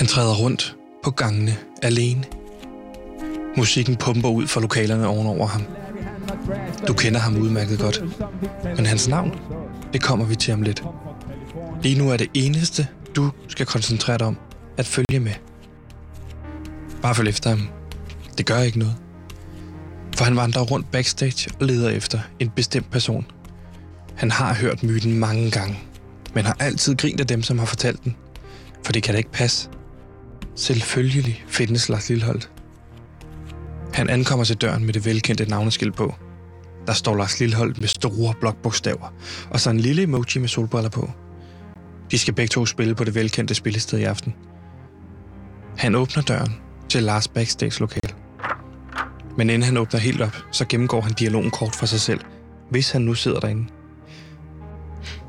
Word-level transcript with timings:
Han 0.00 0.06
træder 0.06 0.34
rundt 0.34 0.76
på 1.04 1.10
gangene 1.10 1.56
alene. 1.82 2.24
Musikken 3.56 3.96
pumper 3.96 4.28
ud 4.28 4.46
fra 4.46 4.60
lokalerne 4.60 5.06
ovenover 5.06 5.46
ham. 5.46 5.62
Du 6.88 6.92
kender 6.92 7.20
ham 7.20 7.36
udmærket 7.36 7.78
godt. 7.78 8.02
Men 8.76 8.86
hans 8.86 9.08
navn, 9.08 9.40
det 9.92 10.02
kommer 10.02 10.26
vi 10.26 10.36
til 10.36 10.54
om 10.54 10.62
lidt. 10.62 10.84
Lige 11.82 11.98
nu 11.98 12.10
er 12.10 12.16
det 12.16 12.28
eneste, 12.34 12.86
du 13.16 13.30
skal 13.48 13.66
koncentrere 13.66 14.18
dig 14.18 14.26
om, 14.26 14.38
at 14.76 14.86
følge 14.86 15.20
med. 15.20 15.32
Bare 17.02 17.14
følg 17.14 17.28
efter 17.28 17.50
ham. 17.50 17.68
Det 18.38 18.46
gør 18.46 18.58
ikke 18.58 18.78
noget. 18.78 18.96
For 20.16 20.24
han 20.24 20.36
vandrer 20.36 20.62
rundt 20.62 20.90
backstage 20.90 21.50
og 21.60 21.66
leder 21.66 21.90
efter 21.90 22.20
en 22.38 22.50
bestemt 22.50 22.90
person. 22.90 23.26
Han 24.14 24.30
har 24.30 24.54
hørt 24.54 24.82
myten 24.82 25.18
mange 25.18 25.50
gange, 25.50 25.78
men 26.34 26.44
har 26.44 26.56
altid 26.60 26.96
grint 26.96 27.20
af 27.20 27.26
dem, 27.26 27.42
som 27.42 27.58
har 27.58 27.66
fortalt 27.66 28.04
den. 28.04 28.16
For 28.84 28.92
det 28.92 29.02
kan 29.02 29.14
da 29.14 29.18
ikke 29.18 29.32
passe. 29.32 29.68
Selvfølgelig 30.54 31.44
findes 31.48 31.88
Lars 31.88 32.08
Lilleholdt. 32.08 32.50
Han 33.94 34.10
ankommer 34.10 34.44
til 34.44 34.56
døren 34.56 34.84
med 34.84 34.94
det 34.94 35.04
velkendte 35.04 35.44
navneskilt 35.44 35.96
på. 35.96 36.14
Der 36.86 36.92
står 36.92 37.16
Lars 37.16 37.40
Lilleholdt 37.40 37.80
med 37.80 37.88
store 37.88 38.34
blokbogstaver, 38.40 39.14
og 39.50 39.60
så 39.60 39.70
en 39.70 39.80
lille 39.80 40.02
emoji 40.02 40.38
med 40.38 40.48
solbriller 40.48 40.90
på. 40.90 41.10
De 42.10 42.18
skal 42.18 42.34
begge 42.34 42.48
to 42.48 42.66
spille 42.66 42.94
på 42.94 43.04
det 43.04 43.14
velkendte 43.14 43.54
spillested 43.54 43.98
i 43.98 44.04
aften. 44.04 44.34
Han 45.76 45.94
åbner 45.94 46.22
døren 46.22 46.56
til 46.88 47.02
Lars 47.02 47.28
backstage 47.28 47.80
lokal. 47.80 48.14
Men 49.36 49.50
inden 49.50 49.62
han 49.62 49.76
åbner 49.76 50.00
helt 50.00 50.20
op, 50.20 50.36
så 50.52 50.64
gennemgår 50.68 51.00
han 51.00 51.12
dialogen 51.12 51.50
kort 51.50 51.76
for 51.76 51.86
sig 51.86 52.00
selv, 52.00 52.20
hvis 52.70 52.90
han 52.90 53.02
nu 53.02 53.14
sidder 53.14 53.40
derinde. 53.40 53.66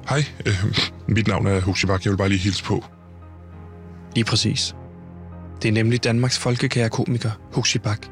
Hej, 0.10 0.26
øh, 0.46 0.66
mit 1.08 1.28
navn 1.28 1.48
er 1.48 1.62
Huxi 1.62 1.86
Bak. 1.86 2.06
Jeg 2.06 2.12
vil 2.12 2.18
bare 2.18 2.30
lige 2.30 2.40
hilse 2.40 2.64
på. 2.64 2.86
Lige 4.16 4.26
præcis. 4.26 4.76
Det 5.62 5.68
er 5.68 5.72
nemlig 5.72 6.04
Danmarks 6.04 6.40
folkekære 6.40 6.90
komiker, 6.90 7.32
Huxi 7.54 7.80
Bak. 7.80 8.08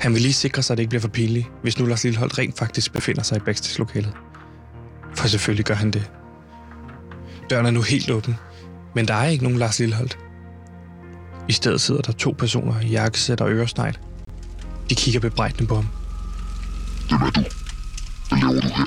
Han 0.00 0.14
vil 0.14 0.22
lige 0.22 0.32
sikre 0.32 0.62
sig, 0.62 0.74
at 0.74 0.78
det 0.78 0.82
ikke 0.82 0.88
bliver 0.88 1.00
for 1.00 1.08
pinligt, 1.08 1.46
hvis 1.62 1.78
nu 1.78 1.86
Lars 1.86 2.04
Lilleholdt 2.04 2.38
rent 2.38 2.58
faktisk 2.58 2.92
befinder 2.92 3.22
sig 3.22 3.36
i 3.36 3.40
backstage-lokalet. 3.40 4.12
For 5.14 5.28
selvfølgelig 5.28 5.64
gør 5.64 5.74
han 5.74 5.90
det. 5.90 6.10
Døren 7.50 7.66
er 7.66 7.70
nu 7.70 7.82
helt 7.82 8.10
åben, 8.10 8.36
men 8.94 9.08
der 9.08 9.14
er 9.14 9.26
ikke 9.26 9.44
nogen 9.44 9.58
Lars 9.58 9.78
Lilleholdt. 9.78 10.18
I 11.48 11.52
stedet 11.52 11.80
sidder 11.80 12.00
der 12.00 12.12
to 12.12 12.34
personer 12.38 12.80
i 12.80 12.86
jakkesæt 12.86 13.40
og 13.40 13.50
øresnegl. 13.50 13.98
De 14.90 14.94
kigger 14.94 15.20
bebrejdende 15.20 15.66
på 15.66 15.74
ham. 15.74 15.88
Hvem 17.08 17.22
er 17.22 17.30
du? 17.30 17.42
Hvad 18.28 18.38
laver 18.38 18.60
du 18.60 18.68
her? 18.68 18.84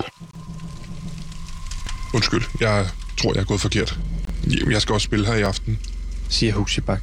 Undskyld, 2.14 2.42
jeg 2.60 2.88
tror, 3.18 3.34
jeg 3.34 3.42
er 3.42 3.46
gået 3.46 3.62
forkert. 3.62 4.00
Jamen, 4.48 4.72
jeg 4.72 4.82
skal 4.82 4.94
også 4.94 5.06
spille 5.06 5.26
her 5.26 5.36
i 5.36 5.42
aften 5.42 5.80
siger 6.30 6.54
Huxibak. 6.54 7.02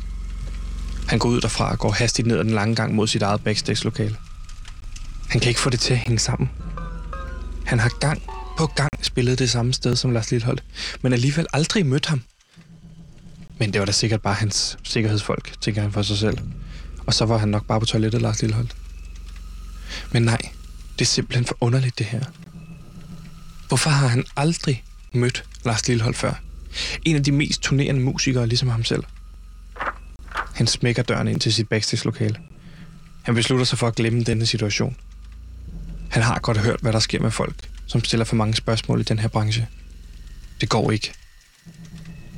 Han 1.08 1.18
går 1.18 1.28
ud 1.28 1.40
derfra 1.40 1.72
og 1.72 1.78
går 1.78 1.90
hastigt 1.92 2.28
ned 2.28 2.38
ad 2.38 2.44
den 2.44 2.52
lange 2.52 2.74
gang 2.74 2.94
mod 2.94 3.06
sit 3.06 3.22
eget 3.22 3.44
backstage-lokale. 3.44 4.16
Han 5.28 5.40
kan 5.40 5.48
ikke 5.48 5.60
få 5.60 5.70
det 5.70 5.80
til 5.80 5.92
at 5.92 5.98
hænge 5.98 6.18
sammen. 6.18 6.50
Han 7.64 7.78
har 7.78 7.90
gang 8.00 8.22
på 8.58 8.66
gang 8.66 8.90
spillet 9.02 9.38
det 9.38 9.50
samme 9.50 9.72
sted 9.72 9.96
som 9.96 10.10
Lars 10.10 10.30
Lilleholdt, 10.30 10.62
men 11.02 11.12
alligevel 11.12 11.46
aldrig 11.52 11.86
mødt 11.86 12.06
ham. 12.06 12.22
Men 13.58 13.72
det 13.72 13.78
var 13.78 13.84
da 13.84 13.92
sikkert 13.92 14.22
bare 14.22 14.34
hans 14.34 14.78
sikkerhedsfolk, 14.82 15.52
tænker 15.60 15.82
han 15.82 15.92
for 15.92 16.02
sig 16.02 16.18
selv. 16.18 16.38
Og 17.06 17.14
så 17.14 17.24
var 17.24 17.38
han 17.38 17.48
nok 17.48 17.66
bare 17.66 17.80
på 17.80 17.86
toilettet, 17.86 18.22
Lars 18.22 18.42
Lilleholdt. 18.42 18.76
Men 20.12 20.22
nej, 20.22 20.38
det 20.98 21.04
er 21.04 21.08
simpelthen 21.08 21.44
for 21.44 21.56
underligt 21.60 21.98
det 21.98 22.06
her. 22.06 22.20
Hvorfor 23.68 23.90
har 23.90 24.08
han 24.08 24.24
aldrig 24.36 24.84
mødt 25.12 25.44
Lars 25.64 25.88
Lilleholdt 25.88 26.16
før? 26.16 26.34
En 27.04 27.16
af 27.16 27.24
de 27.24 27.32
mest 27.32 27.62
turnerende 27.62 28.00
musikere, 28.00 28.46
ligesom 28.46 28.68
ham 28.68 28.84
selv. 28.84 29.04
Han 30.54 30.66
smækker 30.66 31.02
døren 31.02 31.28
ind 31.28 31.40
til 31.40 31.52
sit 31.54 31.68
backstage-lokale. 31.68 32.36
Han 33.22 33.34
beslutter 33.34 33.64
sig 33.64 33.78
for 33.78 33.86
at 33.86 33.94
glemme 33.94 34.22
denne 34.22 34.46
situation. 34.46 34.96
Han 36.08 36.22
har 36.22 36.38
godt 36.38 36.58
hørt, 36.58 36.80
hvad 36.80 36.92
der 36.92 36.98
sker 36.98 37.20
med 37.20 37.30
folk, 37.30 37.54
som 37.86 38.04
stiller 38.04 38.24
for 38.24 38.36
mange 38.36 38.54
spørgsmål 38.54 39.00
i 39.00 39.02
den 39.02 39.18
her 39.18 39.28
branche. 39.28 39.68
Det 40.60 40.68
går 40.68 40.90
ikke. 40.90 41.12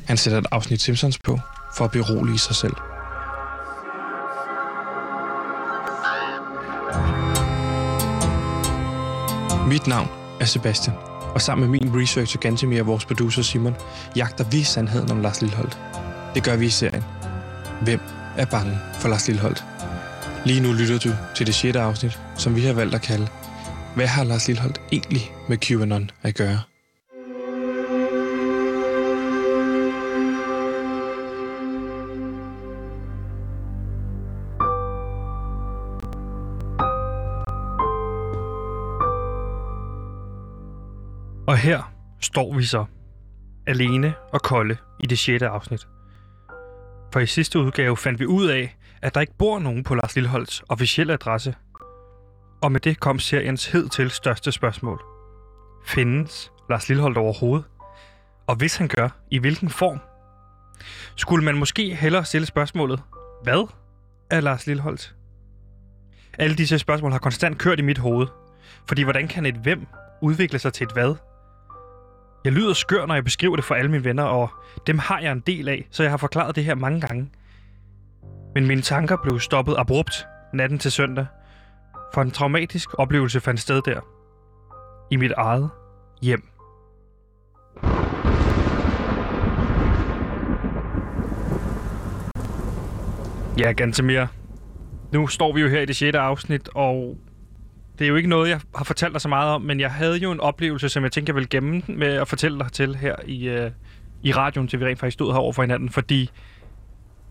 Han 0.07 0.17
sætter 0.17 0.39
et 0.39 0.47
afsnit 0.51 0.81
Simpsons 0.81 1.19
på, 1.19 1.41
for 1.77 1.85
at 1.85 1.91
berolige 1.91 2.39
sig 2.39 2.57
selv. 2.57 2.75
Mit 9.69 9.87
navn 9.87 10.09
er 10.41 10.45
Sebastian, 10.45 10.97
og 11.35 11.43
sammen 11.43 11.71
med 11.71 11.81
min 11.81 12.03
researcher 12.03 12.41
Gantemir 12.41 12.81
og 12.81 12.87
vores 12.87 13.05
producer 13.05 13.43
Simon, 13.43 13.77
jagter 14.17 14.45
vi 14.45 14.63
sandheden 14.63 15.11
om 15.11 15.21
Lars 15.21 15.41
Lilleholdt. 15.41 15.79
Det 16.35 16.45
gør 16.45 16.57
vi 16.57 16.67
i 16.67 16.71
serien. 16.71 17.05
Hvem 17.83 18.01
er 18.37 18.45
bange 18.45 18.79
for 19.01 19.09
Lars 19.09 19.29
Lilleholdt? 19.29 19.65
Lige 20.45 20.61
nu 20.61 20.73
lytter 20.73 20.99
du 20.99 21.11
til 21.37 21.47
det 21.47 21.55
sjette 21.55 21.81
afsnit, 21.81 22.19
som 22.37 22.57
vi 22.57 22.61
har 22.61 22.73
valgt 22.73 22.95
at 22.95 23.03
kalde 23.03 23.29
Hvad 23.95 24.07
har 24.07 24.25
Lars 24.25 24.47
Lilleholdt 24.47 24.81
egentlig 24.93 25.33
med 25.49 25.59
QAnon 25.59 26.11
at 26.23 26.35
gøre? 26.35 26.74
Står 42.25 42.55
vi 42.55 42.65
så, 42.65 42.85
alene 43.67 44.15
og 44.33 44.43
kolde 44.43 44.77
i 45.01 45.07
det 45.07 45.19
sjette 45.19 45.49
afsnit. 45.49 45.87
For 47.13 47.21
i 47.21 47.27
sidste 47.27 47.59
udgave 47.59 47.97
fandt 47.97 48.21
vi 48.21 48.27
ud 48.27 48.47
af, 48.47 48.77
at 49.03 49.15
der 49.15 49.21
ikke 49.21 49.37
bor 49.39 49.59
nogen 49.59 49.85
på 49.85 49.95
Lars 49.95 50.15
Lilleholds 50.15 50.63
officielle 50.69 51.13
adresse. 51.13 51.55
Og 52.63 52.73
med 52.73 52.81
det 52.81 53.01
kom 53.01 53.19
seriens 53.19 53.67
hed 53.67 53.89
til 53.89 54.11
største 54.11 54.53
spørgsmål. 54.53 55.03
Findes 55.87 56.53
Lars 56.71 56.89
Lillehold 56.89 57.17
overhovedet? 57.17 57.65
Og 58.47 58.57
hvis 58.57 58.77
han 58.77 58.89
gør, 58.89 59.09
i 59.31 59.39
hvilken 59.39 59.71
form? 59.71 60.01
Skulle 61.17 61.45
man 61.45 61.57
måske 61.57 61.95
hellere 61.95 62.25
stille 62.25 62.47
spørgsmålet, 62.47 63.03
hvad 63.43 63.69
er 64.31 64.41
Lars 64.41 64.67
Lilleholdt? 64.67 65.15
Alle 66.39 66.57
disse 66.57 66.79
spørgsmål 66.79 67.13
har 67.13 67.19
konstant 67.19 67.59
kørt 67.59 67.79
i 67.79 67.83
mit 67.83 67.99
hoved. 67.99 68.27
Fordi 68.89 69.03
hvordan 69.03 69.29
kan 69.29 69.47
et 69.47 69.55
hvem 69.55 69.87
udvikle 70.23 70.59
sig 70.59 70.73
til 70.73 70.85
et 70.85 70.93
hvad? 70.93 71.15
Jeg 72.45 72.53
lyder 72.53 72.73
skør, 72.73 73.07
når 73.07 73.15
jeg 73.15 73.25
beskriver 73.25 73.57
det 73.57 73.65
for 73.65 73.75
alle 73.75 73.91
mine 73.91 74.05
venner, 74.05 74.23
og 74.23 74.49
dem 74.87 74.99
har 74.99 75.21
jeg 75.21 75.33
en 75.33 75.41
del 75.41 75.69
af, 75.69 75.87
så 75.91 76.03
jeg 76.03 76.13
har 76.13 76.17
forklaret 76.17 76.57
det 76.57 76.65
her 76.65 76.75
mange 76.75 77.01
gange. 77.01 77.31
Men 78.55 78.67
mine 78.67 78.83
tanker 78.83 79.17
blev 79.23 79.41
stoppet 79.41 79.75
abrupt 79.79 80.27
natten 80.53 80.79
til 80.79 80.93
søndag, 80.93 81.27
for 82.15 82.23
en 82.23 82.31
traumatisk 82.31 82.89
oplevelse 82.99 83.41
fandt 83.41 83.61
sted 83.61 83.83
der. 83.83 84.01
I 85.11 85.17
mit 85.17 85.33
eget 85.37 85.71
hjem. 86.23 86.49
Ja, 93.59 93.73
Gantemir. 93.73 94.27
Nu 95.13 95.27
står 95.27 95.53
vi 95.53 95.61
jo 95.61 95.69
her 95.69 95.81
i 95.81 95.87
det 95.87 95.97
sjette 95.97 96.19
afsnit, 96.19 96.69
og 96.75 97.17
det 97.99 98.05
er 98.05 98.09
jo 98.09 98.17
ikke 98.17 98.29
noget, 98.29 98.51
jeg 98.51 98.61
har 98.77 98.85
fortalt 98.85 99.13
dig 99.13 99.21
så 99.21 99.29
meget 99.29 99.51
om, 99.51 99.63
men 99.63 99.81
jeg 99.81 99.93
havde 99.93 100.17
jo 100.17 100.33
en 100.33 100.41
oplevelse, 100.41 100.89
som 100.89 101.03
jeg 101.03 101.13
tænker, 101.13 101.33
jeg 101.33 101.37
vil 101.37 101.49
gemme 101.49 101.83
med 101.89 102.09
at 102.09 102.29
fortælle 102.29 102.59
dig 102.59 102.73
til 102.73 102.97
her 102.97 103.17
i, 103.27 103.49
øh, 103.49 103.71
i 104.23 104.33
radioen, 104.33 104.69
til 104.69 104.81
vi 104.81 104.85
rent 104.85 104.99
faktisk 104.99 105.15
stod 105.15 105.33
her 105.33 105.39
over 105.39 105.53
for 105.53 105.63
hinanden, 105.63 105.91
fordi 105.91 106.31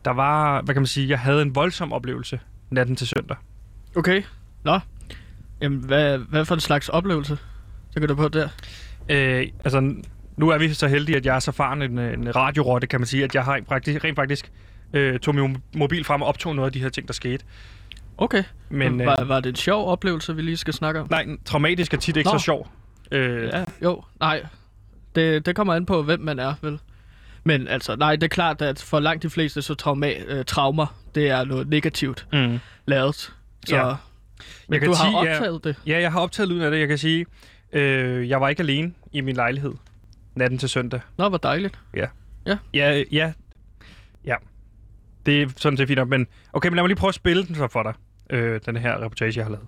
der 0.05 0.11
var, 0.11 0.61
hvad 0.61 0.75
kan 0.75 0.81
man 0.81 0.87
sige, 0.87 1.09
jeg 1.09 1.19
havde 1.19 1.41
en 1.41 1.55
voldsom 1.55 1.93
oplevelse 1.93 2.39
natten 2.71 2.95
til 2.95 3.07
søndag. 3.07 3.37
Okay. 3.95 4.23
Nå. 4.63 4.79
Jamen, 5.61 5.79
hvad, 5.79 6.17
hvad 6.17 6.45
for 6.45 6.55
en 6.55 6.61
slags 6.61 6.89
oplevelse 6.89 7.37
tænker 7.93 8.07
du 8.07 8.15
på 8.15 8.27
der? 8.27 8.49
Øh, 9.09 9.47
altså, 9.63 9.95
nu 10.37 10.49
er 10.49 10.57
vi 10.57 10.73
så 10.73 10.87
heldige, 10.87 11.17
at 11.17 11.25
jeg 11.25 11.35
er 11.35 11.39
så 11.39 11.51
faren 11.51 11.81
en, 11.81 11.99
en 11.99 12.35
radiorotte, 12.35 12.87
kan 12.87 12.99
man 12.99 13.07
sige, 13.07 13.23
at 13.23 13.35
jeg 13.35 13.43
har 13.43 13.53
rent 13.53 13.67
faktisk, 13.67 14.03
rent 14.03 14.15
faktisk 14.15 14.51
øh, 14.93 15.19
tog 15.19 15.35
min 15.35 15.57
mobil 15.75 16.03
frem 16.03 16.21
og 16.21 16.27
optog 16.27 16.55
noget 16.55 16.67
af 16.67 16.73
de 16.73 16.79
her 16.79 16.89
ting, 16.89 17.07
der 17.07 17.13
skete. 17.13 17.45
Okay. 18.17 18.43
Men, 18.69 18.97
Men 18.97 19.05
var, 19.07 19.23
var 19.23 19.39
det 19.39 19.49
en 19.49 19.55
sjov 19.55 19.87
oplevelse, 19.89 20.35
vi 20.35 20.41
lige 20.41 20.57
skal 20.57 20.73
snakke 20.73 20.99
om? 20.99 21.07
Nej, 21.09 21.25
traumatisk 21.45 21.93
er 21.93 21.97
tit 21.97 22.17
ikke 22.17 22.29
Nå. 22.31 22.37
så 22.37 22.43
sjov. 22.43 22.67
Øh, 23.11 23.43
Ja, 23.43 23.65
jo. 23.83 24.03
Nej. 24.19 24.45
Det, 25.15 25.45
det 25.45 25.55
kommer 25.55 25.73
an 25.73 25.85
på, 25.85 26.03
hvem 26.03 26.19
man 26.19 26.39
er, 26.39 26.53
vel? 26.61 26.79
Men 27.43 27.67
altså, 27.67 27.95
nej, 27.95 28.15
det 28.15 28.23
er 28.23 28.27
klart, 28.27 28.61
at 28.61 28.81
for 28.81 28.99
langt 28.99 29.23
de 29.23 29.29
fleste, 29.29 29.61
så 29.61 29.73
trauma, 29.75 30.13
øh, 30.27 30.45
traumer, 30.45 30.95
det 31.15 31.29
er 31.29 31.43
noget 31.43 31.67
negativt 31.67 32.27
Mm. 32.33 32.59
lavet. 32.85 33.15
Så, 33.15 33.75
Ja. 33.75 33.83
Men 33.85 34.73
Jeg 34.73 34.79
kan 34.79 34.89
du 34.89 34.95
har 34.95 35.03
sige, 35.05 35.23
ja. 35.29 35.35
optaget 35.35 35.63
det. 35.63 35.75
Ja, 35.87 36.01
jeg 36.01 36.11
har 36.11 36.19
optaget 36.19 36.49
lyden 36.49 36.61
af 36.61 36.71
det. 36.71 36.79
Jeg 36.79 36.87
kan 36.87 36.97
sige, 36.97 37.25
øh, 37.73 38.29
jeg 38.29 38.41
var 38.41 38.49
ikke 38.49 38.63
alene 38.63 38.93
i 39.11 39.21
min 39.21 39.35
lejlighed 39.35 39.73
natten 40.35 40.59
til 40.59 40.69
søndag. 40.69 40.99
Nå, 41.17 41.29
hvor 41.29 41.37
dejligt. 41.37 41.79
Ja, 41.95 42.07
ja. 42.45 42.57
Ja. 44.25 44.35
Det 45.25 45.41
er 45.41 45.47
sådan 45.57 45.77
set 45.77 45.87
fint 45.87 46.07
men 46.09 46.27
okay, 46.53 46.69
men 46.69 46.75
lad 46.75 46.83
mig 46.83 46.87
lige 46.87 46.97
prøve 46.97 47.09
at 47.09 47.15
spille 47.15 47.45
den 47.45 47.55
så 47.55 47.67
for 47.67 47.83
dig. 47.83 47.93
Øh, 48.29 48.61
den 48.65 48.77
her 48.77 49.03
reportage, 49.03 49.33
jeg 49.35 49.45
har 49.45 49.51
lavet. 49.51 49.67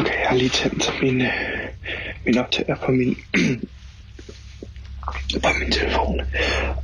Okay, 0.00 0.20
jeg 0.20 0.28
har 0.28 0.36
lige 0.36 0.48
tændt 0.50 0.90
min, 1.02 1.20
øh, 1.20 1.32
min 2.26 2.38
optager 2.38 2.76
på 2.76 2.90
min 2.90 3.16
på 5.44 5.48
min 5.60 5.72
telefon. 5.72 6.20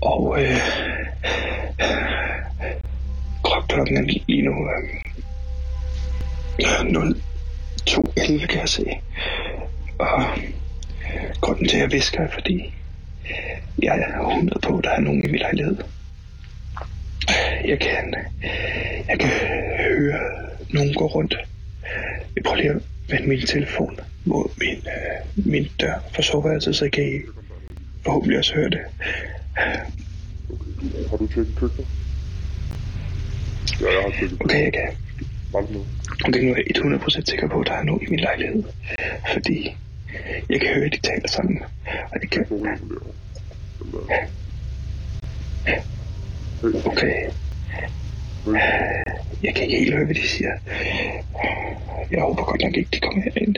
Og 0.01 0.43
øh, 0.43 0.57
klok- 3.45 3.67
klokken 3.69 3.97
er 3.97 4.03
lige 4.03 4.43
nu 4.43 4.71
øh, 4.71 5.01
02.11, 6.61 8.47
kan 8.47 8.61
jeg 8.61 8.69
se. 8.69 8.85
Og 9.99 10.25
grunden 11.41 11.69
til, 11.69 11.77
at 11.77 11.83
jeg 11.83 11.93
visker, 11.93 12.21
er, 12.21 12.31
fordi 12.31 12.75
jeg 13.83 13.99
er 13.99 14.21
100 14.29 14.59
på, 14.63 14.79
at 14.79 14.85
der 14.85 14.91
er 14.91 15.01
nogen 15.01 15.25
i 15.25 15.31
min 15.31 15.41
lejlighed. 15.41 15.77
Jeg 17.65 17.81
kan, 17.81 18.15
jeg 19.09 19.19
kan 19.21 19.31
høre 19.79 20.21
nogen 20.71 20.95
gå 20.95 21.07
rundt. 21.07 21.35
Jeg 22.37 22.45
prøver 22.45 22.57
lige 22.57 22.71
at 22.71 22.83
vende 23.09 23.29
min 23.29 23.47
telefon 23.47 24.01
mod 24.25 24.49
min, 24.59 24.77
øh, 24.77 25.47
min 25.47 25.69
dør 25.81 26.05
for 26.15 26.23
soveværelset, 26.23 26.77
så 26.77 26.89
kan 26.93 27.05
I 27.05 27.21
forhåbentlig 28.05 28.39
også 28.39 28.55
høre 28.55 28.71
det. 28.71 28.81
Har 31.11 31.17
du 31.17 31.27
tjekket 31.27 31.57
køkkenet? 31.57 31.87
Ja, 33.81 33.87
jeg 33.87 34.03
har 34.03 34.11
tjekket 34.19 34.41
Okay, 34.41 34.65
jeg 34.65 34.73
kan. 34.73 34.89
Okay, 36.25 36.41
nu 36.45 36.53
er 36.53 36.57
jeg 36.57 37.01
100% 37.01 37.25
sikker 37.25 37.49
på, 37.49 37.61
at 37.61 37.67
der 37.67 37.73
er 37.73 37.83
nogen 37.83 38.03
i 38.03 38.11
min 38.11 38.21
lejlighed. 38.21 38.63
Fordi 39.33 39.77
jeg 40.49 40.61
kan 40.61 40.75
høre, 40.75 40.85
at 40.85 40.93
de 40.93 41.01
taler 41.01 41.29
sammen. 41.29 41.63
Og 41.87 42.19
jeg 42.23 42.31
kan... 42.31 42.47
Okay, 46.63 47.31
jeg 49.43 49.55
kan 49.55 49.63
ikke 49.65 49.79
helt 49.79 49.95
høre, 49.95 50.05
hvad 50.05 50.15
de 50.15 50.29
siger. 50.29 50.53
Jeg 52.11 52.21
håber 52.21 52.45
godt 52.45 52.63
nok 52.63 52.77
ikke, 52.77 52.91
de 52.93 53.01
kommer 53.01 53.23
herind. 53.23 53.57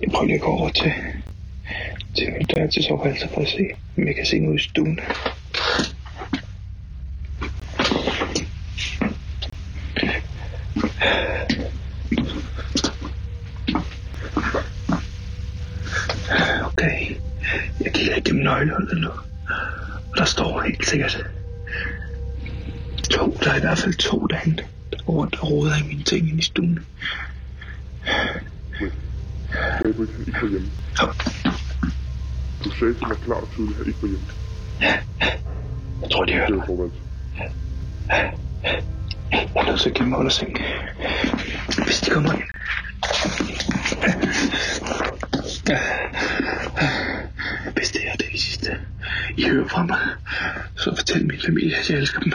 Jeg 0.00 0.10
prøver 0.10 0.24
lige 0.24 0.34
at 0.34 0.40
gå 0.40 0.46
over 0.46 0.68
til, 0.68 0.92
til 2.16 2.32
min 2.32 2.46
dør 2.46 2.66
til 2.66 2.84
soveværelset 2.84 3.30
for 3.30 3.40
at 3.40 3.48
se, 3.48 3.66
om 3.98 4.06
jeg 4.06 4.14
kan 4.14 4.26
se 4.26 4.38
noget 4.38 4.60
i 4.60 4.62
stuen. 4.62 5.00
Okay, 16.66 17.16
jeg 17.80 17.92
kigger 18.04 18.18
igennem 18.18 18.44
nøglehullet 18.44 19.00
nu. 19.00 19.08
Og 20.10 20.18
der 20.18 20.24
står 20.24 20.60
helt 20.60 20.86
sikkert 20.86 21.26
to. 23.10 23.38
Der 23.44 23.50
er 23.50 23.56
i 23.56 23.60
hvert 23.60 23.78
fald 23.78 23.94
to 23.94 24.26
derinde, 24.26 24.62
der 24.92 24.98
går 25.06 25.12
rundt 25.12 25.38
og 25.40 25.50
roder 25.50 25.76
i 25.76 25.86
mine 25.88 26.02
ting 26.02 26.28
inde 26.28 26.38
i 26.38 26.42
stuen. 26.42 26.80
Gabriel, 29.82 30.08
ikke 30.26 30.42
var 30.42 30.48
hjemme. 30.48 30.68
Ja. 31.00 31.06
Du 32.64 32.70
sagde 32.70 32.94
til 32.94 33.06
mig 33.08 33.16
klart 33.16 33.42
og 33.42 33.48
tydeligt, 33.52 33.80
at 33.80 33.86
ikke 33.86 34.02
var 34.02 34.08
hjemme. 34.08 34.26
Jeg 36.02 36.10
tror, 36.10 36.24
de 36.24 36.32
hører 36.32 36.46
Det 36.46 36.56
mig. 36.56 36.90
Jeg 39.30 39.50
er 39.56 39.66
nødt 39.66 39.80
til 39.80 39.88
at 39.88 39.94
gemme 39.94 40.10
mig 40.10 40.18
under 40.18 40.30
sengen. 40.30 40.56
Hvis 41.84 42.00
de 42.00 42.10
kommer 42.10 42.32
ind. 42.32 42.42
Hvis 47.74 47.90
det 47.90 48.00
er 48.08 48.16
det 48.16 48.40
sidste, 48.40 48.76
i 49.36 49.48
hører 49.48 49.68
fra 49.68 49.82
mig, 49.82 49.98
så 50.76 50.96
fortæl 50.96 51.26
min 51.26 51.40
familie, 51.44 51.76
at 51.76 51.90
jeg 51.90 51.98
elsker 51.98 52.20
dem. 52.20 52.32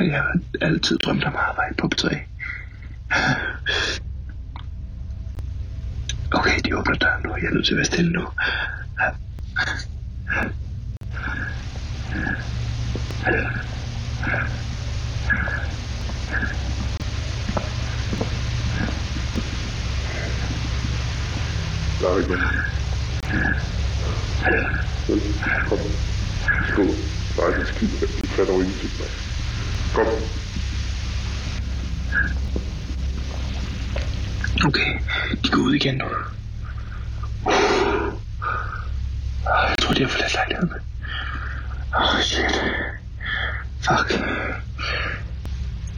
Jeg 0.00 0.22
har 0.22 0.38
altid 0.60 0.98
drømt 0.98 1.24
om 1.24 1.34
at 1.34 1.40
arbejde 1.40 1.74
på 1.74 1.90
B3. 1.94 2.16
Okay, 6.32 6.58
de 6.64 6.78
åbner 6.78 6.94
døren 6.94 7.22
nu. 7.24 7.36
Jeg 7.36 7.44
er 7.44 7.54
nødt 7.54 7.66
til 7.66 7.72
at 7.72 7.76
være 7.76 7.84
stille 7.84 8.12
nu. 8.12 8.28
Der 22.00 22.08
er 22.08 23.71
ikke 24.46 24.60
nogen. 24.60 25.22
Kom. 25.68 25.78
Skål. 26.68 26.86
Der 27.36 27.42
er 27.42 27.48
ikke 27.48 27.60
en 27.60 27.66
skid 27.66 27.88
her. 27.88 28.06
Fatter 28.28 28.54
jo 28.54 28.60
ingenting, 28.60 28.92
mand. 28.98 29.10
Kom. 29.94 30.06
Okay, 34.66 34.98
de 35.44 35.48
går 35.50 35.62
ud 35.62 35.74
igen 35.74 35.94
nu. 35.94 36.04
Jeg 39.68 39.76
tror, 39.80 39.94
de 39.94 40.00
har 40.02 40.08
forladt 40.08 40.34
lejligheden. 40.34 40.72
Åh, 41.96 42.14
oh, 42.14 42.20
shit. 42.20 42.62
Fuck. 43.80 44.12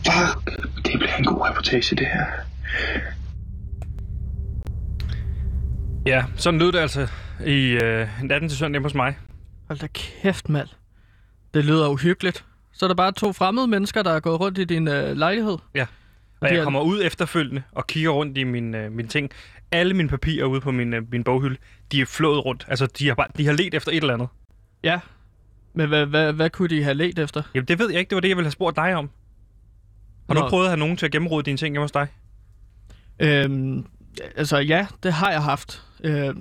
Fuck. 0.06 0.60
Det 0.84 0.98
bliver 0.98 1.16
en 1.18 1.24
god 1.24 1.48
reportage, 1.48 1.96
det 1.96 2.06
her. 2.06 2.26
Ja, 6.06 6.24
sådan 6.36 6.60
lød 6.60 6.72
det 6.72 6.78
altså 6.78 7.08
i 7.46 7.78
øh, 7.82 8.08
natten 8.22 8.48
til 8.48 8.58
søndag 8.58 8.82
hos 8.82 8.94
mig. 8.94 9.18
Hold 9.68 9.78
da 9.78 9.86
kæft, 9.94 10.48
mand. 10.48 10.68
Det 11.54 11.64
lyder 11.64 11.88
uhyggeligt. 11.88 12.44
Så 12.72 12.86
er 12.86 12.88
der 12.88 12.94
bare 12.94 13.12
to 13.12 13.32
fremmede 13.32 13.66
mennesker, 13.66 14.02
der 14.02 14.10
er 14.10 14.20
gået 14.20 14.40
rundt 14.40 14.58
i 14.58 14.64
din 14.64 14.88
øh, 14.88 15.16
lejlighed. 15.16 15.56
Ja. 15.74 15.86
Og 16.40 16.48
jeg 16.50 16.56
er- 16.58 16.64
kommer 16.64 16.80
ud 16.80 17.00
efterfølgende 17.04 17.62
og 17.72 17.86
kigger 17.86 18.10
rundt 18.10 18.38
i 18.38 18.44
mine, 18.44 18.78
øh, 18.84 18.92
mine 18.92 19.08
ting. 19.08 19.30
Alle 19.72 19.94
mine 19.94 20.08
papirer 20.08 20.44
ude 20.46 20.60
på 20.60 20.70
min, 20.70 20.94
øh, 20.94 21.02
min 21.10 21.24
boghylde, 21.24 21.56
de 21.92 22.00
er 22.00 22.06
flået 22.06 22.44
rundt. 22.44 22.64
Altså, 22.68 22.86
de 22.86 23.08
har, 23.08 23.14
bare, 23.14 23.26
de 23.36 23.46
har 23.46 23.52
let 23.52 23.74
efter 23.74 23.90
et 23.92 23.96
eller 23.96 24.14
andet. 24.14 24.28
Ja. 24.84 25.00
Men 25.74 25.88
hvad, 25.88 26.06
hvad, 26.06 26.32
hvad 26.32 26.50
kunne 26.50 26.68
de 26.68 26.82
have 26.84 26.94
let 26.94 27.18
efter? 27.18 27.42
Jamen, 27.54 27.66
det 27.68 27.78
ved 27.78 27.90
jeg 27.90 27.98
ikke. 27.98 28.10
Det 28.10 28.16
var 28.16 28.20
det, 28.20 28.28
jeg 28.28 28.36
ville 28.36 28.46
have 28.46 28.52
spurgt 28.52 28.76
dig 28.76 28.94
om. 28.94 29.10
Har 30.28 30.34
Nå. 30.34 30.40
du 30.40 30.48
prøvet 30.48 30.64
at 30.64 30.70
have 30.70 30.78
nogen 30.78 30.96
til 30.96 31.06
at 31.06 31.12
gennemrode 31.12 31.42
dine 31.42 31.56
ting 31.56 31.72
hjemme 31.74 31.84
hos 31.84 31.92
dig? 31.92 32.06
Øhm, 33.20 33.86
altså 34.36 34.58
ja, 34.58 34.86
det 35.02 35.12
har 35.12 35.30
jeg 35.30 35.42
haft. 35.42 35.82
Øh, 36.04 36.34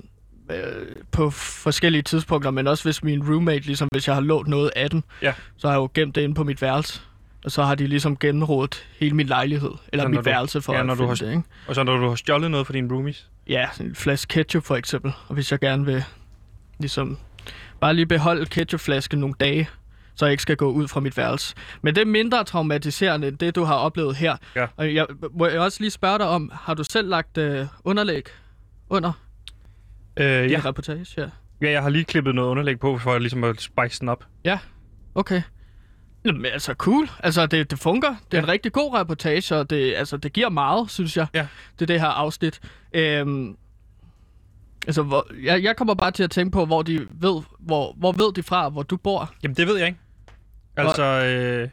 øh, 0.50 0.86
på 1.12 1.30
forskellige 1.30 2.02
tidspunkter, 2.02 2.50
men 2.50 2.66
også 2.66 2.84
hvis 2.84 3.02
min 3.04 3.28
roommate, 3.32 3.66
ligesom 3.66 3.88
hvis 3.92 4.06
jeg 4.06 4.14
har 4.16 4.22
lånt 4.22 4.48
noget 4.48 4.70
af 4.76 4.90
den, 4.90 5.04
Ja. 5.22 5.32
så 5.56 5.66
har 5.66 5.74
jeg 5.74 5.78
jo 5.80 5.88
gemt 5.94 6.14
det 6.14 6.20
inde 6.20 6.34
på 6.34 6.44
mit 6.44 6.62
værelse. 6.62 7.00
Og 7.44 7.50
så 7.50 7.62
har 7.62 7.74
de 7.74 7.86
ligesom 7.86 8.16
gennemrodet 8.16 8.86
hele 9.00 9.16
min 9.16 9.26
lejlighed, 9.26 9.70
eller 9.92 10.04
Så 10.04 10.08
mit 10.08 10.16
du- 10.18 10.22
værelse 10.22 10.62
for 10.62 10.72
ja, 10.74 10.80
at 10.80 10.86
når 10.86 10.94
du 10.94 10.98
finde 10.98 11.08
har- 11.08 11.14
det, 11.26 11.30
ikke? 11.30 11.42
Og 11.68 11.74
så 11.74 11.82
når 11.82 11.96
du 11.96 12.08
har 12.08 12.14
stjålet 12.14 12.50
noget 12.50 12.66
fra 12.66 12.72
dine 12.74 12.94
roomies? 12.94 13.28
Ja, 13.48 13.68
en 13.80 13.94
flaske 13.94 14.28
ketchup 14.28 14.64
for 14.64 14.76
eksempel. 14.76 15.12
Og 15.28 15.34
hvis 15.34 15.52
jeg 15.52 15.60
gerne 15.60 15.84
vil 15.86 16.04
ligesom 16.78 17.18
bare 17.80 17.94
lige 17.94 18.06
beholde 18.06 18.46
ketchupflasken 18.46 19.18
nogle 19.18 19.34
dage, 19.40 19.68
så 20.14 20.24
jeg 20.26 20.30
ikke 20.32 20.42
skal 20.42 20.56
gå 20.56 20.70
ud 20.70 20.88
fra 20.88 21.00
mit 21.00 21.16
værelse. 21.16 21.54
Men 21.82 21.94
det 21.94 22.00
er 22.00 22.06
mindre 22.06 22.44
traumatiserende 22.44 23.28
end 23.28 23.38
det, 23.38 23.54
du 23.54 23.64
har 23.64 23.74
oplevet 23.74 24.16
her. 24.16 24.36
Ja. 24.56 24.66
Og 24.76 24.94
jeg, 24.94 25.06
må 25.32 25.46
jeg 25.46 25.60
også 25.60 25.76
lige 25.80 25.90
spørge 25.90 26.18
dig 26.18 26.26
om, 26.28 26.50
har 26.54 26.74
du 26.74 26.84
selv 26.84 27.08
lagt 27.08 27.38
øh, 27.38 27.66
underlæg 27.84 28.22
under 28.90 29.12
Øh, 30.16 30.50
ja. 30.50 30.60
reportage? 30.64 31.06
Ja. 31.16 31.28
ja, 31.66 31.70
jeg 31.70 31.82
har 31.82 31.88
lige 31.88 32.04
klippet 32.04 32.34
noget 32.34 32.48
underlæg 32.48 32.80
på, 32.80 32.98
for 32.98 33.18
ligesom 33.18 33.44
at 33.44 33.60
spice 33.60 34.00
den 34.00 34.08
op. 34.08 34.24
Ja, 34.44 34.58
okay. 35.14 35.42
Jamen, 36.24 36.46
altså 36.46 36.74
cool. 36.74 37.08
Altså, 37.18 37.46
det, 37.46 37.70
det 37.70 37.78
fungerer. 37.78 38.14
Det 38.30 38.34
er 38.34 38.38
ja. 38.38 38.42
en 38.42 38.48
rigtig 38.48 38.72
god 38.72 38.94
reportage, 38.94 39.56
og 39.56 39.70
det, 39.70 39.94
altså, 39.94 40.16
det 40.16 40.32
giver 40.32 40.48
meget, 40.48 40.90
synes 40.90 41.16
jeg, 41.16 41.26
Ja. 41.34 41.46
det 41.78 41.88
det 41.88 42.00
her 42.00 42.06
afsnit. 42.08 42.60
Øhm, 42.92 43.56
altså, 44.86 45.02
hvor, 45.02 45.26
jeg, 45.42 45.62
jeg 45.62 45.76
kommer 45.76 45.94
bare 45.94 46.10
til 46.10 46.22
at 46.22 46.30
tænke 46.30 46.50
på, 46.52 46.64
hvor 46.64 46.82
de 46.82 46.98
ved, 47.10 47.42
hvor, 47.58 47.92
hvor 47.96 48.12
ved 48.12 48.32
de 48.32 48.42
fra, 48.42 48.68
hvor 48.68 48.82
du 48.82 48.96
bor. 48.96 49.34
Jamen, 49.42 49.56
det 49.56 49.66
ved 49.66 49.76
jeg 49.78 49.86
ikke. 49.86 49.98
Altså, 50.76 51.02
øh, 51.02 51.68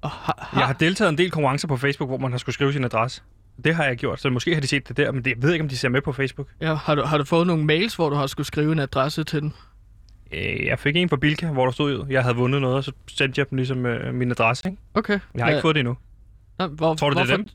Og 0.00 0.10
har, 0.10 0.38
har, 0.50 0.58
jeg 0.60 0.66
har 0.66 0.74
deltaget 0.74 1.10
i 1.10 1.12
en 1.12 1.18
del 1.18 1.30
konkurrencer 1.30 1.68
på 1.68 1.76
Facebook, 1.76 2.10
hvor 2.10 2.18
man 2.18 2.30
har 2.30 2.38
skulle 2.38 2.54
skrive 2.54 2.72
sin 2.72 2.84
adresse. 2.84 3.22
Det 3.64 3.74
har 3.74 3.84
jeg 3.84 3.96
gjort, 3.96 4.20
så 4.20 4.30
måske 4.30 4.54
har 4.54 4.60
de 4.60 4.66
set 4.66 4.88
det 4.88 4.96
der, 4.96 5.12
men 5.12 5.24
det, 5.24 5.30
jeg 5.30 5.42
ved 5.42 5.52
ikke, 5.52 5.62
om 5.62 5.68
de 5.68 5.76
ser 5.76 5.88
med 5.88 6.02
på 6.02 6.12
Facebook. 6.12 6.48
ja, 6.60 6.74
har, 6.74 6.94
du, 6.94 7.02
har 7.02 7.18
du 7.18 7.24
fået 7.24 7.46
nogle 7.46 7.64
mails, 7.64 7.94
hvor 7.94 8.10
du 8.10 8.16
har 8.16 8.26
skulle 8.26 8.46
skrive 8.46 8.72
en 8.72 8.78
adresse 8.78 9.24
til 9.24 9.40
den? 9.40 9.54
Øh, 10.32 10.66
jeg 10.66 10.78
fik 10.78 10.96
en 10.96 11.08
fra 11.08 11.16
Bilka, 11.16 11.46
hvor 11.46 11.64
der 11.64 11.72
stod, 11.72 12.06
jeg 12.10 12.22
havde 12.22 12.36
vundet 12.36 12.60
noget, 12.60 12.76
og 12.76 12.84
så 12.84 12.92
sendte 13.08 13.38
jeg 13.38 13.50
dem 13.50 13.56
ligesom 13.56 13.86
øh, 13.86 14.14
min 14.14 14.30
adresse. 14.30 14.68
Ikke? 14.68 14.82
Okay. 14.94 15.18
Jeg 15.34 15.44
har 15.44 15.50
ikke 15.50 15.62
fået 15.62 15.74
det 15.74 15.80
endnu. 15.80 15.96
Nå, 16.58 16.66
hvor, 16.66 16.94
Tror 16.94 17.10
du, 17.10 17.20
det 17.20 17.30
er 17.30 17.36
hvorfor, 17.36 17.50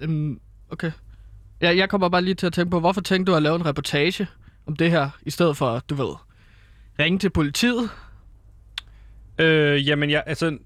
Øhm, 0.00 0.40
okay. 0.70 0.92
Ja, 1.60 1.76
jeg 1.76 1.88
kommer 1.88 2.08
bare 2.08 2.22
lige 2.22 2.34
til 2.34 2.46
at 2.46 2.52
tænke 2.52 2.70
på, 2.70 2.80
hvorfor 2.80 3.00
tænkte 3.00 3.32
du 3.32 3.36
at 3.36 3.42
lave 3.42 3.56
en 3.56 3.66
reportage 3.66 4.26
om 4.66 4.76
det 4.76 4.90
her, 4.90 5.10
i 5.22 5.30
stedet 5.30 5.56
for, 5.56 5.78
du 5.90 5.94
ved, 5.94 6.14
ringe 6.98 7.18
til 7.18 7.30
politiet? 7.30 7.90
Øh, 9.38 9.88
jamen, 9.88 10.10
ja, 10.10 10.20
altså, 10.26 10.58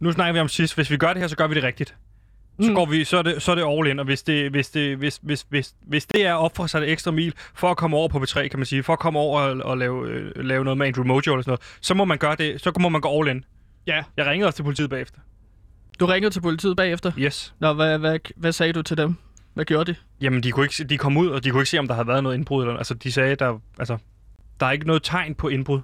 nu 0.00 0.12
snakker 0.12 0.32
vi 0.32 0.38
om 0.38 0.48
sidst. 0.48 0.74
Hvis 0.74 0.90
vi 0.90 0.96
gør 0.96 1.12
det 1.12 1.20
her, 1.20 1.28
så 1.28 1.36
gør 1.36 1.46
vi 1.46 1.54
det 1.54 1.62
rigtigt. 1.62 1.94
Så, 2.60 2.68
Mm. 2.68 2.74
går 2.74 2.86
vi, 2.86 3.04
så, 3.04 3.16
er 3.16 3.22
det, 3.22 3.42
så 3.42 3.50
er 3.50 3.54
det 3.54 3.64
all 3.78 3.86
in, 3.90 3.98
og 3.98 4.04
hvis 4.04 4.22
det, 4.22 4.50
hvis 4.50 4.70
det, 4.70 4.96
hvis, 4.96 5.20
hvis, 5.22 5.46
hvis, 5.48 5.74
hvis 5.86 6.06
det 6.06 6.26
er 6.26 6.32
op 6.34 6.56
for 6.56 6.66
sig 6.66 6.78
et 6.82 6.90
ekstra 6.90 7.10
mil, 7.10 7.34
for 7.54 7.70
at 7.70 7.76
komme 7.76 7.96
over 7.96 8.08
på 8.08 8.18
B3, 8.18 8.48
kan 8.48 8.58
man 8.58 8.66
sige, 8.66 8.82
for 8.82 8.92
at 8.92 8.98
komme 8.98 9.18
over 9.18 9.40
og, 9.40 9.56
og 9.64 9.78
lave, 9.78 10.08
øh, 10.08 10.32
lave 10.44 10.64
noget 10.64 10.78
med 10.78 10.86
Andrew 10.86 11.04
Mojo 11.04 11.18
eller 11.18 11.42
sådan 11.42 11.50
noget, 11.50 11.60
så 11.80 11.94
må 11.94 12.04
man 12.04 12.18
gøre 12.18 12.34
det, 12.36 12.60
så 12.60 12.72
må 12.80 12.88
man 12.88 13.00
gå 13.00 13.20
all 13.20 13.28
in. 13.36 13.44
Ja. 13.86 14.02
Jeg 14.16 14.26
ringede 14.26 14.46
også 14.48 14.56
til 14.56 14.62
politiet 14.62 14.90
bagefter. 14.90 15.18
Du 16.00 16.06
ringede 16.06 16.34
til 16.34 16.40
politiet 16.40 16.76
bagefter? 16.76 17.12
Yes. 17.18 17.54
Nå, 17.60 17.72
hvad, 17.72 17.98
hvad, 17.98 18.18
hvad 18.36 18.52
sagde 18.52 18.72
du 18.72 18.82
til 18.82 18.96
dem? 18.96 19.16
Hvad 19.54 19.64
gjorde 19.64 19.92
de? 19.92 19.96
Jamen, 20.20 20.42
de, 20.42 20.50
kunne 20.50 20.64
ikke, 20.64 20.84
de 20.84 20.98
kom 20.98 21.16
ud, 21.16 21.28
og 21.28 21.44
de 21.44 21.50
kunne 21.50 21.60
ikke 21.60 21.70
se, 21.70 21.78
om 21.78 21.86
der 21.88 21.94
havde 21.94 22.08
været 22.08 22.22
noget 22.22 22.36
indbrud. 22.36 22.62
Eller, 22.62 22.76
altså, 22.76 22.94
de 22.94 23.12
sagde, 23.12 23.34
der, 23.36 23.58
altså, 23.78 23.98
der 24.60 24.66
er 24.66 24.70
ikke 24.70 24.86
noget 24.86 25.02
tegn 25.02 25.34
på 25.34 25.48
indbrud. 25.48 25.80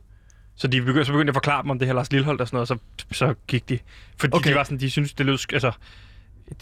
Så 0.56 0.66
de 0.66 0.80
begyndte, 0.80 1.04
så 1.04 1.12
begyndte 1.12 1.26
jeg 1.26 1.32
at 1.32 1.34
forklare 1.34 1.62
dem 1.62 1.70
om 1.70 1.78
det 1.78 1.88
her 1.88 1.94
Lars 1.94 2.12
Lillehold 2.12 2.40
og 2.40 2.48
sådan 2.48 2.56
noget, 2.56 2.70
og 2.70 2.78
så, 3.08 3.14
så 3.18 3.34
gik 3.48 3.68
de. 3.68 3.78
Fordi 4.18 4.36
okay. 4.36 4.50
De 4.50 4.54
var 4.54 4.64
sådan, 4.64 4.80
de 4.80 4.90
synes 4.90 5.12
det 5.12 5.26
lød, 5.26 5.38
altså, 5.52 5.72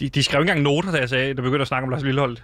de, 0.00 0.08
de 0.08 0.22
skrev 0.22 0.40
ikke 0.40 0.50
engang 0.50 0.62
noter, 0.62 0.90
da 0.92 0.98
jeg 0.98 1.08
sagde, 1.08 1.34
der 1.34 1.42
begyndte 1.42 1.60
at 1.62 1.68
snakke 1.68 1.84
om 1.84 1.90
Lars 1.90 2.02
Lillehold. 2.02 2.36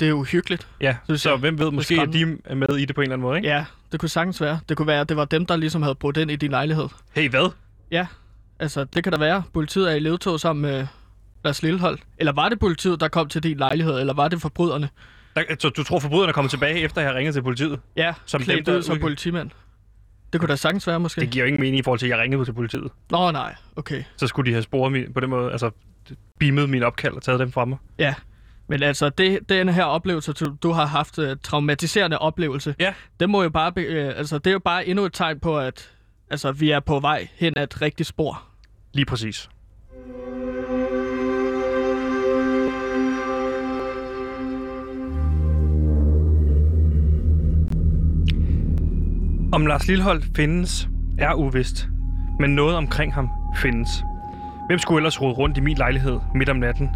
Det 0.00 0.06
er 0.06 0.10
jo 0.10 0.22
hyggeligt. 0.22 0.68
Ja, 0.80 0.96
så 1.16 1.30
jeg. 1.30 1.38
hvem 1.38 1.58
ved, 1.58 1.70
måske 1.70 1.96
er 1.96 2.04
de 2.06 2.36
er 2.44 2.54
med 2.54 2.68
i 2.78 2.84
det 2.84 2.94
på 2.94 3.00
en 3.00 3.02
eller 3.02 3.14
anden 3.14 3.22
måde, 3.28 3.36
ikke? 3.36 3.48
Ja, 3.48 3.64
det 3.92 4.00
kunne 4.00 4.08
sagtens 4.08 4.40
være. 4.40 4.60
Det 4.68 4.76
kunne 4.76 4.86
være, 4.86 5.00
at 5.00 5.08
det 5.08 5.16
var 5.16 5.24
dem, 5.24 5.46
der 5.46 5.56
ligesom 5.56 5.82
havde 5.82 5.94
brudt 5.94 6.16
ind 6.16 6.30
i 6.30 6.36
din 6.36 6.50
lejlighed. 6.50 6.88
Hey, 7.14 7.30
hvad? 7.30 7.52
Ja, 7.90 8.06
altså 8.58 8.84
det 8.84 9.02
kan 9.04 9.12
da 9.12 9.18
være. 9.18 9.42
Politiet 9.52 9.90
er 9.90 9.94
i 9.94 9.98
ledtog 9.98 10.40
sammen 10.40 10.62
med 10.62 10.86
Lars 11.44 11.62
Lillehold. 11.62 11.98
Eller 12.18 12.32
var 12.32 12.48
det 12.48 12.58
politiet, 12.60 13.00
der 13.00 13.08
kom 13.08 13.28
til 13.28 13.42
din 13.42 13.56
lejlighed, 13.56 14.00
eller 14.00 14.14
var 14.14 14.28
det 14.28 14.40
forbryderne? 14.40 14.88
Der, 15.36 15.42
så 15.58 15.68
du 15.68 15.82
tror, 15.82 15.98
forbryderne 15.98 16.28
er 16.28 16.32
kommet 16.32 16.50
tilbage, 16.50 16.78
efter 16.80 17.00
jeg 17.00 17.10
har 17.10 17.16
ringet 17.18 17.34
til 17.34 17.42
politiet? 17.42 17.80
Ja, 17.96 18.14
Som 18.26 18.42
dem, 18.42 18.64
der 18.64 18.76
ud 18.76 18.82
som 18.82 18.92
udgik- 18.92 19.00
politimænd. 19.00 19.50
Det 20.32 20.40
kunne 20.40 20.48
da 20.48 20.56
sagtens 20.56 20.86
være, 20.86 21.00
måske. 21.00 21.20
Det 21.20 21.30
giver 21.30 21.44
jo 21.44 21.46
ingen 21.46 21.60
mening 21.60 21.78
i 21.78 21.82
forhold 21.82 21.98
til, 21.98 22.06
at 22.06 22.10
jeg 22.10 22.18
ringede 22.18 22.44
til 22.44 22.52
politiet. 22.52 22.88
Nå, 23.10 23.30
nej. 23.30 23.54
Okay. 23.76 24.02
Så 24.16 24.26
skulle 24.26 24.46
de 24.50 24.54
have 24.54 24.62
sporet 24.62 24.92
min, 24.92 25.12
på 25.12 25.20
den 25.20 25.30
måde, 25.30 25.52
altså 25.52 25.70
beamet 26.40 26.70
min 26.70 26.82
opkald 26.82 27.14
og 27.14 27.22
taget 27.22 27.40
dem 27.40 27.52
fra 27.52 27.64
mig. 27.64 27.78
Ja. 27.98 28.14
Men 28.68 28.82
altså, 28.82 29.08
det, 29.08 29.38
den 29.48 29.68
her 29.68 29.84
oplevelse, 29.84 30.32
du, 30.32 30.56
du 30.62 30.72
har 30.72 30.86
haft, 30.86 31.18
uh, 31.18 31.24
traumatiserende 31.42 32.18
oplevelse, 32.18 32.74
Ja. 32.80 32.94
det 33.20 33.30
må 33.30 33.42
jo 33.42 33.50
bare, 33.50 33.72
be, 33.72 33.80
uh, 33.80 34.18
altså, 34.18 34.38
det 34.38 34.46
er 34.46 34.52
jo 34.52 34.58
bare 34.58 34.86
endnu 34.86 35.04
et 35.04 35.12
tegn 35.12 35.40
på, 35.40 35.58
at 35.58 35.90
altså, 36.30 36.52
vi 36.52 36.70
er 36.70 36.80
på 36.80 37.00
vej 37.00 37.28
hen 37.34 37.52
ad 37.58 37.62
et 37.64 37.82
rigtigt 37.82 38.08
spor. 38.08 38.42
Lige 38.92 39.06
præcis. 39.06 39.48
Om 49.52 49.66
Lars 49.66 49.86
Lillehold 49.88 50.22
findes, 50.36 50.88
er 51.18 51.34
uvist, 51.34 51.88
men 52.40 52.54
noget 52.54 52.76
omkring 52.76 53.14
ham 53.14 53.28
findes. 53.56 53.88
Hvem 54.66 54.78
skulle 54.78 54.98
ellers 54.98 55.20
rode 55.20 55.32
rundt 55.32 55.58
i 55.58 55.60
min 55.60 55.76
lejlighed 55.76 56.18
midt 56.34 56.48
om 56.48 56.56
natten? 56.56 56.90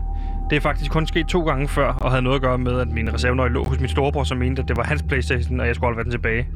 Det 0.51 0.57
er 0.57 0.61
faktisk 0.61 0.91
kun 0.91 1.07
sket 1.07 1.27
to 1.27 1.45
gange 1.45 1.69
før, 1.69 1.89
og 1.93 2.11
havde 2.11 2.23
noget 2.23 2.37
at 2.37 2.43
gøre 2.43 2.59
med, 2.59 2.81
at 2.81 2.89
min 2.89 3.15
reservenøgle 3.15 3.55
lå 3.55 3.65
hos 3.65 3.81
min 3.81 3.89
storebror, 3.89 4.25
som 4.25 4.39
mente, 4.39 4.63
at 4.63 4.69
det 4.69 4.77
var 4.77 4.85
hans 4.85 5.03
Playstation, 5.03 5.61
og 5.61 5.67
jeg 5.67 5.75
skulle 5.75 5.87
holde 5.87 6.05
den 6.05 6.11
tilbage. 6.11 6.49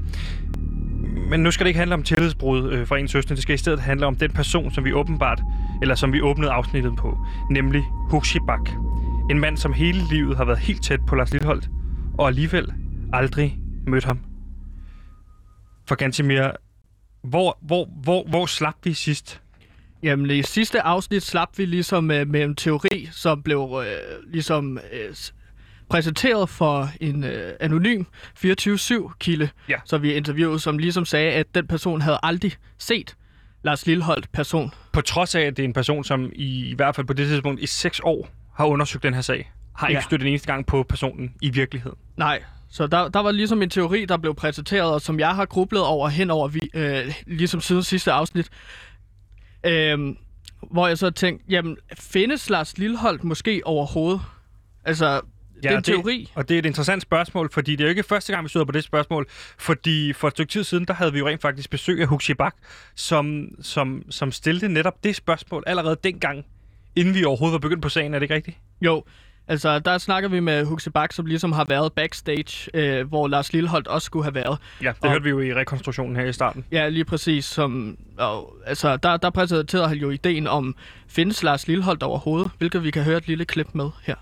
Men 1.30 1.40
nu 1.40 1.50
skal 1.50 1.64
det 1.64 1.68
ikke 1.68 1.78
handle 1.78 1.94
om 1.94 2.02
tillidsbrud 2.02 2.72
øh, 2.72 2.86
fra 2.86 2.98
en 2.98 3.08
søster. 3.08 3.34
Det 3.34 3.42
skal 3.42 3.54
i 3.54 3.58
stedet 3.58 3.80
handle 3.80 4.06
om 4.06 4.16
den 4.16 4.30
person, 4.30 4.70
som 4.70 4.84
vi 4.84 4.92
åbenbart, 4.92 5.42
eller 5.82 5.94
som 5.94 6.12
vi 6.12 6.20
åbnede 6.20 6.50
afsnittet 6.50 6.96
på, 6.96 7.18
nemlig 7.50 7.82
Huxibak. 8.10 8.70
En 9.30 9.40
mand, 9.40 9.56
som 9.56 9.72
hele 9.72 10.00
livet 10.10 10.36
har 10.36 10.44
været 10.44 10.58
helt 10.58 10.82
tæt 10.82 11.00
på 11.06 11.14
Lars 11.14 11.32
Lilleholdt, 11.32 11.68
og 12.18 12.28
alligevel 12.28 12.72
aldrig 13.12 13.58
mødt 13.86 14.04
ham. 14.04 14.18
For 15.88 15.94
Gantimir, 15.94 16.50
hvor, 17.22 17.58
hvor, 17.62 17.88
hvor, 18.02 18.24
hvor 18.28 18.46
slap 18.46 18.74
vi 18.84 18.92
sidst? 18.92 19.42
Jamen, 20.02 20.30
i 20.30 20.42
sidste 20.42 20.82
afsnit 20.82 21.22
slap 21.22 21.48
vi 21.58 21.64
ligesom 21.64 22.04
uh, 22.04 22.28
med 22.28 22.42
en 22.44 22.54
teori, 22.54 23.08
som 23.12 23.42
blev 23.42 23.58
uh, 23.60 23.82
ligesom 24.32 24.78
uh, 24.92 25.14
præsenteret 25.88 26.48
for 26.48 26.88
en 27.00 27.24
uh, 27.24 27.30
anonym 27.60 28.04
24-7-kilde, 28.46 29.48
Ja. 29.68 29.76
som 29.84 30.02
vi 30.02 30.12
interviewede, 30.12 30.60
som 30.60 30.78
ligesom 30.78 31.04
sagde, 31.04 31.32
at 31.32 31.46
den 31.54 31.66
person 31.66 32.00
havde 32.00 32.18
aldrig 32.22 32.52
set 32.78 33.16
Lars 33.64 33.86
Lilleholdt 33.86 34.32
person. 34.32 34.74
På 34.92 35.00
trods 35.00 35.34
af, 35.34 35.40
at 35.40 35.56
det 35.56 35.62
er 35.62 35.66
en 35.68 35.72
person, 35.72 36.04
som 36.04 36.30
i, 36.34 36.64
i 36.70 36.74
hvert 36.74 36.94
fald 36.96 37.06
på 37.06 37.12
det 37.12 37.28
tidspunkt 37.28 37.60
i 37.60 37.66
seks 37.66 38.00
år 38.04 38.28
har 38.56 38.64
undersøgt 38.66 39.02
den 39.02 39.14
her 39.14 39.20
sag, 39.20 39.52
har 39.76 39.88
ikke 39.88 39.98
Ja. 39.98 40.02
støttet 40.04 40.26
en 40.26 40.30
eneste 40.32 40.46
gang 40.46 40.66
på 40.66 40.82
personen 40.82 41.34
i 41.42 41.50
virkeligheden. 41.50 41.96
Nej, 42.16 42.42
så 42.70 42.86
der, 42.86 43.08
der 43.08 43.20
var 43.20 43.30
ligesom 43.30 43.62
en 43.62 43.70
teori, 43.70 44.04
der 44.04 44.16
blev 44.16 44.34
præsenteret, 44.34 44.92
og 44.92 45.00
som 45.00 45.20
jeg 45.20 45.34
har 45.34 45.44
grublet 45.44 45.82
over 45.82 46.08
hen 46.08 46.30
over, 46.30 46.48
vi, 46.48 46.60
øh, 46.74 47.14
ligesom 47.26 47.60
siden 47.60 47.82
sidste 47.82 48.12
afsnit. 48.12 48.48
Øh, 49.64 50.14
hvor 50.70 50.88
jeg 50.88 50.98
så 50.98 51.10
tænkte, 51.10 51.44
jamen, 51.48 51.76
findes 51.98 52.50
Lars 52.50 52.78
Lilleholdt 52.78 53.24
måske 53.24 53.62
overhovedet? 53.64 54.20
Altså, 54.84 55.20
det 55.62 55.70
er 55.70 55.76
en 55.76 55.82
teori. 55.82 56.30
Og 56.34 56.48
det 56.48 56.54
er 56.54 56.58
et 56.58 56.66
interessant 56.66 57.02
spørgsmål, 57.02 57.50
fordi 57.52 57.72
det 57.72 57.80
er 57.80 57.84
jo 57.84 57.90
ikke 57.90 58.02
første 58.02 58.32
gang, 58.32 58.44
vi 58.44 58.48
støder 58.48 58.66
på 58.66 58.72
det 58.72 58.84
spørgsmål. 58.84 59.26
Fordi 59.58 60.12
for 60.12 60.28
et 60.28 60.34
stykke 60.34 60.52
tid 60.52 60.64
siden, 60.64 60.84
der 60.84 60.94
havde 60.94 61.12
vi 61.12 61.18
jo 61.18 61.28
rent 61.28 61.42
faktisk 61.42 61.70
besøg 61.70 62.00
af 62.00 62.06
Huxi 62.06 62.34
Bak, 62.34 62.54
som, 62.94 63.48
som, 63.62 64.02
som 64.10 64.32
stillede 64.32 64.72
netop 64.72 65.04
det 65.04 65.16
spørgsmål 65.16 65.64
allerede 65.66 65.96
dengang, 66.04 66.44
inden 66.96 67.14
vi 67.14 67.24
overhovedet 67.24 67.52
var 67.52 67.58
begyndt 67.58 67.82
på 67.82 67.88
sagen. 67.88 68.14
Er 68.14 68.18
det 68.18 68.24
ikke 68.24 68.34
rigtigt? 68.34 68.56
Jo, 68.80 69.04
altså 69.48 69.78
der 69.78 69.98
snakker 69.98 70.28
vi 70.28 70.40
med 70.40 70.64
Huxi 70.64 70.90
Bak, 70.90 71.12
som 71.12 71.26
ligesom 71.26 71.52
har 71.52 71.64
været 71.68 71.92
backstage, 71.92 72.70
øh, 72.74 73.08
hvor 73.08 73.28
Lars 73.28 73.52
Lilleholdt 73.52 73.86
også 73.88 74.06
skulle 74.06 74.24
have 74.24 74.34
været. 74.34 74.58
Ja, 74.82 74.88
det 74.88 74.96
Og- 75.00 75.10
hørte 75.10 75.24
vi 75.24 75.30
jo 75.30 75.40
i 75.40 75.54
rekonstruktionen 75.54 76.16
her 76.16 76.24
i 76.24 76.32
starten. 76.32 76.64
Ja, 76.72 76.88
lige 76.88 77.04
præcis. 77.04 77.44
Som, 77.44 77.96
og, 78.18 78.56
altså, 78.66 78.96
der, 78.96 79.16
der 79.16 79.30
præsenterede 79.30 79.88
han 79.88 79.98
jo 79.98 80.10
ideen 80.10 80.46
om, 80.46 80.74
findes 81.08 81.42
Lars 81.42 81.68
Lilleholdt 81.68 82.02
overhovedet? 82.02 82.50
Hvilket 82.58 82.84
vi 82.84 82.90
kan 82.90 83.02
høre 83.02 83.16
et 83.16 83.28
lille 83.28 83.44
klip 83.44 83.68
med 83.72 83.90
her. 84.02 84.14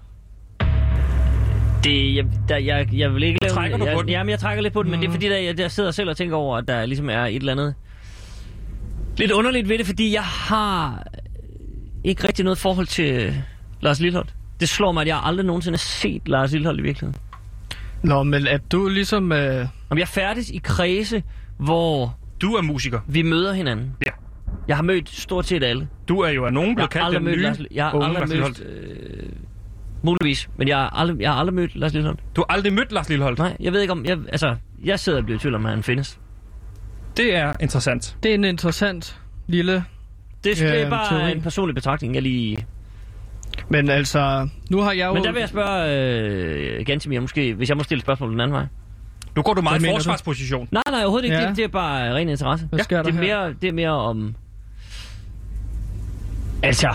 Det, 1.85 2.15
jeg, 2.15 2.25
der, 2.49 2.57
jeg, 2.57 2.89
jeg 2.93 3.15
vil 3.15 3.23
ikke 3.23 3.39
lave... 3.43 3.51
Trækker 3.55 3.77
du 3.77 3.85
jeg, 3.85 3.95
på 3.95 4.03
den? 4.03 4.11
Jamen, 4.11 4.31
jeg 4.31 4.39
trækker 4.39 4.63
lidt 4.63 4.75
på 4.75 4.83
den, 4.83 4.91
mm. 4.91 4.91
men 4.91 5.01
det 5.01 5.09
er 5.09 5.13
fordi, 5.13 5.29
der, 5.29 5.37
jeg, 5.37 5.59
der 5.59 5.69
sidder 5.69 5.91
selv 5.91 6.11
og 6.11 6.17
tænker 6.17 6.37
over, 6.37 6.57
at 6.57 6.69
der 6.69 6.87
ligesom 6.87 7.11
er 7.11 7.25
et 7.25 7.37
eller 7.37 7.53
andet... 7.53 7.75
Lidt 9.17 9.31
underligt 9.33 9.69
ved 9.69 9.79
det, 9.79 9.87
fordi 9.87 10.13
jeg 10.15 10.23
har 10.23 11.07
ikke 12.05 12.27
rigtig 12.29 12.45
noget 12.45 12.59
forhold 12.59 12.87
til 12.87 13.43
Lars 13.81 14.01
Lilleholdt. 14.01 14.35
Det 14.61 14.69
slår 14.69 14.93
mig, 14.93 15.01
at 15.01 15.07
jeg 15.09 15.21
aldrig 15.25 15.47
nogensinde 15.47 15.77
har 15.77 15.79
set 15.79 16.29
Lars 16.29 16.53
Lilleholdt 16.53 16.81
i 16.81 16.83
virkeligheden. 16.83 17.21
Nå, 18.03 18.23
men 18.23 18.47
at 18.47 18.73
du 18.73 18.89
ligesom... 18.89 19.33
Øh, 19.33 19.67
Om 19.91 19.99
jeg 19.99 20.09
færdes 20.09 20.51
i 20.51 20.61
kredse, 20.65 21.23
hvor 21.59 22.17
Du 22.41 22.53
er 22.55 22.63
musiker. 22.63 23.01
vi 23.07 23.23
møder 23.23 23.53
hinanden. 23.53 23.93
Ja. 24.07 24.11
Jeg 24.69 24.77
har 24.77 24.83
mødt 24.83 25.09
stort 25.09 25.47
set 25.47 25.65
alle. 25.65 25.89
Du 26.09 26.21
er 26.21 26.31
jo 26.31 26.47
af 26.47 26.53
nogen 26.53 26.75
blevet 26.75 26.91
kaldt 26.91 27.15
den 27.15 27.25
mødt 27.25 27.37
nye 27.37 27.43
Lars, 27.43 27.59
jeg 27.71 27.85
har 27.85 28.01
aldrig 28.01 28.29
Lars 28.39 28.59
mødt, 28.59 28.63
øh, 28.67 29.29
muligvis, 30.03 30.49
men 30.57 30.69
jeg 30.69 30.77
har 30.77 30.91
aldrig, 30.91 31.21
jeg 31.21 31.33
har 31.33 31.39
aldrig 31.39 31.55
mødt 31.55 31.77
Lars 31.77 31.93
Lilleholdt. 31.93 32.21
Du 32.37 32.45
har 32.49 32.55
aldrig 32.57 32.73
mødt 32.73 32.93
Lars 32.93 33.09
Lilleholdt. 33.09 33.39
Nej, 33.39 33.57
jeg 33.61 33.73
ved 33.73 33.81
ikke 33.81 33.93
om, 33.93 34.05
jeg, 34.05 34.19
altså, 34.29 34.57
jeg 34.85 35.01
sidder 35.01 35.19
og 35.19 35.25
bliver 35.25 35.39
i 35.39 35.41
tvivl 35.41 35.55
om, 35.55 35.67
at 35.67 35.73
han 35.73 35.83
findes. 35.83 36.19
Det 37.17 37.37
er 37.37 37.53
interessant. 37.61 38.17
det 38.23 38.31
er 38.31 38.35
en 38.35 38.45
interessant 38.45 39.19
lille... 39.47 39.85
Det, 40.45 40.57
det 40.59 40.81
er 40.83 40.91
bare 40.91 41.19
teori. 41.19 41.33
en 41.33 41.43
personlig 41.43 41.75
betragtning, 41.75 42.15
jeg 42.15 42.23
lige... 42.23 42.67
Men 43.71 43.89
altså, 43.91 44.49
nu 44.71 44.81
har 44.81 44.93
jeg 44.93 45.07
jo... 45.07 45.15
Men 45.15 45.25
der 45.25 45.33
vil 45.33 45.41
jeg 45.41 45.49
spørge 45.49 46.79
øh, 46.79 46.87
Gantemir, 46.87 47.21
måske, 47.21 47.55
hvis 47.55 47.69
jeg 47.69 47.77
må 47.77 47.83
stille 47.83 47.99
et 47.99 48.05
spørgsmål 48.05 48.33
den 48.33 48.41
anden 48.41 48.55
vej. 48.55 48.67
Nu 49.37 49.43
går 49.43 49.55
du 49.55 49.63
meget 49.63 49.83
i 49.83 49.87
forsvarsposition. 49.87 50.69
Nej, 50.71 50.83
nej, 50.91 51.01
overhovedet 51.01 51.25
ikke. 51.25 51.37
Ja. 51.37 51.49
Det, 51.49 51.57
det 51.57 51.65
er 51.65 51.69
bare 51.69 52.15
ren 52.15 52.29
interesse. 52.29 52.67
Hvad 52.67 52.85
sker 52.85 53.03
det, 53.03 53.15
der 53.15 53.21
er 53.21 53.25
her? 53.25 53.41
mere, 53.45 53.55
det 53.63 53.69
er 53.69 53.73
mere 53.73 53.91
om... 53.91 54.35
Altså, 56.63 56.95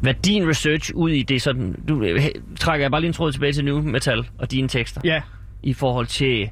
hvad 0.00 0.14
din 0.14 0.48
research 0.48 0.90
ud 0.94 1.10
i 1.10 1.22
det 1.22 1.42
sådan... 1.42 1.84
Du 1.88 2.02
øh, 2.02 2.24
trækker 2.58 2.84
jeg 2.84 2.90
bare 2.90 3.00
lige 3.00 3.08
en 3.08 3.14
tråd 3.14 3.32
tilbage 3.32 3.52
til 3.52 3.64
nu 3.64 3.82
metal 3.82 4.26
og 4.38 4.50
dine 4.50 4.68
tekster. 4.68 5.00
Ja. 5.04 5.20
I 5.62 5.72
forhold 5.72 6.06
til 6.06 6.50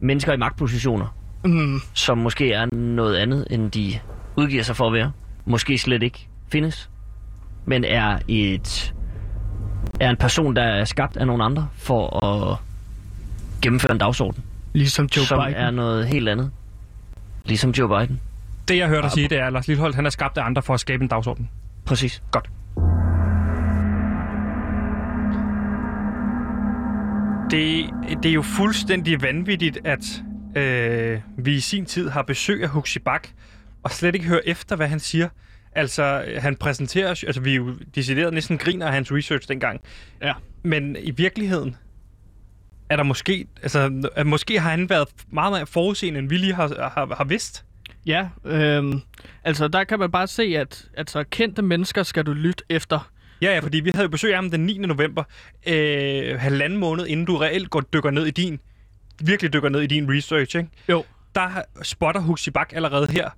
mennesker 0.00 0.32
i 0.32 0.36
magtpositioner, 0.36 1.14
Mm, 1.44 1.80
som 1.94 2.18
måske 2.18 2.52
er 2.52 2.66
noget 2.74 3.16
andet, 3.16 3.46
end 3.50 3.70
de 3.70 3.98
udgiver 4.36 4.62
sig 4.62 4.76
for 4.76 4.86
at 4.86 4.92
være. 4.92 5.12
Måske 5.46 5.78
slet 5.78 6.02
ikke 6.02 6.28
findes. 6.52 6.90
Men 7.68 7.84
er 7.84 8.18
et 8.28 8.94
er 10.00 10.10
en 10.10 10.16
person, 10.16 10.56
der 10.56 10.62
er 10.62 10.84
skabt 10.84 11.16
af 11.16 11.26
nogle 11.26 11.44
andre 11.44 11.68
for 11.74 12.24
at 12.24 12.58
gennemføre 13.62 13.92
en 13.92 13.98
dagsorden, 13.98 14.44
ligesom 14.72 15.08
Joe 15.16 15.24
som 15.24 15.40
Biden. 15.44 15.54
er 15.54 15.70
noget 15.70 16.06
helt 16.06 16.28
andet. 16.28 16.50
Ligesom 17.44 17.70
Joe 17.70 17.88
Biden. 17.88 18.20
Det, 18.68 18.76
jeg 18.76 18.88
hørte 18.88 19.02
dig 19.02 19.10
sige, 19.10 19.28
det 19.28 19.38
er, 19.38 19.46
at 19.46 19.52
Lars 19.52 19.68
Lilleholdt 19.68 19.96
han 19.96 20.06
er 20.06 20.10
skabt 20.10 20.38
af 20.38 20.44
andre 20.44 20.62
for 20.62 20.74
at 20.74 20.80
skabe 20.80 21.02
en 21.02 21.08
dagsorden. 21.08 21.48
Præcis. 21.84 22.22
Godt. 22.30 22.50
Det, 27.50 27.90
det 28.22 28.28
er 28.28 28.34
jo 28.34 28.42
fuldstændig 28.42 29.22
vanvittigt, 29.22 29.78
at 29.84 30.22
øh, 30.56 31.20
vi 31.38 31.54
i 31.54 31.60
sin 31.60 31.84
tid 31.84 32.08
har 32.08 32.22
besøg 32.22 32.62
af 32.62 32.68
Huxi 32.68 32.98
Bak, 32.98 33.28
og 33.82 33.90
slet 33.90 34.14
ikke 34.14 34.26
hører 34.26 34.40
efter, 34.44 34.76
hvad 34.76 34.88
han 34.88 35.00
siger. 35.00 35.28
Altså, 35.78 36.24
han 36.38 36.56
præsenterer 36.56 37.08
altså 37.08 37.40
vi 37.40 37.50
er 37.50 37.56
jo 37.56 37.74
decideret 37.94 38.34
næsten 38.34 38.58
griner 38.58 38.86
af 38.86 38.92
hans 38.92 39.12
research 39.12 39.48
dengang. 39.48 39.80
Ja. 40.22 40.32
Men 40.62 40.96
i 41.00 41.10
virkeligheden 41.10 41.76
er 42.90 42.96
der 42.96 43.02
måske, 43.02 43.46
altså 43.62 44.10
måske 44.26 44.60
har 44.60 44.70
han 44.70 44.90
været 44.90 45.08
meget 45.32 45.52
mere 45.52 45.66
forudseende, 45.66 46.18
end 46.18 46.28
vi 46.28 46.36
lige 46.36 46.54
har, 46.54 46.90
har, 46.94 47.14
har 47.16 47.24
vidst. 47.24 47.64
Ja, 48.06 48.28
øhm, 48.44 49.00
altså 49.44 49.68
der 49.68 49.84
kan 49.84 49.98
man 49.98 50.10
bare 50.10 50.26
se, 50.26 50.42
at 50.42 50.88
altså, 50.96 51.24
kendte 51.30 51.62
mennesker 51.62 52.02
skal 52.02 52.26
du 52.26 52.32
lytte 52.32 52.64
efter. 52.68 53.10
Ja, 53.42 53.52
ja, 53.52 53.58
fordi 53.58 53.80
vi 53.80 53.90
havde 53.94 54.04
jo 54.04 54.10
besøg 54.10 54.30
af 54.30 54.36
ham 54.36 54.50
den 54.50 54.66
9. 54.66 54.78
november, 54.78 55.24
øh, 55.66 56.40
halvanden 56.40 56.78
måned 56.78 57.06
inden 57.06 57.26
du 57.26 57.36
reelt 57.36 57.70
går 57.70 57.80
dykker 57.80 58.10
ned 58.10 58.26
i 58.26 58.30
din, 58.30 58.58
virkelig 59.20 59.52
dykker 59.52 59.68
ned 59.68 59.80
i 59.80 59.86
din 59.86 60.12
research, 60.16 60.56
ikke? 60.56 60.68
Jo. 60.88 61.04
Der 61.34 61.62
spotter 61.82 62.20
Huxi 62.20 62.50
Bak 62.50 62.72
allerede 62.72 63.12
her 63.12 63.30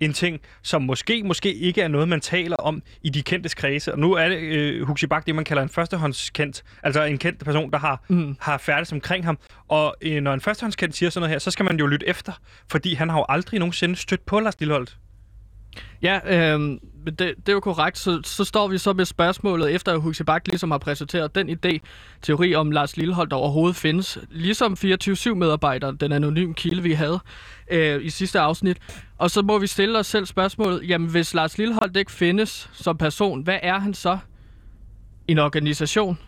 en 0.00 0.12
ting, 0.12 0.40
som 0.62 0.82
måske, 0.82 1.22
måske 1.22 1.54
ikke 1.54 1.82
er 1.82 1.88
noget, 1.88 2.08
man 2.08 2.20
taler 2.20 2.56
om 2.56 2.82
i 3.02 3.10
de 3.10 3.22
kendtes 3.22 3.54
kredse. 3.54 3.92
Og 3.92 3.98
nu 3.98 4.12
er 4.12 4.28
det 4.28 4.38
øh, 4.38 4.86
Huxi 4.86 5.06
Bak 5.06 5.26
det, 5.26 5.34
man 5.34 5.44
kalder 5.44 5.62
en 5.62 5.68
førstehåndskendt, 5.68 6.64
altså 6.82 7.02
en 7.02 7.18
kendt 7.18 7.44
person, 7.44 7.70
der 7.70 7.78
har, 7.78 8.04
mm. 8.08 8.36
har 8.40 8.58
færdigt 8.58 8.92
omkring 8.92 9.24
ham. 9.24 9.38
Og 9.68 9.96
øh, 10.02 10.20
når 10.22 10.34
en 10.34 10.40
førstehåndskendt 10.40 10.96
siger 10.96 11.10
sådan 11.10 11.20
noget 11.20 11.30
her, 11.30 11.38
så 11.38 11.50
skal 11.50 11.64
man 11.64 11.78
jo 11.78 11.86
lytte 11.86 12.08
efter, 12.08 12.32
fordi 12.70 12.94
han 12.94 13.08
har 13.08 13.18
jo 13.18 13.24
aldrig 13.28 13.60
nogensinde 13.60 13.96
stødt 13.96 14.26
på 14.26 14.40
Lars 14.40 14.60
Lilleholdt. 14.60 14.96
Ja, 16.02 16.20
øh, 16.54 16.78
det, 17.10 17.34
det 17.36 17.48
er 17.48 17.52
jo 17.52 17.60
korrekt. 17.60 17.98
Så, 17.98 18.20
så 18.24 18.44
står 18.44 18.68
vi 18.68 18.78
så 18.78 18.92
med 18.92 19.04
spørgsmålet, 19.04 19.74
efter 19.74 19.92
at 19.92 20.00
Huxi 20.00 20.24
Bak 20.24 20.48
ligesom 20.48 20.70
har 20.70 20.78
præsenteret 20.78 21.34
den 21.34 21.50
idé, 21.50 21.78
teori 22.22 22.54
om 22.54 22.70
Lars 22.70 22.96
Lilleholdt, 22.96 23.30
der 23.30 23.36
overhovedet 23.36 23.76
findes. 23.76 24.18
Ligesom 24.30 24.72
24-7-medarbejder, 24.84 25.90
den 25.90 26.12
anonyme 26.12 26.54
kilde, 26.54 26.82
vi 26.82 26.92
havde 26.92 27.20
øh, 27.70 28.04
i 28.04 28.10
sidste 28.10 28.40
afsnit. 28.40 28.78
Og 29.18 29.30
så 29.30 29.42
må 29.42 29.58
vi 29.58 29.66
stille 29.66 29.98
os 29.98 30.06
selv 30.06 30.26
spørgsmålet, 30.26 30.88
jamen 30.88 31.08
hvis 31.08 31.34
Lars 31.34 31.58
Lilleholdt 31.58 31.96
ikke 31.96 32.12
findes 32.12 32.70
som 32.72 32.98
person, 32.98 33.42
hvad 33.42 33.58
er 33.62 33.78
han 33.78 33.94
så? 33.94 34.18
En 35.28 35.38
organisation? 35.38 36.18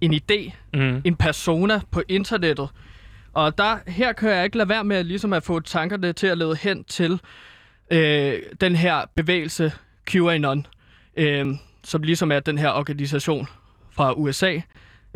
En 0.00 0.14
idé? 0.14 0.52
Mm. 0.74 1.02
En 1.04 1.16
persona 1.16 1.80
på 1.90 2.02
internettet? 2.08 2.68
Og 3.32 3.58
der, 3.58 3.78
her 3.86 4.12
kan 4.12 4.30
jeg 4.30 4.44
ikke 4.44 4.56
lade 4.56 4.68
være 4.68 4.84
med 4.84 5.04
ligesom 5.04 5.32
at 5.32 5.42
få 5.42 5.60
tankerne 5.60 6.12
til 6.12 6.26
at 6.26 6.38
lede 6.38 6.56
hen 6.56 6.84
til 6.84 7.20
øh, 7.90 8.34
den 8.60 8.76
her 8.76 9.04
bevægelse 9.14 9.72
QAnon, 10.10 10.66
øh, 11.16 11.46
som 11.84 12.02
ligesom 12.02 12.32
er 12.32 12.40
den 12.40 12.58
her 12.58 12.70
organisation 12.70 13.46
fra 13.92 14.12
USA, 14.12 14.60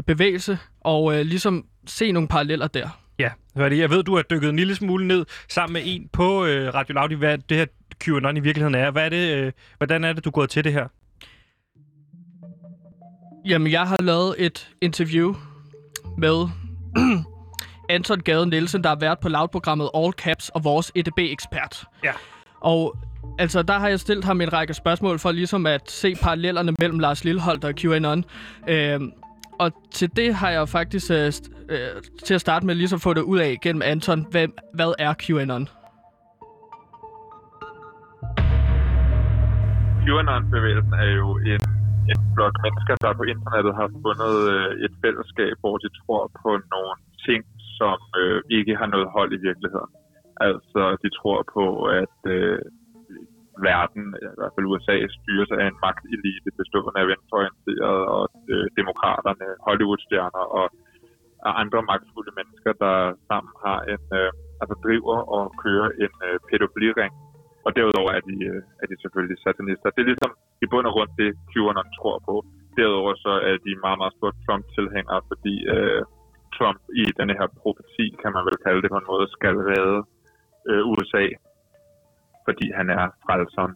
bevægelse, 0.07 0.59
og 0.81 1.19
øh, 1.19 1.27
ligesom 1.27 1.67
se 1.87 2.13
nogle 2.13 2.29
paralleller 2.29 2.67
der. 2.67 2.89
Ja, 3.19 3.31
fordi 3.57 3.81
jeg 3.81 3.91
ved, 3.91 4.03
du 4.03 4.17
har 4.17 4.23
dykket 4.23 4.51
en 4.51 4.57
lille 4.57 4.75
smule 4.75 5.07
ned 5.07 5.27
sammen 5.49 5.73
med 5.73 5.83
en 5.85 6.09
på 6.13 6.45
øh, 6.45 6.75
Radio 6.75 6.95
Loud, 6.95 7.11
i 7.11 7.15
hvad 7.15 7.39
det 7.39 7.57
her 7.57 7.67
QAnon 8.01 8.37
i 8.37 8.41
virkeligheden 8.41 8.75
er. 8.75 8.91
Hvad 8.91 9.05
er 9.05 9.09
det, 9.09 9.37
øh, 9.37 9.53
hvordan 9.79 10.05
er 10.05 10.13
det, 10.13 10.25
du 10.25 10.31
gået 10.31 10.51
til 10.51 10.65
det 10.65 10.73
her? 10.73 10.89
Jamen, 13.47 13.73
jeg 13.73 13.89
har 13.89 13.97
lavet 14.03 14.35
et 14.39 14.71
interview 14.81 15.35
med 16.19 16.49
Anton 17.89 18.21
Gade 18.21 18.47
Nielsen, 18.47 18.83
der 18.83 18.89
har 18.89 18.97
været 18.97 19.19
på 19.19 19.29
Loud-programmet 19.29 19.91
All 19.95 20.13
Caps 20.13 20.49
og 20.49 20.65
vores 20.65 20.93
EDB-ekspert. 20.95 21.85
Ja. 22.05 22.13
Og 22.65 22.97
altså, 23.39 23.63
der 23.63 23.79
har 23.79 23.89
jeg 23.89 24.01
stillet 24.01 24.25
ham 24.25 24.41
en 24.41 24.53
række 24.53 24.75
spørgsmål 24.75 25.19
for 25.19 25.33
ligesom 25.33 25.67
at 25.67 25.91
se 25.91 26.15
parallellerne 26.23 26.73
mellem 26.81 26.99
Lars 26.99 27.25
Lilleholdt 27.25 27.65
og 27.65 27.75
QAnon. 27.81 28.25
Øh, 28.69 29.01
og 29.59 29.71
til 29.91 30.17
det 30.17 30.35
har 30.35 30.51
jeg 30.51 30.69
faktisk 30.69 31.11
øh, 31.11 31.33
øh, 31.75 32.03
til 32.27 32.35
at 32.35 32.41
starte 32.41 32.67
med 32.67 32.75
ligesom 32.75 33.01
få 33.01 33.15
det 33.15 33.23
ud 33.23 33.39
af 33.39 33.59
gennem 33.63 33.83
Anton. 33.83 34.27
Hvem, 34.31 34.51
hvad 34.75 34.93
er 34.99 35.15
QAnon? 35.23 35.69
QAnon-bevægelsen 40.05 40.95
er 41.05 41.11
jo 41.21 41.29
en, 41.53 41.63
en 42.13 42.19
flok 42.35 42.55
mennesker, 42.65 42.95
der 43.05 43.13
på 43.21 43.25
internettet 43.33 43.73
har 43.81 43.89
fundet 44.05 44.35
øh, 44.53 44.85
et 44.85 44.93
fællesskab, 45.03 45.55
hvor 45.61 45.77
de 45.83 45.89
tror 45.99 46.23
på 46.43 46.51
nogle 46.75 46.95
ting, 47.27 47.41
som 47.79 47.99
øh, 48.21 48.43
ikke 48.59 48.73
har 48.81 48.87
noget 48.95 49.09
hold 49.17 49.31
i 49.39 49.41
virkeligheden. 49.49 49.93
Altså, 50.41 50.83
de 51.03 51.09
tror 51.19 51.41
på, 51.57 51.65
at 52.01 52.19
øh, 52.37 52.59
verden, 53.69 54.05
i 54.23 54.37
hvert 54.39 54.55
fald 54.55 54.71
USA, 54.73 54.97
styres 55.19 55.51
af 55.61 55.65
en 55.71 55.79
magtelite 55.87 56.51
bestående 56.59 57.01
af 57.01 57.07
venstreorienterede 57.11 58.05
og 58.17 58.25
øh, 58.53 58.67
demokraterne, 58.81 59.47
Hollywood-stjerner 59.67 60.45
og, 60.59 60.67
og 61.47 61.53
andre 61.63 61.81
magtfulde 61.91 62.33
mennesker, 62.39 62.73
der 62.85 62.97
sammen 63.31 63.53
har 63.67 63.81
en, 63.93 64.05
øh, 64.21 64.31
altså 64.63 64.75
driver 64.85 65.19
og 65.37 65.45
kører 65.65 65.89
en 66.05 66.15
øh, 66.29 66.37
pædofiliring. 66.49 67.13
Og 67.67 67.71
derudover 67.77 68.11
er 68.19 68.23
de, 68.31 68.37
øh, 68.51 68.61
er 68.83 68.87
de 68.91 68.97
selvfølgelig 69.03 69.39
satanister. 69.45 69.89
Det 69.91 70.01
er 70.03 70.11
ligesom 70.13 70.33
i 70.65 70.67
bund 70.71 70.87
og 70.89 70.95
grund 70.97 71.13
det, 71.21 71.31
QAnon 71.51 71.91
tror 71.99 72.17
på. 72.29 72.35
Derudover 72.77 73.13
så 73.25 73.33
er 73.51 73.57
de 73.67 73.73
meget, 73.85 73.99
meget 74.01 74.15
store 74.19 74.35
Trump-tilhængere, 74.45 75.21
fordi 75.31 75.55
øh, 75.75 76.03
Trump 76.57 76.81
i 77.03 77.05
denne 77.19 77.35
her 77.39 77.49
profeti, 77.61 78.07
kan 78.23 78.31
man 78.37 78.45
vel 78.49 78.59
kalde 78.65 78.83
det 78.83 78.91
på 78.93 78.99
en 79.03 79.11
måde, 79.13 79.27
skal 79.37 79.55
redde 79.71 80.01
øh, 80.71 80.87
USA, 80.87 81.25
fordi 82.47 82.67
han 82.77 82.91
er 82.91 83.05
frelseren. 83.27 83.75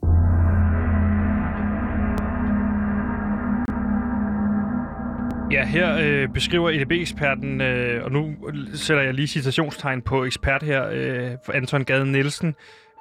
Ja, 5.53 5.65
her 5.65 5.99
øh, 6.03 6.29
beskriver 6.29 6.71
EDB-eksperten, 6.71 7.61
øh, 7.61 8.05
og 8.05 8.13
nu 8.13 8.35
sætter 8.75 9.03
jeg 9.03 9.15
lige 9.15 9.27
citationstegn 9.27 10.03
på 10.03 10.25
ekspert 10.25 10.63
her, 10.63 10.89
øh, 10.93 11.31
for 11.45 11.53
Anton 11.53 11.85
Gade 11.85 12.13
Nielsen, 12.13 12.55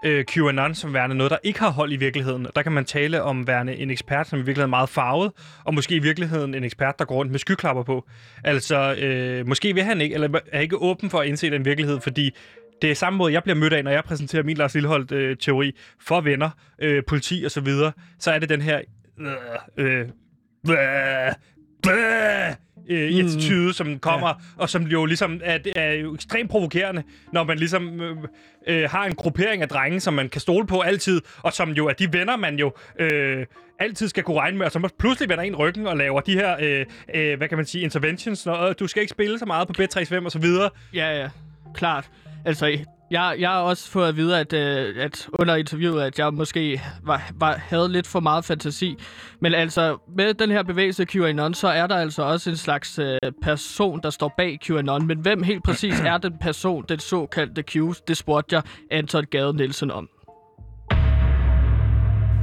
øh, 0.05 0.25
QAnon 0.25 0.75
som 0.75 0.93
værende 0.93 1.15
noget, 1.15 1.31
der 1.31 1.37
ikke 1.43 1.59
har 1.59 1.71
hold 1.71 1.93
i 1.93 1.95
virkeligheden. 1.95 2.47
Der 2.55 2.61
kan 2.61 2.71
man 2.71 2.85
tale 2.85 3.23
om 3.23 3.47
værende 3.47 3.75
en 3.75 3.91
ekspert, 3.91 4.27
som 4.27 4.39
i 4.39 4.41
virkeligheden 4.41 4.69
er 4.69 4.77
meget 4.77 4.89
farvet, 4.89 5.31
og 5.65 5.73
måske 5.73 5.95
i 5.95 5.99
virkeligheden 5.99 6.55
en 6.55 6.63
ekspert, 6.63 6.99
der 6.99 7.05
går 7.05 7.15
rundt 7.15 7.31
med 7.31 7.39
skyklapper 7.39 7.83
på. 7.83 8.05
Altså, 8.43 8.95
øh, 8.95 9.47
måske 9.47 9.73
vil 9.73 9.83
han 9.83 10.01
ikke, 10.01 10.15
eller 10.15 10.39
er 10.51 10.59
ikke 10.59 10.77
åben 10.77 11.09
for 11.09 11.19
at 11.19 11.27
indse 11.27 11.51
den 11.51 11.65
virkelighed, 11.65 11.99
fordi 12.01 12.35
det 12.81 12.91
er 12.91 12.95
samme 12.95 13.17
måde, 13.17 13.33
jeg 13.33 13.43
bliver 13.43 13.55
mødt 13.55 13.73
af, 13.73 13.83
når 13.83 13.91
jeg 13.91 14.03
præsenterer 14.03 14.43
min 14.43 14.57
Lars 14.57 14.73
Lilleholdt-teori 14.73 15.71
for 16.01 16.21
venner, 16.21 16.49
øh, 16.81 17.03
politi 17.07 17.43
og 17.45 17.51
så 17.51 17.61
videre. 17.61 17.91
Så 18.19 18.31
er 18.31 18.39
det 18.39 18.49
den 18.49 18.61
her... 18.61 18.81
Øh, 19.19 19.33
øh, 19.77 20.07
øh, 20.69 21.33
øh, 22.89 23.19
attitude, 23.19 23.73
som 23.73 23.99
kommer, 23.99 24.27
ja. 24.27 24.33
og 24.57 24.69
som 24.69 24.83
jo 24.83 25.05
ligesom 25.05 25.41
er, 25.43 25.59
er 25.75 25.93
jo 25.93 26.13
ekstremt 26.13 26.49
provokerende, 26.49 27.03
når 27.33 27.43
man 27.43 27.57
ligesom 27.57 28.01
øh, 28.01 28.17
øh, 28.67 28.89
har 28.89 29.05
en 29.05 29.15
gruppering 29.15 29.61
af 29.61 29.69
drenge, 29.69 29.99
som 29.99 30.13
man 30.13 30.29
kan 30.29 30.41
stole 30.41 30.67
på 30.67 30.81
altid, 30.81 31.21
og 31.43 31.53
som 31.53 31.69
jo 31.71 31.87
er 31.87 31.93
de 31.93 32.13
venner, 32.13 32.35
man 32.35 32.59
jo 32.59 32.73
øh, 32.99 33.45
altid 33.79 34.07
skal 34.07 34.23
kunne 34.23 34.39
regne 34.39 34.57
med, 34.57 34.65
og 34.65 34.71
så 34.71 34.89
pludselig 34.99 35.29
vender 35.29 35.43
en 35.43 35.55
ryggen 35.55 35.87
og 35.87 35.97
laver 35.97 36.21
de 36.21 36.33
her, 36.33 36.55
øh, 36.61 36.85
øh, 37.15 37.37
hvad 37.37 37.47
kan 37.47 37.57
man 37.57 37.65
sige, 37.65 37.83
interventions, 37.83 38.45
når 38.45 38.73
du 38.73 38.87
skal 38.87 39.01
ikke 39.01 39.11
spille 39.11 39.39
så 39.39 39.45
meget 39.45 39.67
på 39.67 39.73
B35 39.81 40.25
og 40.25 40.31
så 40.31 40.39
videre. 40.39 40.69
Ja, 40.93 41.21
ja. 41.21 41.29
Klart. 41.73 42.09
Altså, 42.49 42.65
jeg, 43.11 43.35
jeg 43.39 43.49
har 43.49 43.61
også 43.61 43.91
fået 43.91 44.07
at 44.07 44.15
vide, 44.15 44.39
at, 44.39 44.53
øh, 44.53 45.05
at 45.05 45.29
under 45.39 45.55
interviewet, 45.55 46.01
at 46.01 46.19
jeg 46.19 46.33
måske 46.33 46.81
var, 47.09 47.21
var, 47.43 47.53
havde 47.71 47.89
lidt 47.91 48.07
for 48.13 48.19
meget 48.19 48.43
fantasi. 48.45 48.89
Men 49.41 49.53
altså, 49.53 49.83
med 50.17 50.33
den 50.33 50.49
her 50.55 50.63
bevægelse 50.63 51.05
QAnon, 51.05 51.53
så 51.53 51.67
er 51.67 51.87
der 51.87 51.95
altså 51.95 52.21
også 52.23 52.49
en 52.49 52.55
slags 52.55 52.99
øh, 52.99 53.31
person, 53.43 53.99
der 54.03 54.09
står 54.09 54.33
bag 54.37 54.59
QAnon. 54.65 55.07
Men 55.07 55.17
hvem 55.25 55.43
helt 55.43 55.63
præcis 55.63 56.01
er 56.11 56.17
den 56.17 56.35
person, 56.41 56.85
den 56.89 56.99
såkaldte 56.99 57.63
Q? 57.71 57.75
Det 58.07 58.17
spurgte 58.17 58.55
jeg 58.55 58.63
Anton 58.91 59.25
Gade 59.31 59.53
Nielsen 59.57 59.91
om. 59.91 60.09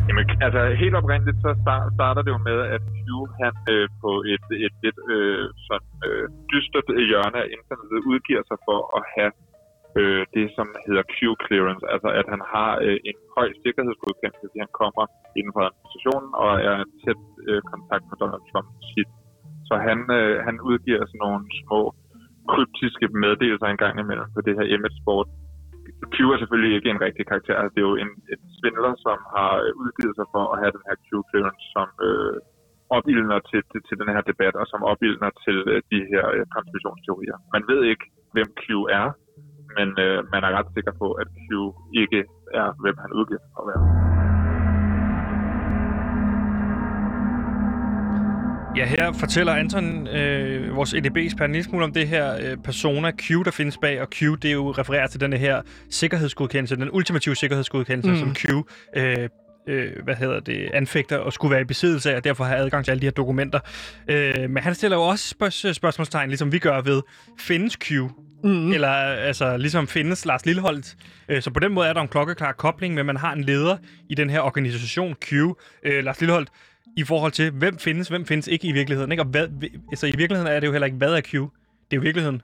Jamen, 0.09 0.25
altså 0.47 0.61
helt 0.83 0.95
oprindeligt, 1.01 1.39
så 1.45 1.51
start, 1.63 1.83
starter 1.99 2.23
det 2.23 2.31
jo 2.37 2.41
med, 2.51 2.59
at 2.75 2.83
Q, 3.05 3.09
han 3.43 3.55
øh, 3.73 3.89
på 4.03 4.11
et, 4.33 4.45
et 4.67 4.75
lidt 4.85 4.99
øh, 5.15 5.45
sådan 5.69 5.93
øh, 6.07 6.25
dystert 6.51 6.89
hjørne 7.09 7.39
af 7.45 7.49
internettet 7.57 8.01
udgiver 8.13 8.43
sig 8.51 8.59
for 8.69 8.79
at 8.99 9.03
have 9.17 9.33
øh, 10.01 10.23
det, 10.37 10.47
som 10.57 10.67
hedder 10.87 11.05
Q-clearance, 11.15 11.85
altså 11.95 12.09
at 12.21 12.27
han 12.35 12.43
har 12.55 12.71
øh, 12.87 12.99
en 13.11 13.19
høj 13.37 13.49
sikkerhedsgodkendelse, 13.65 14.45
fordi 14.45 14.59
han 14.65 14.73
kommer 14.83 15.05
inden 15.39 15.53
for 15.55 15.63
administrationen 15.69 16.31
og 16.45 16.53
er 16.69 16.77
tæt 17.03 17.23
øh, 17.49 17.61
kontakt 17.73 18.05
med 18.11 18.17
Donald 18.23 18.45
Trump 18.51 18.69
shit. 18.91 19.11
Så 19.69 19.75
han, 19.89 19.99
øh, 20.19 20.35
han 20.47 20.57
udgiver 20.71 21.03
sådan 21.07 21.23
nogle 21.25 21.43
små 21.63 21.81
kryptiske 22.53 23.07
meddelelser 23.25 23.69
en 23.69 23.83
gang 23.85 23.95
imellem 24.03 24.29
på 24.35 24.41
det 24.47 24.55
her 24.59 24.67
image-sport. 24.75 25.29
Q 26.15 26.17
er 26.35 26.39
selvfølgelig 26.41 26.75
ikke 26.77 26.91
en 26.95 27.05
rigtig 27.07 27.25
karakter, 27.31 27.55
altså, 27.57 27.73
det 27.75 27.81
er 27.83 27.91
jo 27.93 27.97
en, 28.05 28.13
et 28.35 28.43
svindler, 28.57 28.93
som 29.07 29.19
har 29.35 29.53
øh, 29.65 29.73
udgivet 29.83 30.15
sig 30.17 30.27
for 30.35 30.45
at 30.53 30.59
have 30.61 30.73
den 30.77 30.85
her 30.89 30.97
Q-clearance, 31.07 31.65
som 31.77 31.89
øh, 32.07 32.37
opildner 32.99 33.39
til, 33.51 33.61
til, 33.71 33.81
til 33.89 33.97
den 34.01 34.09
her 34.15 34.23
debat, 34.31 34.55
og 34.61 34.67
som 34.73 34.81
opildner 34.93 35.31
til 35.45 35.59
øh, 35.73 35.79
de 35.93 36.01
her 36.11 36.25
øh, 36.35 36.45
konspirationsteorier. 36.55 37.37
Man 37.55 37.65
ved 37.71 37.81
ikke, 37.93 38.05
hvem 38.35 38.49
Q 38.61 38.65
er, 39.01 39.07
men 39.79 39.89
øh, 40.05 40.17
man 40.33 40.43
er 40.47 40.51
ret 40.59 40.69
sikker 40.77 40.93
på, 41.03 41.07
at 41.23 41.29
Q 41.45 41.51
ikke 42.03 42.21
er, 42.61 42.69
hvem 42.83 42.97
han 43.05 43.11
udgiver 43.19 43.41
sig 43.43 43.51
for 43.55 43.63
at 43.63 43.69
være. 43.71 43.83
Ja, 48.77 48.87
her 48.87 49.13
fortæller 49.13 49.53
Anton, 49.53 50.09
øh, 50.09 50.77
vores 50.77 50.95
EDB-ekspert, 50.95 51.49
en 51.49 51.53
lille 51.53 51.65
smule 51.65 51.85
om 51.85 51.93
det 51.93 52.09
her 52.09 52.27
øh, 52.43 52.57
persona 52.65 53.11
Q, 53.11 53.29
der 53.45 53.51
findes 53.51 53.79
bag, 53.79 54.01
og 54.01 54.09
Q, 54.11 54.21
det 54.21 54.45
er 54.45 54.53
jo 54.53 54.71
refererer 54.71 55.07
til 55.07 55.21
denne 55.21 55.37
her 55.37 55.63
sikkerhedsgodkendelse, 55.91 56.77
den 56.77 56.91
ultimative 56.93 57.35
sikkerhedsgodkendelse, 57.35 58.11
mm. 58.11 58.17
som 58.17 58.35
Q 58.35 58.45
øh, 58.97 59.29
øh, 59.69 59.93
hvad 60.05 60.15
hedder 60.15 60.41
det, 60.41 60.71
anfægter 60.75 61.19
og 61.19 61.33
skulle 61.33 61.53
være 61.53 61.61
i 61.61 61.65
besiddelse 61.65 62.13
af, 62.13 62.17
og 62.17 62.25
derfor 62.25 62.45
have 62.45 62.59
adgang 62.59 62.85
til 62.85 62.91
alle 62.91 63.01
de 63.01 63.07
her 63.07 63.11
dokumenter. 63.13 63.61
Øh, 64.09 64.51
men 64.51 64.63
han 64.63 64.75
stiller 64.75 64.97
jo 64.97 65.03
også 65.03 65.29
spørg- 65.29 65.75
spørgsmålstegn, 65.75 66.29
ligesom 66.29 66.53
vi 66.53 66.59
gør 66.59 66.81
ved, 66.81 67.03
findes 67.39 67.77
Q? 67.77 67.91
Mm. 68.45 68.73
Eller 68.73 68.89
altså, 68.89 69.57
ligesom 69.57 69.89
findes 69.89 70.27
Lars 70.27 70.47
Lilleholdt. 70.47 70.97
Øh, 71.29 71.43
så 71.43 71.51
på 71.51 71.61
den 71.61 71.73
måde 71.73 71.89
er 71.89 71.93
der 71.93 72.01
en 72.01 72.09
klokkeklar 72.09 72.53
kobling 72.53 72.95
men 72.95 73.07
man 73.07 73.17
har 73.17 73.33
en 73.33 73.45
leder 73.45 73.77
i 74.09 74.15
den 74.15 74.31
her 74.31 74.41
organisation, 74.41 75.15
Q, 75.15 75.33
øh, 75.83 76.05
Lars 76.05 76.21
Lilleholdt, 76.21 76.49
i 76.97 77.05
forhold 77.05 77.33
til, 77.33 77.51
hvem 77.51 77.79
findes, 77.79 78.09
hvem 78.09 78.27
findes 78.27 78.49
ikke 78.49 78.69
i 78.69 78.73
virkeligheden. 78.73 79.13
Ikke? 79.13 79.23
Og 79.23 79.27
hvad, 79.27 79.49
altså, 79.91 80.07
i 80.07 80.13
virkeligheden 80.17 80.53
er 80.53 80.61
det 80.61 80.67
jo 80.67 80.73
heller 80.73 80.87
ikke, 80.87 80.99
hvad 80.99 81.15
er 81.15 81.21
Q? 81.21 81.33
Det 81.33 81.41
er 81.41 81.97
jo 81.97 82.01
virkeligheden, 82.01 82.43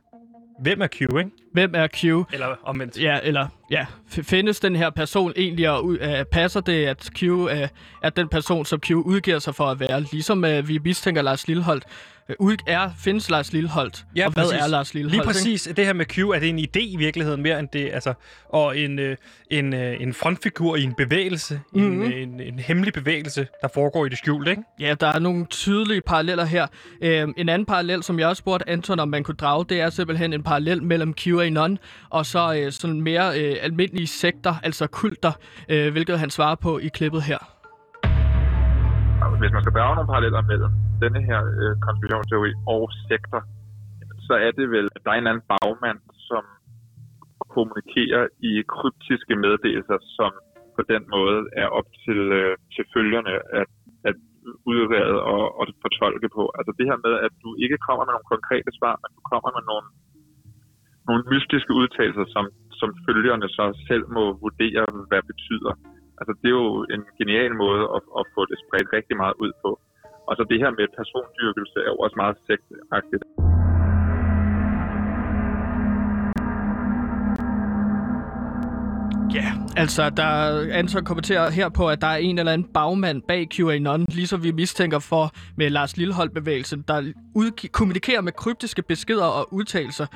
hvem 0.60 0.80
er 0.80 0.86
Q, 0.86 1.00
ikke? 1.00 1.30
Hvem 1.52 1.74
er 1.74 1.86
Q? 1.86 2.04
Eller 2.04 2.46
omvendt. 2.64 3.02
Ja, 3.02 3.18
eller 3.22 3.46
ja, 3.70 3.86
findes 4.08 4.60
den 4.60 4.76
her 4.76 4.90
person 4.90 5.32
egentlig, 5.36 5.70
og 5.70 5.84
uh, 5.84 5.96
passer 6.32 6.60
det, 6.60 6.86
at 6.86 7.10
Q 7.18 7.22
uh, 7.22 7.50
er 8.02 8.10
den 8.16 8.28
person, 8.28 8.64
som 8.64 8.80
Q 8.80 8.90
udgiver 8.90 9.38
sig 9.38 9.54
for 9.54 9.64
at 9.64 9.80
være? 9.80 10.00
Ligesom 10.12 10.44
uh, 10.44 10.68
vi 10.68 10.78
mistænker 10.84 11.22
Lars 11.22 11.48
Lilleholdt, 11.48 11.84
ud, 12.38 12.56
er, 12.66 12.90
findes 12.98 13.30
Lars 13.30 13.52
Lilleholdt? 13.52 14.04
Ja, 14.16 14.26
og 14.26 14.32
hvad 14.32 14.44
præcis. 14.44 14.60
er 14.62 14.66
Lars 14.66 14.94
Lilleholdt? 14.94 15.12
Lige 15.12 15.20
ikke? 15.22 15.26
præcis. 15.56 15.68
Det 15.76 15.86
her 15.86 15.92
med 15.92 16.06
Q, 16.06 16.18
er 16.18 16.38
det 16.38 16.48
en 16.48 16.58
idé 16.58 16.80
i 16.80 16.96
virkeligheden 16.98 17.42
mere 17.42 17.58
end 17.60 17.68
det, 17.72 17.90
altså, 17.92 18.14
og 18.48 18.78
en, 18.78 18.98
øh, 18.98 19.16
en, 19.50 19.74
øh, 19.74 20.00
en 20.00 20.14
frontfigur 20.14 20.76
i 20.76 20.82
en 20.82 20.94
bevægelse, 20.94 21.60
mm-hmm. 21.72 21.92
en, 21.92 21.98
Mhm. 21.98 22.12
øh, 22.12 22.22
en, 22.22 22.40
en 22.40 22.58
hemmelig 22.58 22.92
bevægelse, 22.92 23.46
der 23.62 23.68
foregår 23.74 24.06
i 24.06 24.08
det 24.08 24.18
skjulte, 24.18 24.50
ikke? 24.50 24.62
Ja, 24.80 24.94
der 25.00 25.06
er 25.06 25.18
nogle 25.18 25.46
tydelige 25.46 26.00
paralleller 26.00 26.44
her. 26.44 26.66
Øhm, 27.02 27.34
en 27.36 27.48
anden 27.48 27.66
parallel, 27.66 28.02
som 28.02 28.18
jeg 28.18 28.28
også 28.28 28.40
spurgte 28.40 28.68
Anton, 28.68 29.00
om 29.00 29.08
man 29.08 29.22
kunne 29.24 29.36
drage, 29.36 29.64
det 29.68 29.80
er 29.80 29.90
simpelthen 29.90 30.32
en 30.32 30.42
parallel 30.42 30.82
mellem 30.82 31.12
QAnon 31.40 31.78
og 32.10 32.26
så 32.32 32.42
øh, 32.56 32.72
sådan 32.72 33.00
mere 33.10 33.26
øh, 33.40 33.56
almindelige 33.66 34.06
sekter, 34.06 34.54
altså 34.62 34.84
kulter, 35.00 35.32
øh, 35.72 35.92
hvilket 35.92 36.18
han 36.18 36.30
svarer 36.30 36.58
på 36.66 36.78
i 36.78 36.88
klippet 36.96 37.22
her. 37.30 37.40
Altså, 39.22 39.36
hvis 39.42 39.52
man 39.56 39.62
skal 39.62 39.74
drage 39.78 39.94
nogle 39.96 40.10
paralleller 40.12 40.42
mellem 40.50 40.72
denne 41.04 41.20
her 41.28 41.40
øh, 41.60 41.72
konspirationsteori 41.86 42.52
og 42.74 42.82
sekter, 43.08 43.40
så 44.26 44.34
er 44.46 44.50
det 44.58 44.66
vel, 44.76 44.86
at 44.96 45.02
der 45.04 45.10
er 45.12 45.18
en 45.20 45.30
anden 45.30 45.46
bagmand, 45.52 46.00
som 46.28 46.44
kommunikerer 47.54 48.24
i 48.50 48.52
kryptiske 48.74 49.34
meddelelser, 49.44 49.98
som 50.18 50.30
på 50.76 50.82
den 50.92 51.02
måde 51.16 51.38
er 51.62 51.68
op 51.78 51.88
til, 52.04 52.20
øh, 52.40 52.54
til 52.74 52.84
følgerne 52.94 53.32
at, 53.60 53.68
at 54.08 54.16
udrede 54.72 55.18
og, 55.34 55.44
og 55.58 55.64
fortolke 55.84 56.28
på. 56.36 56.42
Altså 56.58 56.72
det 56.78 56.86
her 56.90 56.98
med, 57.06 57.14
at 57.26 57.32
du 57.44 57.50
ikke 57.64 57.78
kommer 57.86 58.02
med 58.04 58.12
nogle 58.14 58.32
konkrete 58.34 58.70
svar, 58.78 58.94
men 59.02 59.10
du 59.16 59.20
kommer 59.30 59.50
med 59.56 59.64
nogle, 59.70 59.86
nogle 61.08 61.22
mystiske 61.32 61.72
udtalelser, 61.80 62.26
som, 62.34 62.44
som 62.80 62.88
følgerne 63.06 63.48
så 63.58 63.64
selv 63.88 64.04
må 64.16 64.24
vurdere, 64.44 64.84
hvad 65.10 65.22
betyder. 65.30 65.72
Altså, 66.18 66.32
det 66.40 66.48
er 66.48 66.56
jo 66.64 66.86
en 66.94 67.04
genial 67.18 67.52
måde 67.64 67.82
at, 67.96 68.02
at 68.18 68.24
få 68.34 68.40
det 68.50 68.58
spredt 68.64 68.88
rigtig 68.96 69.16
meget 69.22 69.36
ud 69.44 69.52
på. 69.64 69.70
Og 70.28 70.32
så 70.36 70.42
det 70.50 70.58
her 70.62 70.70
med 70.78 70.86
persondyrkelse 70.98 71.78
er 71.86 71.90
jo 71.94 71.98
også 72.04 72.16
meget 72.22 72.36
sektagtigt. 72.48 73.24
Ja, 79.34 79.52
altså 79.76 80.10
der 80.10 80.24
Anton 80.72 81.04
kommenterer 81.04 81.50
her 81.50 81.68
på, 81.68 81.88
at 81.88 82.00
der 82.00 82.06
er 82.06 82.16
en 82.16 82.38
eller 82.38 82.52
anden 82.52 82.68
bagmand 82.74 83.22
bag 83.28 83.48
QAnon, 83.56 84.06
ligesom 84.08 84.42
vi 84.42 84.52
mistænker 84.52 84.98
for 84.98 85.32
med 85.56 85.70
Lars 85.70 85.96
Lilleholdt-bevægelsen, 85.96 86.84
der 86.88 87.12
udgi- 87.38 87.68
kommunikerer 87.72 88.20
med 88.20 88.32
kryptiske 88.32 88.82
beskeder 88.82 89.24
og 89.24 89.52
udtalelser, 89.54 90.06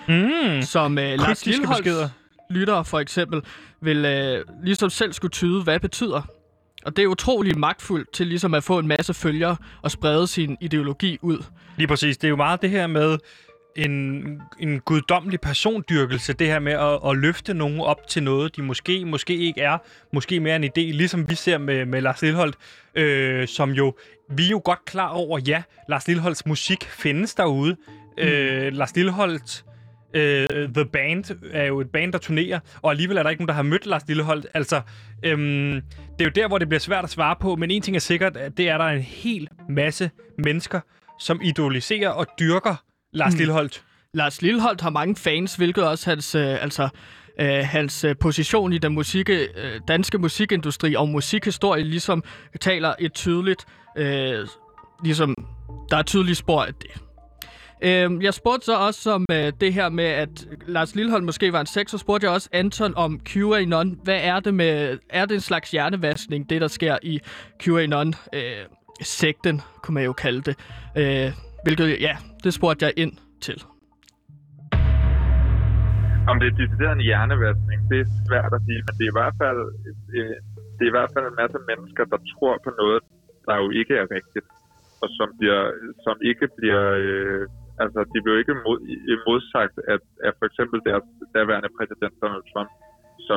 Mm. 0.56 0.62
som 0.62 0.98
øh, 0.98 1.18
Lars 1.18 1.46
Lilleholdt 1.46 2.12
lyttere 2.50 2.84
for 2.84 2.98
eksempel 3.00 3.42
vil 3.80 4.04
øh, 4.04 4.44
ligesom 4.64 4.90
selv 4.90 5.12
skulle 5.12 5.30
tyde, 5.32 5.62
hvad 5.62 5.80
betyder. 5.80 6.22
Og 6.86 6.96
det 6.96 7.02
er 7.02 7.06
utrolig 7.06 7.58
magtfuldt 7.58 8.12
til 8.12 8.26
ligesom 8.26 8.54
at 8.54 8.64
få 8.64 8.78
en 8.78 8.88
masse 8.88 9.14
følgere 9.14 9.56
og 9.82 9.90
sprede 9.90 10.26
sin 10.26 10.56
ideologi 10.60 11.18
ud. 11.22 11.38
Lige 11.76 11.86
præcis. 11.86 12.16
Det 12.16 12.24
er 12.24 12.28
jo 12.28 12.36
meget 12.36 12.62
det 12.62 12.70
her 12.70 12.86
med 12.86 13.18
en, 13.76 14.24
en 14.60 14.80
guddommelig 14.80 15.40
persondyrkelse. 15.40 16.32
Det 16.32 16.46
her 16.46 16.58
med 16.58 16.72
at, 16.72 17.10
at 17.10 17.16
løfte 17.16 17.54
nogen 17.54 17.80
op 17.80 18.06
til 18.08 18.22
noget, 18.22 18.56
de 18.56 18.62
måske, 18.62 19.04
måske 19.04 19.36
ikke 19.36 19.60
er. 19.60 19.78
Måske 20.12 20.40
mere 20.40 20.56
en 20.56 20.64
idé, 20.64 20.80
ligesom 20.80 21.30
vi 21.30 21.34
ser 21.34 21.58
med, 21.58 21.86
med 21.86 22.00
Lars 22.00 22.22
Lilleholdt, 22.22 22.56
øh, 22.94 23.48
som 23.48 23.70
jo, 23.70 23.94
vi 24.30 24.44
er 24.44 24.50
jo 24.50 24.60
godt 24.64 24.84
klar 24.84 25.08
over, 25.08 25.38
ja, 25.46 25.62
Lars 25.88 26.06
Lilleholds 26.06 26.46
musik 26.46 26.84
findes 26.84 27.34
derude. 27.34 27.76
Mm. 28.18 28.22
Øh, 28.24 28.72
Lars 28.72 28.96
Lilleholdt 28.96 29.64
øh, 30.14 30.46
The 30.74 30.84
Band 30.84 31.24
er 31.52 31.64
jo 31.64 31.80
et 31.80 31.90
band, 31.90 32.12
der 32.12 32.18
turnerer, 32.18 32.60
og 32.82 32.90
alligevel 32.90 33.16
er 33.16 33.22
der 33.22 33.30
ikke 33.30 33.42
nogen, 33.42 33.48
der 33.48 33.54
har 33.54 33.62
mødt 33.62 33.86
Lars 33.86 34.02
Lilleholdt. 34.08 34.46
Altså, 34.54 34.80
øhm, 35.22 35.72
det 36.18 36.20
er 36.20 36.24
jo 36.24 36.30
der, 36.34 36.48
hvor 36.48 36.58
det 36.58 36.68
bliver 36.68 36.80
svært 36.80 37.04
at 37.04 37.10
svare 37.10 37.36
på, 37.40 37.56
men 37.56 37.70
en 37.70 37.82
ting 37.82 37.96
er 37.96 38.00
sikkert, 38.00 38.36
at 38.36 38.56
det 38.56 38.68
er 38.68 38.78
der 38.78 38.84
en 38.84 39.00
hel 39.00 39.48
masse 39.68 40.10
mennesker, 40.38 40.80
som 41.20 41.40
idoliserer 41.42 42.08
og 42.08 42.26
dyrker 42.40 42.83
Lars 43.14 43.32
mm. 43.32 43.38
Lilleholdt. 43.38 43.82
Lars 44.14 44.42
Lilleholdt 44.42 44.80
har 44.80 44.90
mange 44.90 45.16
fans, 45.16 45.54
hvilket 45.54 45.84
også 45.84 46.10
hans, 46.10 46.34
øh, 46.34 46.62
altså, 46.62 46.88
øh, 47.40 47.64
hans 47.64 48.04
øh, 48.04 48.16
position 48.20 48.72
i 48.72 48.78
den 48.78 48.94
musik, 48.94 49.30
øh, 49.30 49.46
danske 49.88 50.18
musikindustri 50.18 50.94
og 50.94 51.08
musikhistorie 51.08 51.84
ligesom 51.84 52.24
taler 52.60 52.94
et 52.98 53.12
tydeligt, 53.12 53.64
øh, 53.96 54.46
ligesom, 55.04 55.34
der 55.90 55.96
er 55.96 56.00
et 56.00 56.06
tydeligt 56.06 56.38
spor 56.38 56.62
af 56.62 56.74
det. 56.74 56.90
Øh, 57.82 58.24
jeg 58.24 58.34
spurgte 58.34 58.64
så 58.64 58.76
også 58.76 59.12
om 59.12 59.26
øh, 59.30 59.52
det 59.60 59.74
her 59.74 59.88
med, 59.88 60.04
at 60.04 60.46
Lars 60.66 60.94
Lilleholdt 60.94 61.24
måske 61.24 61.52
var 61.52 61.60
en 61.60 61.66
sex, 61.66 61.90
så 61.90 61.98
spurgte 61.98 62.24
jeg 62.26 62.34
også 62.34 62.48
Anton 62.52 62.94
om 62.96 63.20
QAnon. 63.20 63.98
Hvad 64.02 64.20
er 64.22 64.40
det 64.40 64.54
med, 64.54 64.98
er 65.10 65.24
det 65.24 65.34
en 65.34 65.40
slags 65.40 65.70
hjernevaskning, 65.70 66.50
det 66.50 66.60
der 66.60 66.68
sker 66.68 66.98
i 67.02 67.20
QAnon? 67.62 68.14
Øh, 68.32 68.42
sekten, 69.02 69.60
kunne 69.82 69.94
man 69.94 70.04
jo 70.04 70.12
kalde 70.12 70.42
det. 70.42 70.56
Øh, 70.96 71.32
hvilket, 71.64 72.00
ja, 72.00 72.16
det 72.44 72.52
spurgte 72.58 72.82
jeg 72.86 72.92
ind 73.02 73.14
til. 73.46 73.58
Om 76.30 76.36
det 76.40 76.46
er 76.48 76.56
decideret 76.62 76.94
en 76.96 77.06
hjernevaskning, 77.10 77.78
det 77.90 77.98
er 78.04 78.08
svært 78.28 78.52
at 78.58 78.62
sige, 78.66 78.80
men 78.86 78.92
det 78.98 79.04
er 79.06 79.12
i 79.14 79.18
hvert 79.20 79.36
fald, 79.42 79.60
øh, 80.16 80.36
det 80.76 80.82
er 80.84 80.90
i 80.92 80.96
hvert 80.96 81.12
fald 81.14 81.26
en 81.28 81.40
masse 81.42 81.58
mennesker, 81.70 82.02
der 82.12 82.20
tror 82.32 82.54
på 82.64 82.70
noget, 82.80 83.00
der 83.46 83.54
jo 83.62 83.68
ikke 83.80 83.94
er 84.02 84.06
rigtigt, 84.16 84.46
og 85.02 85.08
som, 85.18 85.28
bliver, 85.38 85.62
som 86.04 86.16
ikke 86.30 86.46
bliver... 86.58 86.84
Øh, 87.04 87.42
altså, 87.82 87.98
de 88.12 88.18
bliver 88.24 88.38
ikke 88.42 88.54
mod, 88.66 88.78
modsagt 89.28 89.76
af, 89.92 89.98
af 90.26 90.32
for 90.38 90.46
eksempel 90.50 90.78
deres 90.88 91.04
daværende 91.34 91.70
præsident 91.78 92.14
Donald 92.22 92.46
Trump. 92.52 92.70
Så 93.28 93.34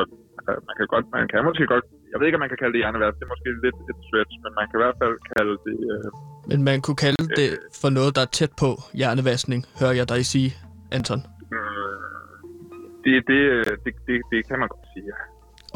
øh, 0.49 0.57
man 0.67 0.73
kan 0.77 0.87
godt, 0.93 1.05
man 1.17 1.25
kan 1.31 1.39
måske 1.49 1.63
godt, 1.73 1.85
jeg 2.11 2.17
ved 2.19 2.25
ikke, 2.27 2.37
om 2.39 2.43
man 2.45 2.51
kan 2.53 2.59
kalde 2.61 2.73
det 2.75 2.81
hjernevask, 2.83 3.15
det 3.19 3.25
er 3.27 3.31
måske 3.33 3.49
lidt 3.65 3.77
et 3.91 3.97
stretch, 4.07 4.33
men 4.43 4.51
man 4.59 4.65
kan 4.69 4.75
i 4.79 4.81
hvert 4.83 4.97
fald 5.01 5.15
kalde 5.33 5.53
det, 5.67 5.75
øh, 5.91 6.07
Men 6.51 6.59
man 6.69 6.77
kunne 6.85 6.99
kalde 7.05 7.23
det 7.39 7.49
for 7.81 7.89
noget, 7.97 8.11
der 8.17 8.21
er 8.27 8.31
tæt 8.39 8.53
på 8.63 8.69
hjernevaskning, 8.99 9.59
hører 9.79 9.95
jeg 9.99 10.05
dig 10.13 10.21
sige, 10.33 10.49
Anton. 10.95 11.19
øh, 11.57 11.97
det, 13.03 13.13
det, 13.31 13.41
øh, 13.55 13.65
det, 13.83 13.91
det, 14.07 14.15
det 14.31 14.39
kan 14.47 14.57
man 14.61 14.67
godt 14.73 14.87
sige, 14.93 15.05
ja. 15.11 15.17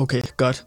Okay, 0.04 0.21
godt. 0.43 0.58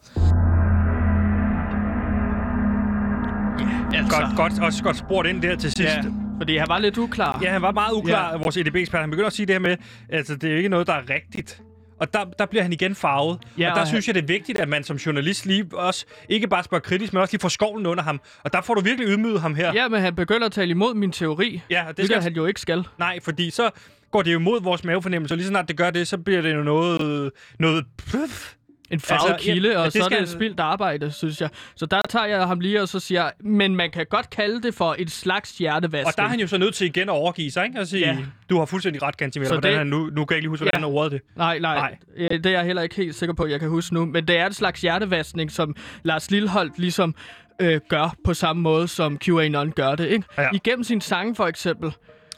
Ja, 3.93 3.99
altså, 3.99 4.17
Godt, 4.17 4.37
godt, 4.37 4.63
også 4.67 4.81
godt 4.85 4.97
spurgt 4.97 5.29
ind 5.29 5.43
der 5.43 5.57
til 5.57 5.71
sidst. 5.73 5.97
Ja, 5.97 6.03
fordi 6.39 6.57
han 6.57 6.69
var 6.69 6.79
lidt 6.79 6.99
uklar. 6.99 7.39
Ja, 7.43 7.51
han 7.51 7.63
var 7.63 7.73
meget 7.73 7.93
uklar, 7.93 8.31
ja. 8.31 8.37
vores 8.37 8.57
EDB-ekspert. 8.57 9.01
Han 9.01 9.11
begynder 9.11 9.27
at 9.27 9.33
sige 9.33 9.47
det 9.47 9.55
her 9.55 9.61
med, 9.61 9.77
altså 10.09 10.37
det 10.37 10.45
er 10.45 10.51
jo 10.51 10.57
ikke 10.57 10.69
noget, 10.69 10.87
der 10.87 10.93
er 10.93 11.11
rigtigt. 11.11 11.63
Og 11.99 12.15
der, 12.15 12.25
der 12.39 12.47
bliver 12.47 12.63
han 12.63 12.73
igen 12.73 12.95
farvet. 12.95 13.39
Ja, 13.59 13.71
og 13.71 13.75
der 13.75 13.81
og 13.81 13.89
synes 13.89 14.07
jeg, 14.07 14.15
det 14.15 14.23
er 14.23 14.27
vigtigt, 14.27 14.59
at 14.59 14.69
man 14.69 14.85
som 14.85 14.97
journalist 14.97 15.47
lige 15.47 15.67
også, 15.73 16.07
ikke 16.29 16.49
bare 16.49 16.65
spørger 16.65 16.83
kritisk, 16.83 17.13
men 17.13 17.23
også 17.23 17.33
lige 17.33 17.41
får 17.41 17.49
skovlen 17.49 17.87
under 17.87 18.05
ham. 18.05 18.21
Og 18.43 18.53
der 18.53 18.61
får 18.61 18.75
du 18.75 18.81
virkelig 18.81 19.09
ydmyget 19.09 19.41
ham 19.41 19.55
her. 19.55 19.73
Ja, 19.75 19.89
men 19.89 20.01
han 20.01 20.15
begynder 20.15 20.47
at 20.47 20.53
tale 20.53 20.71
imod 20.71 20.95
min 20.95 21.13
teori. 21.13 21.63
Ja, 21.71 21.89
og 21.89 21.97
det 21.97 22.05
skal 22.05 22.15
skal 22.15 22.23
han 22.23 22.33
jo 22.33 22.47
ikke 22.47 22.61
skal. 22.61 22.85
Nej, 22.99 23.19
fordi 23.23 23.51
så 23.51 23.71
går 24.11 24.23
det 24.23 24.33
jo 24.33 24.39
imod 24.39 24.63
vores 24.63 24.85
mavefornemmelse, 24.85 25.35
og 25.35 25.37
lige 25.37 25.45
så 25.45 25.51
snart 25.51 25.69
det 25.69 25.77
gør 25.77 25.91
det, 25.91 26.09
så 26.09 26.19
bliver 26.19 26.43
det 26.43 26.55
jo 26.55 26.63
noget... 26.63 27.31
noget 27.59 27.85
pff. 27.99 28.55
En 28.95 29.01
farvet 29.01 29.31
Altså, 29.31 29.49
ja, 29.51 29.55
kilde, 29.55 29.71
ja, 29.71 29.79
og 29.79 29.93
så 29.93 30.05
er 30.13 30.19
det 30.19 30.29
spildt 30.29 30.61
arbejde, 30.61 31.11
synes 31.13 31.41
jeg. 31.41 31.49
Så 31.77 31.87
der 31.87 32.01
tager 32.09 32.27
jeg 32.27 32.47
ham 32.47 32.61
lige 32.61 32.83
og 32.83 32.89
så 32.89 33.01
siger, 33.01 33.31
men 33.41 33.77
man 33.77 33.91
kan 33.91 34.07
godt 34.11 34.31
kalde 34.31 34.63
det 34.63 34.75
for 34.75 34.97
et 34.99 35.11
slags 35.11 35.59
hjertevaskning. 35.59 36.07
Og 36.07 36.17
der 36.17 36.23
er 36.23 36.29
han 36.29 36.41
jo 36.41 36.47
så 36.47 36.59
nødt 36.59 36.75
til 36.75 36.87
igen 36.87 37.03
at 37.03 37.09
overgive 37.09 37.51
sig, 37.51 37.65
ikke? 37.67 37.81
Og 37.81 37.87
sige, 37.87 38.01
Ja. 38.07 38.13
ja. 38.13 38.19
du 38.51 38.59
har 38.59 38.65
fuldstændig 38.65 39.03
ret, 39.03 39.17
Gantimir. 39.17 39.47
Så 39.47 39.55
Hvordan 39.55 39.71
det- 39.71 39.79
han 39.79 39.87
nu, 39.87 39.97
nu 39.99 40.25
kan 40.25 40.35
jeg 40.35 40.37
ikke 40.37 40.41
lige 40.41 40.49
huske, 40.49 40.63
hvordan 40.65 40.81
Ja. 40.81 40.87
han 40.87 40.95
ordet 40.97 41.13
det. 41.13 41.21
Nej, 41.37 41.59
nej, 41.59 41.75
Nej. 42.19 42.29
Det 42.39 42.47
er 42.47 42.51
jeg 42.51 42.65
heller 42.65 42.83
ikke 42.83 42.95
helt 42.95 43.15
sikker 43.15 43.35
på, 43.35 43.43
at 43.43 43.51
jeg 43.51 43.61
kan 43.61 43.69
huske 43.69 43.95
nu. 43.95 44.05
Men 44.05 44.29
det 44.29 44.39
er 44.39 44.47
et 44.47 44.55
slags 44.55 44.81
hjertevaskning, 44.81 45.51
som 45.51 45.77
Lars 46.03 46.31
Lilleholdt 46.31 46.79
ligesom 46.79 47.15
øh, 47.61 47.81
gør 47.89 48.15
på 48.25 48.35
samme 48.35 48.63
måde, 48.63 48.89
som 48.89 49.19
QAnon 49.19 49.71
gør 49.73 49.95
det. 49.95 50.07
Ikke? 50.09 50.25
Ja. 50.39 50.49
Igennem 50.53 50.85
sin 50.85 51.01
sange 51.01 51.35
for 51.35 51.47
eksempel. 51.47 51.93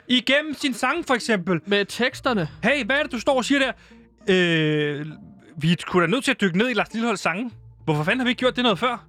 Igennem 0.08 0.54
sin 0.54 0.74
sang, 0.74 1.04
for 1.06 1.14
eksempel. 1.14 1.60
Med 1.66 1.84
teksterne. 1.84 2.48
Hey, 2.64 2.84
hvad 2.84 2.96
er 2.96 3.02
det, 3.02 3.12
du 3.12 3.20
står 3.20 3.36
og 3.36 3.44
siger 3.44 3.58
der? 3.58 3.72
Øh, 4.28 5.06
vi 5.60 5.76
sgu 5.80 6.00
da 6.00 6.06
nødt 6.06 6.24
til 6.24 6.30
at 6.30 6.40
dykke 6.40 6.58
ned 6.58 6.70
i 6.70 6.74
Lars 6.74 6.92
Lilleholds 6.92 7.20
sange. 7.20 7.50
Hvorfor 7.84 8.04
fanden 8.04 8.20
har 8.20 8.24
vi 8.24 8.30
ikke 8.30 8.38
gjort 8.38 8.56
det 8.56 8.62
noget 8.62 8.78
før? 8.78 9.06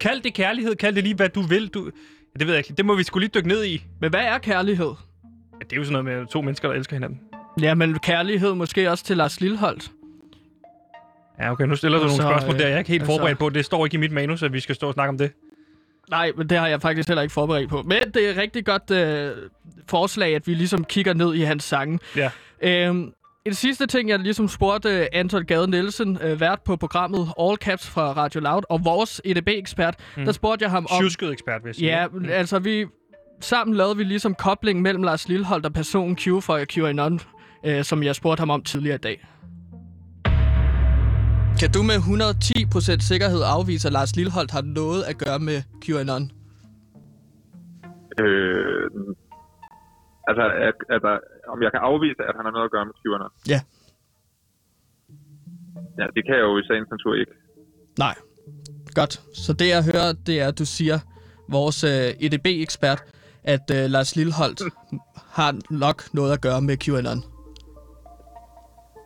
Kald 0.00 0.20
det 0.20 0.34
kærlighed, 0.34 0.76
kald 0.76 0.94
det 0.94 1.04
lige, 1.04 1.14
hvad 1.14 1.28
du 1.28 1.42
vil. 1.42 1.68
Du... 1.68 1.84
Ja, 1.84 2.38
det 2.38 2.46
ved 2.46 2.54
jeg 2.54 2.58
ikke. 2.58 2.76
Det 2.76 2.84
må 2.86 2.94
vi 2.94 3.02
skulle 3.02 3.24
lige 3.26 3.32
dykke 3.34 3.48
ned 3.48 3.64
i. 3.64 3.84
Men 4.00 4.10
hvad 4.10 4.20
er 4.20 4.38
kærlighed? 4.38 4.92
Ja, 5.52 5.64
det 5.64 5.72
er 5.72 5.76
jo 5.76 5.84
sådan 5.84 6.04
noget 6.04 6.18
med 6.20 6.26
to 6.26 6.40
mennesker, 6.42 6.68
der 6.68 6.74
elsker 6.74 6.96
hinanden. 6.96 7.20
Ja, 7.60 7.74
men 7.74 7.98
kærlighed 7.98 8.54
måske 8.54 8.90
også 8.90 9.04
til 9.04 9.16
Lars 9.16 9.40
Lilleholdt. 9.40 9.90
Ja, 11.40 11.52
okay, 11.52 11.64
nu 11.64 11.76
stiller 11.76 11.98
du 11.98 12.04
Og 12.04 12.08
nogle 12.10 12.22
spørgsmål 12.22 12.54
øh, 12.54 12.60
der. 12.60 12.66
Jeg 12.66 12.74
er 12.74 12.78
ikke 12.78 12.90
helt 12.90 13.02
altså- 13.02 13.16
forberedt 13.16 13.38
på. 13.38 13.48
Det 13.48 13.64
står 13.64 13.86
ikke 13.86 13.94
i 13.94 13.98
mit 14.00 14.12
manus, 14.12 14.42
at 14.42 14.52
vi 14.52 14.60
skal 14.60 14.74
stå 14.74 14.86
og 14.88 14.94
snakke 14.94 15.08
om 15.08 15.18
det. 15.18 15.32
Nej, 16.10 16.32
men 16.36 16.48
det 16.48 16.58
har 16.58 16.66
jeg 16.66 16.82
faktisk 16.82 17.08
heller 17.08 17.22
ikke 17.22 17.32
forberedt 17.32 17.70
på. 17.70 17.82
Men 17.82 18.02
det 18.14 18.26
er 18.26 18.30
et 18.30 18.36
rigtig 18.36 18.64
godt 18.64 18.90
øh, 18.90 19.36
forslag, 19.88 20.34
at 20.34 20.46
vi 20.46 20.54
ligesom 20.54 20.84
kigger 20.84 21.14
ned 21.14 21.34
i 21.34 21.40
hans 21.40 21.64
sange. 21.64 21.98
Ja. 22.16 22.30
Øhm, 22.62 23.12
en 23.48 23.54
sidste 23.54 23.86
ting, 23.86 24.08
jeg 24.08 24.18
ligesom 24.18 24.48
spurgte 24.48 24.88
øh, 24.88 25.06
Anton 25.12 25.44
Gade 25.44 25.70
Nielsen, 25.70 26.18
øh, 26.22 26.40
vært 26.40 26.58
på 26.64 26.76
programmet 26.76 27.28
All 27.40 27.56
Caps 27.56 27.88
fra 27.90 28.12
Radio 28.12 28.40
Loud, 28.40 28.62
og 28.68 28.84
vores 28.84 29.20
EDB-ekspert, 29.24 29.94
mm. 30.16 30.24
der 30.24 30.32
spurgte 30.32 30.62
jeg 30.62 30.70
ham 30.70 30.86
om... 30.90 31.00
Tjusket 31.00 31.32
ekspert, 31.32 31.64
vil 31.64 31.68
jeg 31.68 31.74
sige. 31.74 31.86
Ja, 32.00 32.06
Mm. 32.06 32.24
altså 32.30 32.58
vi... 32.58 32.86
Sammen 33.40 33.76
lavede 33.76 33.96
vi 33.96 34.04
ligesom 34.04 34.34
kobling 34.34 34.82
mellem 34.82 35.02
Lars 35.02 35.28
Lilleholdt 35.28 35.66
og 35.66 35.72
personen 35.72 36.16
Q 36.16 36.22
fra 36.42 36.64
QAnon. 36.64 37.20
øh, 37.66 37.84
som 37.84 38.02
jeg 38.02 38.14
spurgte 38.14 38.40
ham 38.40 38.50
om 38.50 38.62
tidligere 38.62 38.94
i 38.94 38.98
dag. 38.98 39.26
Kan 41.60 41.70
du 41.74 41.82
med 41.82 41.94
110% 41.94 43.08
sikkerhed 43.08 43.42
afvise, 43.56 43.88
at 43.88 43.92
Lars 43.92 44.16
Lilholdt 44.16 44.50
har 44.50 44.62
noget 44.62 45.02
at 45.02 45.18
gøre 45.18 45.38
med 45.38 45.62
QAnon? 45.86 46.30
Øh, 48.20 48.90
altså, 50.28 50.44
at, 50.68 50.74
at 50.94 51.00
der, 51.02 51.16
om 51.52 51.58
jeg 51.64 51.70
kan 51.74 51.80
afvise, 51.90 52.20
at 52.28 52.34
han 52.38 52.44
har 52.46 52.52
noget 52.56 52.64
at 52.68 52.70
gøre 52.76 52.84
med 52.88 52.94
QAnon? 53.02 53.32
Ja. 53.54 53.60
Ja, 56.00 56.06
det 56.16 56.22
kan 56.26 56.34
jeg 56.38 56.44
jo 56.48 56.58
i 56.58 56.64
sagens 56.68 56.90
natur 56.94 57.14
ikke. 57.14 57.32
Nej. 57.98 58.14
Godt. 58.94 59.12
Så 59.44 59.52
det 59.52 59.68
jeg 59.68 59.82
hører, 59.84 60.08
det 60.26 60.40
er, 60.40 60.48
at 60.48 60.58
du 60.58 60.64
siger, 60.66 60.98
vores 61.48 61.84
øh, 61.84 62.08
EDB-ekspert, 62.24 63.00
at 63.44 63.66
øh, 63.76 63.84
Lars 63.94 64.16
Lilholdt 64.16 64.60
har 65.38 65.50
nok 65.70 65.98
noget 66.14 66.32
at 66.32 66.40
gøre 66.40 66.60
med 66.60 66.76
QAnon. 66.84 67.20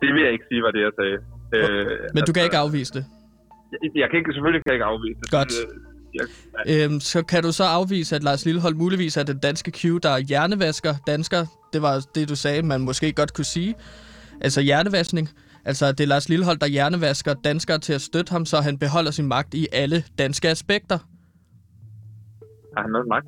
Det 0.01 0.09
vil 0.13 0.21
jeg 0.23 0.31
ikke 0.31 0.45
sige, 0.49 0.61
var 0.63 0.71
det, 0.71 0.81
jeg 0.87 0.91
sagde. 0.99 1.17
Øh, 1.55 1.99
Men 2.13 2.23
du 2.27 2.33
kan 2.33 2.43
ikke 2.43 2.57
afvise 2.57 2.93
det. 2.93 3.05
Jeg, 3.71 3.79
jeg 4.01 4.07
kan 4.09 4.17
ikke, 4.19 4.31
selvfølgelig 4.33 4.61
kan 4.63 4.69
jeg 4.71 4.75
ikke 4.75 4.85
afvise 4.93 5.19
det. 5.21 5.31
Godt. 5.31 5.51
Øh, 5.61 5.75
Jeg, 6.19 6.25
Øhm, 6.69 6.99
så 6.99 7.23
kan 7.23 7.43
du 7.43 7.51
så 7.51 7.63
afvise, 7.63 8.15
at 8.15 8.23
Lars 8.23 8.45
Lillehold 8.45 8.75
muligvis 8.75 9.17
er 9.17 9.23
den 9.23 9.39
danske 9.39 9.71
Q, 9.71 9.81
der 10.03 10.09
er 10.09 10.17
hjernevasker 10.19 10.93
dansker. 11.07 11.45
Det 11.73 11.81
var 11.81 12.05
det, 12.15 12.29
du 12.29 12.35
sagde, 12.35 12.63
man 12.63 12.81
måske 12.81 13.13
godt 13.13 13.33
kunne 13.33 13.45
sige. 13.45 13.75
Altså 14.41 14.61
hjernevaskning. 14.61 15.29
Altså, 15.65 15.91
det 15.91 15.99
er 15.99 16.07
Lars 16.07 16.29
Lillehold, 16.29 16.57
der 16.57 16.67
hjernevasker 16.67 17.33
danskere 17.33 17.79
til 17.79 17.93
at 17.93 18.01
støtte 18.01 18.31
ham, 18.31 18.45
så 18.45 18.61
han 18.61 18.77
beholder 18.77 19.11
sin 19.11 19.27
magt 19.27 19.53
i 19.53 19.67
alle 19.71 20.03
danske 20.17 20.49
aspekter. 20.49 20.97
har 22.75 22.81
han 22.81 22.91
noget 22.91 23.07
magt? 23.07 23.27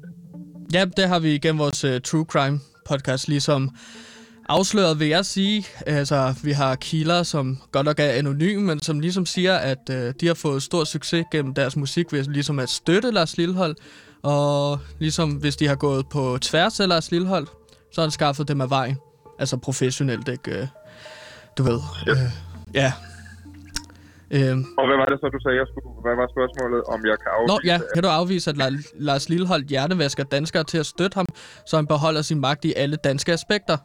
Ja, 0.74 0.86
det 0.98 1.08
har 1.08 1.20
vi 1.20 1.36
igennem 1.36 1.60
vores 1.60 1.86
uh, 1.86 1.92
True 2.04 2.26
Crime 2.26 2.60
podcast 2.86 3.28
ligesom 3.28 3.76
afsløret, 4.50 5.00
vil 5.00 5.08
jeg 5.08 5.26
sige. 5.26 5.66
Altså, 5.86 6.36
vi 6.44 6.52
har 6.52 6.76
kilder, 6.76 7.24
som 7.24 7.58
godt 7.72 7.86
nok 7.86 8.00
er 8.00 8.10
anonym, 8.10 8.62
men 8.62 8.80
som 8.80 9.00
ligesom 9.00 9.26
siger, 9.26 9.56
at 9.56 9.90
uh, 9.90 9.96
de 9.96 10.28
har 10.28 10.34
fået 10.34 10.64
stor 10.64 10.84
succes 10.84 11.26
gennem 11.32 11.54
deres 11.54 11.78
musik 11.78 12.14
ved 12.14 12.24
ligesom 12.24 12.60
at 12.60 12.70
støtte 12.70 13.12
Lars 13.12 13.38
Lillehold. 13.38 13.76
Og 14.24 14.80
ligesom 15.00 15.32
hvis 15.32 15.56
de 15.56 15.68
har 15.68 15.76
gået 15.76 16.10
på 16.10 16.38
tværs 16.42 16.80
af 16.80 16.88
Lars 16.88 17.12
Lillehold, 17.12 17.48
så 17.96 18.02
har 18.02 18.06
han 18.08 18.12
skaffet 18.22 18.48
dem 18.52 18.60
af 18.66 18.70
vejen. 18.70 18.98
Altså 19.42 19.56
professionelt, 19.68 20.28
ikke? 20.36 20.52
Uh, 20.62 20.68
du 21.58 21.62
ved. 21.70 21.80
Uh, 22.12 22.30
ja. 22.82 22.90
Uh, 24.36 24.56
Og 24.80 24.84
hvad 24.88 24.98
var 25.02 25.08
det 25.12 25.18
så, 25.22 25.28
du 25.36 25.40
sagde, 25.44 25.58
jeg 25.62 25.68
skulle... 25.72 25.88
Hvad 26.06 26.16
var 26.22 26.28
spørgsmålet, 26.36 26.80
om 26.94 27.00
jeg 27.12 27.18
kan 27.24 27.30
afvise... 27.36 27.52
Nå, 27.52 27.56
ja. 27.72 27.78
Kan 27.96 28.02
du 28.06 28.10
afvise, 28.20 28.46
at 28.52 28.58
La- 28.64 28.92
Lars 29.08 29.26
Lillehold 29.32 29.64
hjernevasker 29.74 30.24
danskere 30.36 30.64
til 30.72 30.80
at 30.84 30.88
støtte 30.94 31.16
ham, 31.20 31.28
så 31.70 31.74
han 31.80 31.88
beholder 31.94 32.22
sin 32.30 32.40
magt 32.48 32.62
i 32.70 32.72
alle 32.84 32.98
danske 33.08 33.32
aspekter? 33.40 33.78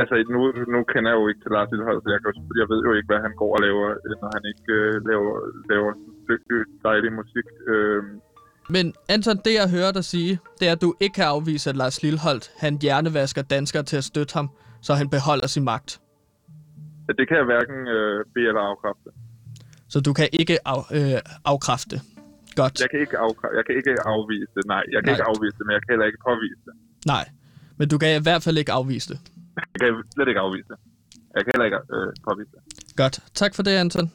Altså, 0.00 0.14
nu, 0.34 0.40
nu 0.74 0.78
kender 0.92 1.08
jeg 1.10 1.18
jo 1.20 1.26
ikke 1.30 1.42
til 1.44 1.52
Lars 1.56 1.70
Lillehold, 1.72 1.98
så 2.04 2.08
jeg, 2.14 2.20
kan, 2.22 2.30
jeg 2.60 2.66
ved 2.72 2.80
jo 2.88 2.92
ikke, 2.98 3.10
hvad 3.10 3.22
han 3.26 3.34
går 3.40 3.50
og 3.56 3.60
laver, 3.66 3.86
øh, 4.06 4.14
når 4.22 4.30
han 4.36 4.44
ikke 4.52 4.72
øh, 4.80 4.94
laver, 5.10 5.34
laver 5.72 5.90
dygtig, 6.28 6.58
dejlig 6.88 7.10
musik. 7.20 7.46
Øh, 7.72 8.02
Men 8.68 8.94
Anton, 9.08 9.36
det 9.44 9.54
jeg 9.54 9.70
hører 9.70 9.92
dig 9.92 10.04
sige, 10.04 10.38
det 10.60 10.68
er, 10.68 10.72
at 10.72 10.80
du 10.82 10.94
ikke 11.00 11.14
kan 11.14 11.24
afvise, 11.24 11.70
at 11.70 11.76
Lars 11.76 12.02
Lilleholdt, 12.02 12.50
han 12.58 12.78
hjernevasker 12.82 13.42
danskere 13.42 13.82
til 13.82 13.96
at 13.96 14.04
støtte 14.04 14.34
ham, 14.34 14.50
så 14.82 14.94
han 14.94 15.08
beholder 15.10 15.46
sin 15.46 15.64
magt. 15.64 16.00
det 17.18 17.28
kan 17.28 17.36
jeg 17.36 17.44
hverken 17.44 17.88
øh, 17.88 18.24
bede 18.34 18.46
eller 18.48 18.60
afkræfte. 18.60 19.10
Så 19.88 20.00
du 20.00 20.12
kan 20.12 20.28
ikke 20.32 20.58
af, 20.68 20.80
øh, 20.92 21.20
afkræfte. 21.44 22.00
Godt. 22.56 22.80
Jeg 22.80 22.90
kan 22.90 23.00
ikke, 23.00 23.18
afkræ- 23.18 23.56
jeg 23.56 23.64
kan 23.66 23.74
ikke 23.76 23.92
afvise 24.14 24.50
det, 24.56 24.64
nej. 24.66 24.82
Jeg 24.92 25.00
kan 25.04 25.08
Nej. 25.12 25.14
ikke 25.14 25.24
afvise 25.30 25.56
det, 25.58 25.64
men 25.66 25.72
jeg 25.76 25.80
kan 25.82 25.90
heller 25.92 26.06
ikke 26.06 26.18
påvise 26.28 26.60
det. 26.66 26.74
Nej. 27.06 27.24
Men 27.78 27.88
du 27.88 27.98
kan 27.98 28.20
i 28.20 28.22
hvert 28.22 28.42
fald 28.42 28.58
ikke 28.58 28.72
afvise 28.72 29.08
det. 29.12 29.18
Jeg 29.56 29.78
kan 29.80 29.88
slet 30.14 30.28
ikke 30.28 30.40
afvise 30.40 30.68
det. 30.68 30.78
Jeg 31.34 31.44
kan 31.44 31.50
heller 31.54 31.64
ikke 31.64 31.76
øh, 31.96 32.08
påvise 32.28 32.50
det. 32.54 32.60
Godt. 32.96 33.16
Tak 33.34 33.54
for 33.54 33.62
det, 33.62 33.70
Anton. 33.70 34.12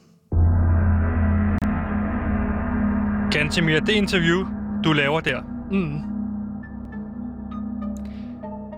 Gantemir, 3.32 3.80
det 3.80 3.92
interview, 3.92 4.46
du 4.84 4.92
laver 4.92 5.20
der, 5.20 5.40
Mm. 5.70 5.98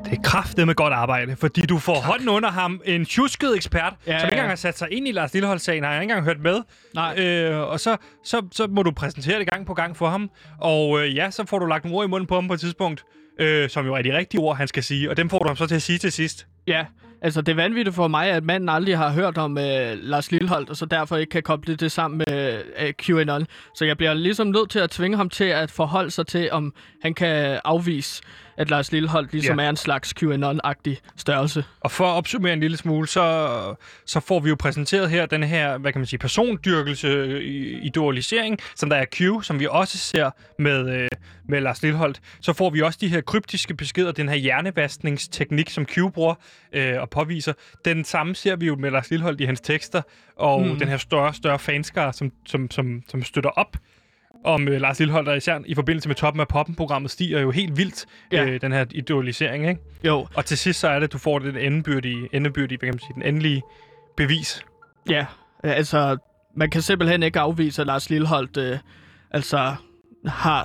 det 0.04 0.12
er 0.18 0.22
kraftet 0.22 0.66
med 0.66 0.74
godt 0.74 0.92
arbejde, 0.92 1.36
fordi 1.36 1.60
du 1.60 1.78
får 1.78 1.94
tak. 1.94 2.04
hånden 2.04 2.28
under 2.28 2.50
ham, 2.50 2.80
en 2.84 3.04
tjusket 3.04 3.56
ekspert, 3.56 3.94
Ja, 4.06 4.18
som 4.18 4.26
ikke 4.26 4.32
engang 4.34 4.48
har 4.48 4.56
sat 4.56 4.78
sig 4.78 4.88
ind 4.92 5.08
i 5.08 5.12
Lars 5.12 5.32
Lilleholdt-sagen, 5.32 5.84
har 5.84 5.92
jeg 5.92 6.02
ikke 6.02 6.12
engang 6.12 6.24
hørt 6.26 6.40
med. 6.40 6.62
Nej. 6.94 7.18
Øh, 7.18 7.60
og 7.68 7.80
så, 7.80 7.96
så, 8.24 8.42
så 8.52 8.66
må 8.66 8.82
du 8.82 8.90
præsentere 8.90 9.38
det 9.38 9.50
gang 9.50 9.66
på 9.66 9.74
gang 9.74 9.96
for 9.96 10.08
ham, 10.08 10.30
og 10.60 11.00
øh, 11.00 11.16
ja, 11.16 11.30
så 11.30 11.46
får 11.46 11.58
du 11.58 11.66
lagt 11.66 11.84
nogle 11.84 11.98
ord 11.98 12.04
i 12.06 12.08
munden 12.08 12.26
på 12.26 12.34
ham 12.34 12.48
på 12.48 12.54
et 12.54 12.60
tidspunkt, 12.60 13.04
øh, 13.40 13.68
som 13.68 13.86
jo 13.86 13.94
er 13.94 14.02
de 14.02 14.16
rigtige 14.16 14.40
ord, 14.40 14.56
han 14.56 14.68
skal 14.68 14.82
sige, 14.82 15.10
og 15.10 15.16
dem 15.16 15.30
får 15.30 15.38
du 15.38 15.46
ham 15.46 15.56
så 15.56 15.66
til 15.66 15.74
at 15.74 15.82
sige 15.82 15.98
til 15.98 16.12
sidst. 16.12 16.46
Ja, 16.66 16.84
altså 17.24 17.42
det 17.42 17.56
vanvittige 17.56 17.94
for 17.94 18.08
mig, 18.08 18.30
at 18.30 18.44
manden 18.44 18.68
aldrig 18.68 18.98
har 18.98 19.12
hørt 19.12 19.38
om 19.38 19.58
øh, 19.58 19.92
Lars 19.96 20.30
Lilleholdt, 20.32 20.70
og 20.70 20.76
så 20.76 20.86
derfor 20.86 21.16
ikke 21.16 21.30
kan 21.30 21.42
koble 21.42 21.76
det 21.76 21.92
sammen 21.92 22.22
med 22.28 22.62
øh, 22.78 22.92
QAnon. 22.92 23.46
Så 23.74 23.84
jeg 23.84 23.96
bliver 23.96 24.14
ligesom 24.14 24.46
nødt 24.46 24.70
til 24.70 24.78
at 24.78 24.90
tvinge 24.90 25.16
ham 25.16 25.30
til 25.30 25.44
at 25.44 25.70
forholde 25.70 26.10
sig 26.10 26.26
til, 26.26 26.48
om 26.52 26.74
han 27.02 27.14
kan 27.14 27.60
afvise, 27.64 28.22
at 28.56 28.70
Lars 28.70 28.92
Lilleholdt 28.92 29.32
ligesom 29.32 29.58
Ja. 29.60 29.64
er 29.66 29.70
en 29.70 29.76
slags 29.76 30.14
QAnon-agtig 30.22 30.96
størrelse. 31.16 31.64
Og 31.80 31.90
for 31.90 32.04
at 32.04 32.16
opsummere 32.16 32.52
en 32.52 32.60
lille 32.60 32.76
smule, 32.76 33.08
så, 33.08 33.76
så 34.06 34.20
får 34.20 34.40
vi 34.40 34.48
jo 34.48 34.56
præsenteret 34.58 35.10
her 35.10 35.26
den 35.26 35.42
her, 35.42 35.78
hvad 35.78 35.92
kan 35.92 35.98
man 36.00 36.06
sige, 36.06 36.18
persondyrkelse, 36.18 37.08
øh, 37.08 37.84
idolisering, 37.84 38.58
som 38.76 38.90
der 38.90 38.96
er 38.96 39.04
Q, 39.04 39.44
som 39.44 39.60
vi 39.60 39.66
også 39.70 39.98
ser 39.98 40.30
med, 40.58 40.90
øh, 41.00 41.08
med 41.48 41.60
Lars 41.60 41.82
Lilleholdt. 41.82 42.20
Så 42.40 42.52
får 42.52 42.70
vi 42.70 42.82
også 42.82 42.98
de 43.00 43.08
her 43.08 43.20
kryptiske 43.20 43.74
beskeder, 43.74 44.12
den 44.12 44.28
her 44.28 44.36
hjernevaskningsteknik, 44.36 45.70
som 45.70 45.86
Q 45.86 45.98
bruger 46.14 46.34
øh, 46.72 47.00
og 47.00 47.10
påviser. 47.10 47.52
Den 47.84 48.04
samme 48.04 48.34
ser 48.34 48.56
vi 48.56 48.66
jo 48.66 48.76
med 48.76 48.90
Lars 48.90 49.10
Lilleholdt 49.10 49.40
i 49.40 49.44
hans 49.44 49.60
tekster, 49.60 50.02
og 50.36 50.66
mm. 50.66 50.78
den 50.78 50.88
her 50.88 50.96
større 50.96 51.34
større 51.34 51.58
fanskare, 51.58 52.12
som, 52.12 52.32
som, 52.46 52.70
som, 52.70 53.02
som 53.08 53.22
støtter 53.22 53.50
op 53.50 53.76
om 54.44 54.68
øh, 54.68 54.80
Lars 54.80 54.98
Lilleholdt, 54.98 55.28
og 55.28 55.36
især 55.36 55.58
i 55.66 55.74
forbindelse 55.74 56.08
med 56.08 56.16
Toppen 56.16 56.40
af 56.40 56.48
Poppen-programmet, 56.48 57.10
stiger 57.10 57.40
jo 57.40 57.50
helt 57.50 57.76
vildt, 57.76 58.06
Ja. 58.32 58.44
øh, 58.44 58.60
den 58.60 58.72
her 58.72 58.84
idolisering, 58.90 59.68
ikke? 59.68 59.80
Jo, 60.04 60.26
Og 60.34 60.44
til 60.44 60.58
sidst 60.58 60.80
så 60.80 60.88
er 60.88 60.94
det, 60.94 61.04
at 61.04 61.12
du 61.12 61.18
får 61.18 61.38
den 61.38 61.56
endebyrdige, 61.56 62.28
endebyrdige 62.32 62.78
hvad 62.78 62.86
kan 62.88 62.94
man 62.94 63.00
sige, 63.00 63.14
den 63.14 63.22
endelige 63.22 63.62
bevis. 64.16 64.60
ja, 65.10 65.26
altså 65.62 66.16
man 66.56 66.70
kan 66.70 66.82
simpelthen 66.82 67.22
ikke 67.22 67.40
afvise, 67.40 67.82
at 67.82 67.86
Lars 67.86 68.10
Lilleholdt 68.10 68.56
øh, 68.56 68.78
altså 69.30 69.74
har 70.26 70.62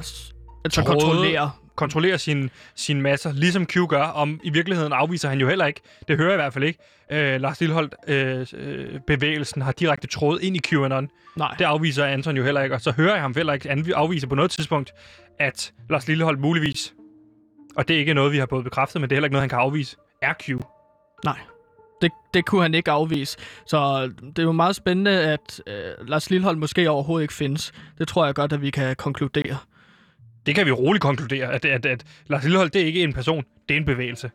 altså 0.65 0.83
kontrollerer 0.83 1.61
Kontrollerer 1.79 2.17
sine 2.17 2.49
sin 2.75 3.01
masser, 3.01 3.33
ligesom 3.33 3.65
Q 3.65 3.77
gør. 3.89 4.03
Om 4.03 4.39
i 4.43 4.49
virkeligheden 4.49 4.93
afviser 4.93 5.29
han 5.29 5.39
jo 5.39 5.49
heller 5.49 5.65
ikke. 5.65 5.81
Det 6.07 6.17
hører 6.17 6.29
jeg 6.29 6.35
i 6.35 6.41
hvert 6.41 6.53
fald 6.53 6.63
ikke. 6.63 6.79
Øh, 7.11 7.41
Lars 7.41 7.59
Lilleholdt 7.59 7.95
øh, 8.07 8.47
øh, 8.53 8.99
bevægelsen 9.07 9.61
har 9.61 9.71
direkte 9.71 10.07
trådet 10.07 10.43
ind 10.43 10.55
i 10.55 10.59
QAnon. 10.59 11.09
Nej. 11.37 11.55
Det 11.59 11.65
afviser 11.65 12.05
Anton 12.05 12.37
jo 12.37 12.43
heller 12.43 12.61
ikke. 12.61 12.75
Og 12.75 12.81
så 12.81 12.91
hører 12.91 13.13
jeg 13.13 13.21
ham 13.21 13.33
heller 13.35 13.53
ikke 13.53 13.95
afvise 13.95 14.27
på 14.27 14.35
noget 14.35 14.51
tidspunkt, 14.51 14.91
at 15.39 15.73
Lars 15.89 16.07
Lilleholdt 16.07 16.39
muligvis, 16.39 16.93
og 17.75 17.87
det 17.87 17.95
er 17.95 17.99
ikke 17.99 18.13
noget, 18.13 18.31
vi 18.31 18.37
har 18.37 18.45
både 18.45 18.63
bekræftet, 18.63 19.01
men 19.01 19.09
det 19.09 19.15
er 19.15 19.17
heller 19.17 19.25
ikke 19.27 19.33
noget, 19.33 19.41
han 19.41 19.49
kan 19.49 19.59
afvise, 19.59 19.97
er 20.21 20.33
Q. 20.33 20.49
Nej, 21.25 21.39
det, 22.01 22.11
det 22.33 22.45
kunne 22.45 22.61
han 22.61 22.73
ikke 22.73 22.91
afvise. 22.91 23.37
Så 23.67 24.11
det 24.21 24.39
er 24.39 24.43
jo 24.43 24.51
meget 24.51 24.75
spændende, 24.75 25.11
at 25.11 25.61
øh, 25.67 26.07
Lars 26.07 26.29
Lillehold 26.29 26.57
måske 26.57 26.89
overhovedet 26.89 27.23
ikke 27.23 27.33
findes. 27.33 27.71
Det 27.97 28.07
tror 28.07 28.25
jeg 28.25 28.35
godt, 28.35 28.53
at 28.53 28.61
vi 28.61 28.69
kan 28.69 28.95
konkludere. 28.95 29.57
Det 30.45 30.55
kan 30.55 30.65
vi 30.65 30.71
roligt 30.71 31.01
konkludere, 31.01 31.53
at, 31.53 31.65
at, 31.65 31.85
at 31.85 32.05
Lars 32.27 32.43
Lillehold, 32.43 32.69
det 32.69 32.81
er 32.81 32.85
ikke 32.85 33.03
en 33.03 33.13
person, 33.13 33.43
det 33.69 33.75
er 33.75 33.79
en 33.79 33.85
bevægelse. 33.85 34.31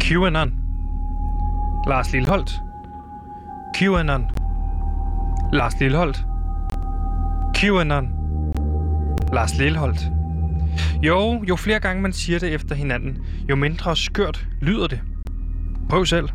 QAnon. 0.00 0.52
Lars 1.86 2.12
Lilleholdt. 2.12 2.60
QAnon. 3.76 4.30
Lars 5.52 5.80
Lilleholdt. 5.80 6.26
QAnon. 7.56 8.08
Lars 9.32 9.58
Lilleholdt. 9.58 10.23
Jo, 11.02 11.44
jo 11.48 11.56
flere 11.56 11.80
gange 11.80 12.02
man 12.02 12.12
siger 12.12 12.38
det 12.38 12.54
efter 12.54 12.74
hinanden, 12.74 13.18
jo 13.50 13.56
mindre 13.56 13.96
skørt 13.96 14.46
lyder 14.60 14.86
det. 14.86 15.00
Prøv 15.88 16.04
selv. 16.04 16.28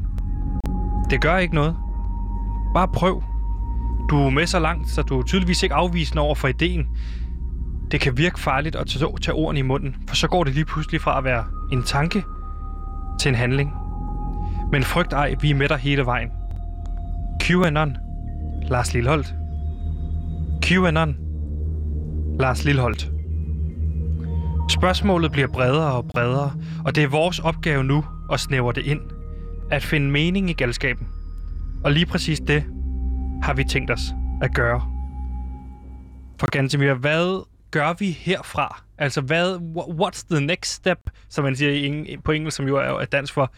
Det 1.10 1.21
gør 1.21 1.38
ikke 1.38 1.56
noget. 1.56 1.75
Bare 2.73 2.88
prøv. 2.88 3.23
Du 4.10 4.17
er 4.17 4.30
med 4.30 4.45
så 4.45 4.60
langt, 4.60 4.89
så 4.89 5.02
du 5.02 5.19
er 5.19 5.23
tydeligvis 5.23 5.63
ikke 5.63 5.75
afvisende 5.75 6.21
over 6.21 6.36
for 6.36 6.47
ideen. 6.47 6.88
Det 7.91 8.02
kan 8.02 8.17
virke 8.17 8.39
farligt 8.39 8.75
at 8.75 8.88
tage, 8.88 9.34
ordene 9.34 9.60
i 9.60 9.63
munden, 9.63 9.95
for 10.08 10.15
så 10.15 10.28
går 10.28 10.43
det 10.43 10.54
lige 10.54 10.65
pludselig 10.65 11.02
fra 11.02 11.17
at 11.17 11.23
være 11.23 11.43
en 11.71 11.84
tanke 11.84 12.23
til 13.19 13.30
en 13.30 13.36
handling. 13.36 13.73
Men 14.71 14.84
frygt 14.84 15.13
ej, 15.13 15.36
vi 15.41 15.52
er 15.52 15.56
med 15.56 15.69
dig 15.69 15.78
hele 15.78 16.06
vejen. 16.06 16.30
QAnon. 17.41 17.97
Lars 18.69 18.93
Lilleholdt. 18.93 19.36
QAnon. 20.62 21.15
Lars 22.39 22.65
Lilleholdt. 22.65 23.18
Spørgsmålet 24.80 25.32
bliver 25.32 25.48
bredere 25.48 25.94
og 25.94 26.08
bredere, 26.08 26.54
og 26.86 26.96
det 26.96 27.04
er 27.04 27.08
vores 27.08 27.39
opgave 27.39 27.84
nu 27.84 28.06
og 28.30 28.39
snævre 28.39 28.74
det 28.74 28.86
ind. 28.86 29.02
At 29.72 29.84
finde 29.84 30.12
mening 30.12 30.50
i 30.50 30.54
galskaben. 30.54 31.08
Og 31.84 31.92
lige 31.92 32.06
præcis 32.06 32.39
det 32.39 32.63
har 33.44 33.54
vi 33.54 33.63
tænkt 33.63 33.92
os 33.92 34.02
at 34.42 34.54
gøre. 34.56 34.82
For 36.39 36.50
Gantemir, 36.52 36.94
hvad 36.94 37.46
gør 37.72 37.94
vi 37.94 38.12
herfra? 38.12 38.82
Altså, 38.98 39.22
hvad, 39.22 39.56
wha- 39.56 40.04
what's 40.04 40.26
the 40.32 40.46
next 40.46 40.72
step, 40.72 41.00
som 41.30 41.44
man 41.44 41.56
siger 41.56 42.18
på 42.26 42.32
engelsk, 42.32 42.58
som 42.58 42.68
jo 42.68 42.78
er, 42.78 43.06
dansk 43.06 43.34
for, 43.34 43.54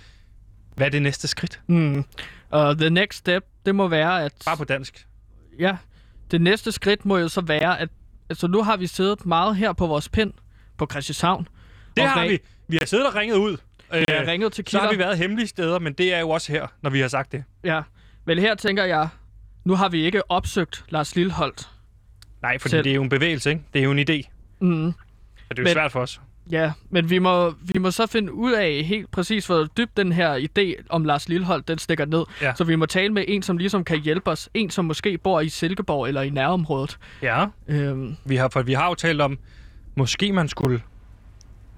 hvad 0.76 0.88
er 0.88 0.92
det 0.92 1.02
næste 1.02 1.28
skridt? 1.28 1.62
Mm. 1.68 2.04
Og 2.50 2.78
the 2.78 2.90
next 2.90 3.20
step, 3.20 3.44
det 3.66 3.76
må 3.76 3.88
være, 3.88 4.24
at... 4.24 4.34
Bare 4.46 4.58
på 4.58 4.64
dansk. 4.64 5.08
Ja, 5.60 5.78
det 6.32 6.42
næste 6.42 6.72
skridt 6.72 7.06
må 7.06 7.18
jo 7.18 7.28
så 7.28 7.42
være, 7.42 7.80
at 7.80 7.90
altså, 8.30 8.48
nu 8.48 8.64
har 8.64 8.78
vi 8.78 8.88
siddet 8.88 9.26
meget 9.26 9.56
her 9.56 9.74
på 9.74 9.88
vores 9.88 10.10
pind 10.10 10.34
på 10.82 10.88
Christianshavn. 10.92 11.48
Det 11.98 12.04
og 12.04 12.10
har 12.10 12.28
vi. 12.28 12.40
Vi 12.68 12.78
har 12.82 12.86
siddet 12.86 13.08
og 13.08 13.16
ringet 13.16 13.36
ud. 13.36 13.58
Vi 13.94 14.06
har 14.10 14.28
ringet 14.28 14.54
til 14.54 14.64
Så 14.68 14.78
har 14.80 14.88
kilder. 14.88 14.98
vi 15.04 15.04
været 15.08 15.18
hemmelige 15.18 15.48
steder, 15.48 15.80
men 15.80 15.94
det 15.94 16.14
er 16.14 16.20
jo 16.20 16.30
også 16.30 16.52
her, 16.52 16.68
når 16.82 16.90
vi 16.90 17.00
har 17.00 17.08
sagt 17.08 17.32
det. 17.32 17.44
Ja, 17.64 17.82
vel 18.26 18.40
her 18.40 18.56
tænker 18.56 18.84
jeg, 18.84 19.08
nu 19.66 19.76
har 19.76 19.90
vi 19.90 20.06
ikke 20.06 20.32
opsøgt 20.32 20.86
Lars 20.90 21.16
Lilholdt. 21.16 21.70
Nej, 22.42 22.58
for 22.60 22.70
det 22.70 22.88
er 22.88 22.94
jo 22.94 23.04
en 23.04 23.10
bevægelse, 23.10 23.50
ikke? 23.50 23.62
Det 23.74 23.80
er 23.80 23.84
jo 23.84 23.92
en 23.92 24.00
idé. 24.00 24.30
Mm. 24.62 24.94
Så 25.38 25.46
det 25.50 25.60
er 25.60 25.62
jo 25.62 25.64
Men- 25.64 25.74
svært 25.74 25.92
for 25.92 26.00
os. 26.00 26.22
Ja, 26.52 26.72
men 26.90 27.10
vi 27.10 27.20
må, 27.20 27.54
vi 27.74 27.80
må 27.80 27.92
så 27.92 28.08
finde 28.08 28.34
ud 28.34 28.52
af 28.54 28.84
helt 28.84 29.12
præcis, 29.12 29.46
hvor 29.46 29.68
dybt 29.78 29.98
den 29.98 30.12
her 30.12 30.38
idé 30.48 30.84
om 30.90 31.06
Lars 31.06 31.30
Lilholdt, 31.30 31.68
den 31.68 31.78
stikker 31.78 32.06
ned. 32.06 32.24
Ja. 32.42 32.54
Så 32.56 32.64
vi 32.64 32.76
må 32.76 32.86
tale 32.86 33.14
med 33.14 33.26
en, 33.28 33.42
som 33.44 33.58
ligesom 33.58 33.84
kan 33.84 34.00
hjælpe 34.02 34.30
os. 34.32 34.50
En, 34.54 34.70
som 34.70 34.86
måske 34.86 35.18
bor 35.18 35.42
i 35.42 35.50
Silkeborg 35.50 36.08
eller 36.08 36.22
i 36.22 36.30
nærområdet. 36.30 36.98
Ja. 37.22 37.46
Øhm, 37.68 38.16
Vi 38.26 38.36
har, 38.36 38.50
for 38.50 38.62
vi 38.62 38.74
har 38.74 38.88
jo 38.88 38.96
talt 38.96 39.22
om, 39.22 39.38
måske 39.96 40.32
man 40.34 40.48
skulle... 40.48 40.82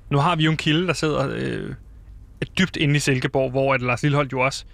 Nu 0.09 0.17
har 0.17 0.35
vi 0.35 0.43
jo 0.43 0.51
en 0.51 0.57
kilde, 0.57 0.87
der 0.87 0.93
sidder 0.93 1.29
øh, 1.35 1.73
dybt 2.57 2.77
inde 2.77 2.95
i 2.95 2.99
Silkeborg, 2.99 3.51
hvor 3.51 3.73
at 3.73 3.81
Lars 3.81 4.03
Lilleholdt 4.03 4.31
jo 4.31 4.39
også 4.39 4.65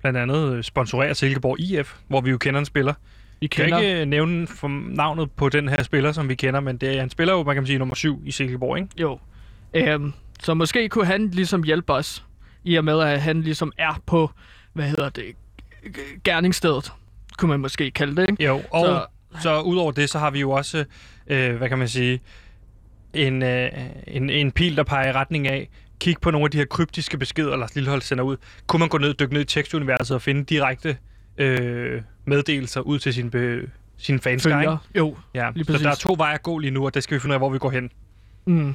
blandt 0.00 0.18
andet 0.18 0.52
øh, 0.56 0.62
sponsorerer 0.62 1.14
Silkeborg 1.14 1.60
IF, 1.60 1.96
hvor 2.08 2.20
vi 2.20 2.30
jo 2.30 2.38
kender 2.38 2.60
en 2.60 2.66
spiller. 2.66 2.92
vi 2.92 3.36
Jeg 3.42 3.50
kan 3.50 3.64
kender... 3.64 3.78
ikke 3.78 4.00
øh, 4.00 4.06
nævne 4.06 4.46
for 4.46 4.68
navnet 4.94 5.30
på 5.30 5.48
den 5.48 5.68
her 5.68 5.82
spiller, 5.82 6.12
som 6.12 6.28
vi 6.28 6.34
kender, 6.34 6.60
men 6.60 6.76
det 6.76 6.96
er, 6.96 7.00
han 7.00 7.10
spiller 7.10 7.34
jo, 7.34 7.42
man 7.42 7.54
kan 7.56 7.66
sige, 7.66 7.78
nummer 7.78 7.94
syv 7.94 8.22
i 8.24 8.30
Silkeborg, 8.30 8.78
ikke? 8.78 8.88
Jo. 9.00 9.18
Øhm, 9.74 10.12
så 10.42 10.54
måske 10.54 10.88
kunne 10.88 11.06
han 11.06 11.28
ligesom 11.28 11.62
hjælpe 11.62 11.92
os, 11.92 12.24
i 12.64 12.76
og 12.76 12.84
med 12.84 13.00
at 13.00 13.20
han 13.22 13.42
ligesom 13.42 13.72
er 13.78 14.02
på, 14.06 14.30
hvad 14.72 14.84
hedder 14.88 15.08
det, 15.08 15.24
gerningsstedet, 16.24 16.92
kunne 17.38 17.48
man 17.48 17.60
måske 17.60 17.90
kalde 17.90 18.16
det, 18.16 18.30
ikke? 18.30 18.44
Jo, 18.44 18.62
og 18.70 18.86
så, 18.86 19.06
Så- 19.36 19.42
så 19.42 19.60
udover 19.60 19.92
det, 19.92 20.10
så 20.10 20.18
har 20.18 20.30
vi 20.30 20.40
jo 20.40 20.50
også, 20.50 20.84
øh, 21.26 21.56
hvad 21.56 21.68
kan 21.68 21.78
man 21.78 21.88
sige, 21.88 22.20
en, 23.14 23.42
øh, 23.42 23.70
en, 24.06 24.30
en 24.30 24.52
pil, 24.52 24.76
der 24.76 24.82
peger 24.82 25.08
i 25.08 25.12
retning 25.12 25.48
af, 25.48 25.68
kig 26.00 26.16
på 26.22 26.30
nogle 26.30 26.44
af 26.44 26.50
de 26.50 26.58
her 26.58 26.64
kryptiske 26.64 27.18
beskeder, 27.18 27.56
Lars 27.56 27.74
Lillehold 27.74 28.02
sender 28.02 28.24
ud. 28.24 28.36
Kunne 28.66 28.80
man 28.80 28.88
gå 28.88 28.98
ned, 28.98 29.14
dykke 29.14 29.34
ned 29.34 29.42
i 29.42 29.44
tekstuniverset 29.44 30.14
og 30.14 30.22
finde 30.22 30.44
direkte 30.44 30.96
øh, 31.38 32.02
meddelelser 32.24 32.80
ud 32.80 32.98
til 32.98 33.14
sin, 33.14 33.30
be, 33.30 33.70
sin 33.96 34.20
fanskare, 34.20 34.60
ikke? 34.60 34.70
Følger. 34.70 34.78
Jo. 34.96 35.16
Ja, 35.34 35.50
så 35.56 35.64
præcis. 35.66 35.82
der 35.82 35.90
er 35.90 35.94
to 35.94 36.14
veje 36.18 36.34
at 36.34 36.42
gå 36.42 36.58
lige 36.58 36.70
nu, 36.70 36.86
og 36.86 36.94
det 36.94 37.02
skal 37.02 37.14
vi 37.14 37.20
finde 37.20 37.32
ud 37.32 37.34
af, 37.34 37.40
hvor 37.40 37.50
vi 37.50 37.58
går 37.58 37.70
hen. 37.70 37.90
Mm. 38.46 38.74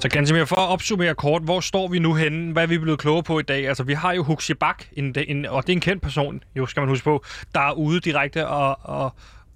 Så 0.00 0.08
Gansimir, 0.08 0.44
for 0.44 0.56
at 0.56 0.68
opsummere 0.68 1.14
kort, 1.14 1.42
hvor 1.42 1.60
står 1.60 1.88
vi 1.88 1.98
nu 1.98 2.14
henne? 2.14 2.52
Hvad 2.52 2.62
er 2.62 2.66
vi 2.66 2.78
blevet 2.78 2.98
klogere 2.98 3.22
på 3.22 3.38
i 3.38 3.42
dag? 3.42 3.68
Altså, 3.68 3.82
vi 3.82 3.92
har 3.92 4.12
jo 4.12 4.22
Huxi 4.22 4.54
Bak, 4.54 4.84
en, 4.92 5.14
en, 5.28 5.46
og 5.46 5.62
det 5.62 5.72
er 5.72 5.76
en 5.76 5.80
kendt 5.80 6.02
person, 6.02 6.42
jo 6.56 6.66
skal 6.66 6.80
man 6.80 6.88
huske 6.88 7.04
på, 7.04 7.24
der 7.54 7.60
er 7.60 7.72
ude 7.72 8.00
direkte 8.00 8.48
og, 8.48 8.78
og, 8.82 9.12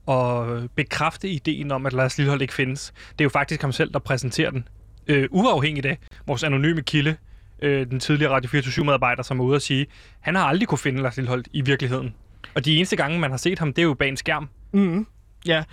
og 0.06 0.62
bekræfte 0.74 1.28
ideen 1.28 1.70
om, 1.70 1.86
at 1.86 1.92
Lars 1.92 2.18
Lillehold 2.18 2.42
ikke 2.42 2.54
findes. 2.54 2.92
Det 3.12 3.20
er 3.20 3.24
jo 3.24 3.28
faktisk 3.28 3.62
ham 3.62 3.72
selv, 3.72 3.92
der 3.92 3.98
præsenterer 3.98 4.50
den. 4.50 4.68
Øh, 5.06 5.28
uafhængigt 5.30 5.86
af 5.86 5.98
vores 6.26 6.42
anonyme 6.42 6.82
kilde, 6.82 7.16
øh, 7.62 7.86
den 7.90 8.00
tidligere 8.00 8.32
Radio 8.32 8.60
24-medarbejder, 8.60 9.22
som 9.22 9.40
er 9.40 9.44
ude 9.44 9.56
at 9.56 9.62
sige, 9.62 9.86
han 10.20 10.34
har 10.34 10.44
aldrig 10.44 10.68
kunne 10.68 10.78
finde 10.78 11.02
Lars 11.02 11.16
Lillehold 11.16 11.44
i 11.52 11.60
virkeligheden. 11.60 12.14
Og 12.54 12.64
de 12.64 12.76
eneste 12.76 12.96
gange, 12.96 13.18
man 13.18 13.30
har 13.30 13.38
set 13.38 13.58
ham, 13.58 13.72
det 13.72 13.82
er 13.82 13.86
jo 13.86 13.94
bag 13.94 14.08
en 14.08 14.16
skærm. 14.16 14.48
Mm. 14.72 15.06
Ja, 15.46 15.64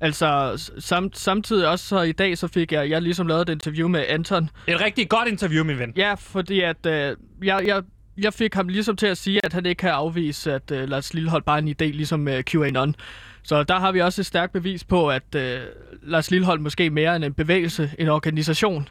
altså 0.00 0.62
sam, 0.78 1.10
samtidig 1.12 1.68
også 1.68 1.84
så 1.84 2.02
i 2.02 2.12
dag, 2.12 2.38
så 2.38 2.48
fik 2.48 2.72
jeg, 2.72 2.90
jeg 2.90 3.02
ligesom 3.02 3.26
lavet 3.26 3.48
et 3.48 3.52
interview 3.52 3.88
med 3.88 4.04
Anton. 4.08 4.50
Et 4.66 4.80
rigtig 4.80 5.08
godt 5.08 5.28
interview, 5.28 5.64
min 5.64 5.78
ven. 5.78 5.92
Ja, 5.96 6.14
fordi 6.14 6.60
at 6.60 6.86
øh, 6.86 7.16
jeg, 7.42 7.66
jeg, 7.66 7.82
jeg 8.18 8.34
fik 8.34 8.54
ham 8.54 8.68
ligesom 8.68 8.96
til 8.96 9.06
at 9.06 9.18
sige, 9.18 9.40
at 9.44 9.52
han 9.52 9.66
ikke 9.66 9.80
kan 9.80 9.90
afvise, 9.90 10.52
at 10.52 10.70
øh, 10.70 10.88
Lars 10.88 11.14
Lillehold 11.14 11.42
bare 11.42 11.58
er 11.58 11.62
en 11.62 11.68
idé, 11.68 11.84
ligesom 11.84 12.28
øh, 12.28 12.42
QAnon. 12.44 12.94
Så 13.42 13.62
der 13.62 13.78
har 13.78 13.92
vi 13.92 14.00
også 14.00 14.22
et 14.22 14.26
stærkt 14.26 14.52
bevis 14.52 14.84
på, 14.84 15.10
at 15.10 15.34
øh, 15.36 15.60
Lars 16.02 16.30
Lillehold 16.30 16.60
måske 16.60 16.86
er 16.86 16.90
mere 16.90 17.16
end 17.16 17.24
en 17.24 17.34
bevægelse, 17.34 17.90
en 17.98 18.08
organisation, 18.08 18.88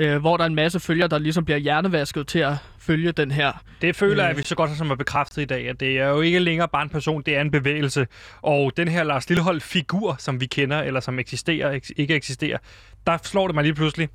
øh, 0.00 0.20
hvor 0.20 0.36
der 0.36 0.44
er 0.44 0.48
en 0.48 0.54
masse 0.54 0.80
følgere, 0.80 1.08
der 1.08 1.18
ligesom 1.18 1.44
bliver 1.44 1.58
hjernevasket 1.58 2.26
til 2.26 2.38
at 2.38 2.54
følge 2.78 3.12
den 3.12 3.30
her. 3.30 3.52
Det 3.82 3.96
føler 3.96 4.22
jeg, 4.24 4.30
Øh. 4.32 4.38
vi 4.38 4.42
så 4.42 4.54
godt 4.54 4.70
har 4.70 4.76
som 4.76 4.90
er 4.90 4.94
bekræftet 4.94 5.42
i 5.42 5.44
dag, 5.44 5.68
at 5.68 5.80
det 5.80 5.98
er 5.98 6.08
jo 6.08 6.20
ikke 6.20 6.38
længere 6.38 6.68
bare 6.68 6.82
en 6.82 6.88
person, 6.88 7.22
det 7.26 7.36
er 7.36 7.40
en 7.40 7.50
bevægelse. 7.50 8.06
Og 8.42 8.72
den 8.76 8.88
her 8.88 9.02
Lars 9.04 9.28
Lillehold 9.28 9.60
figur, 9.60 10.16
som 10.18 10.40
vi 10.40 10.46
kender, 10.46 10.78
eller 10.82 11.00
som 11.00 11.18
eksisterer, 11.18 11.78
eks- 11.78 11.90
ikke 11.96 12.14
eksisterer, 12.14 12.58
der 13.06 13.18
slår 13.22 13.46
det 13.46 13.54
mig 13.54 13.64
lige 13.64 13.74
pludselig. 13.74 14.08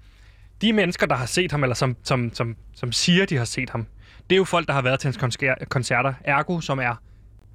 De 0.61 0.73
mennesker, 0.73 1.05
der 1.05 1.15
har 1.15 1.25
set 1.25 1.51
ham, 1.51 1.63
eller 1.63 1.75
som, 1.75 1.95
som, 2.03 2.31
som, 2.33 2.55
som 2.75 2.91
siger, 2.91 3.25
de 3.25 3.37
har 3.37 3.45
set 3.45 3.69
ham, 3.69 3.87
det 4.29 4.35
er 4.35 4.37
jo 4.37 4.43
folk, 4.43 4.67
der 4.67 4.73
har 4.73 4.81
været 4.81 4.99
til 4.99 5.07
hans 5.19 5.37
koncerter, 5.69 6.13
ergo, 6.23 6.59
som 6.61 6.79
er 6.79 7.01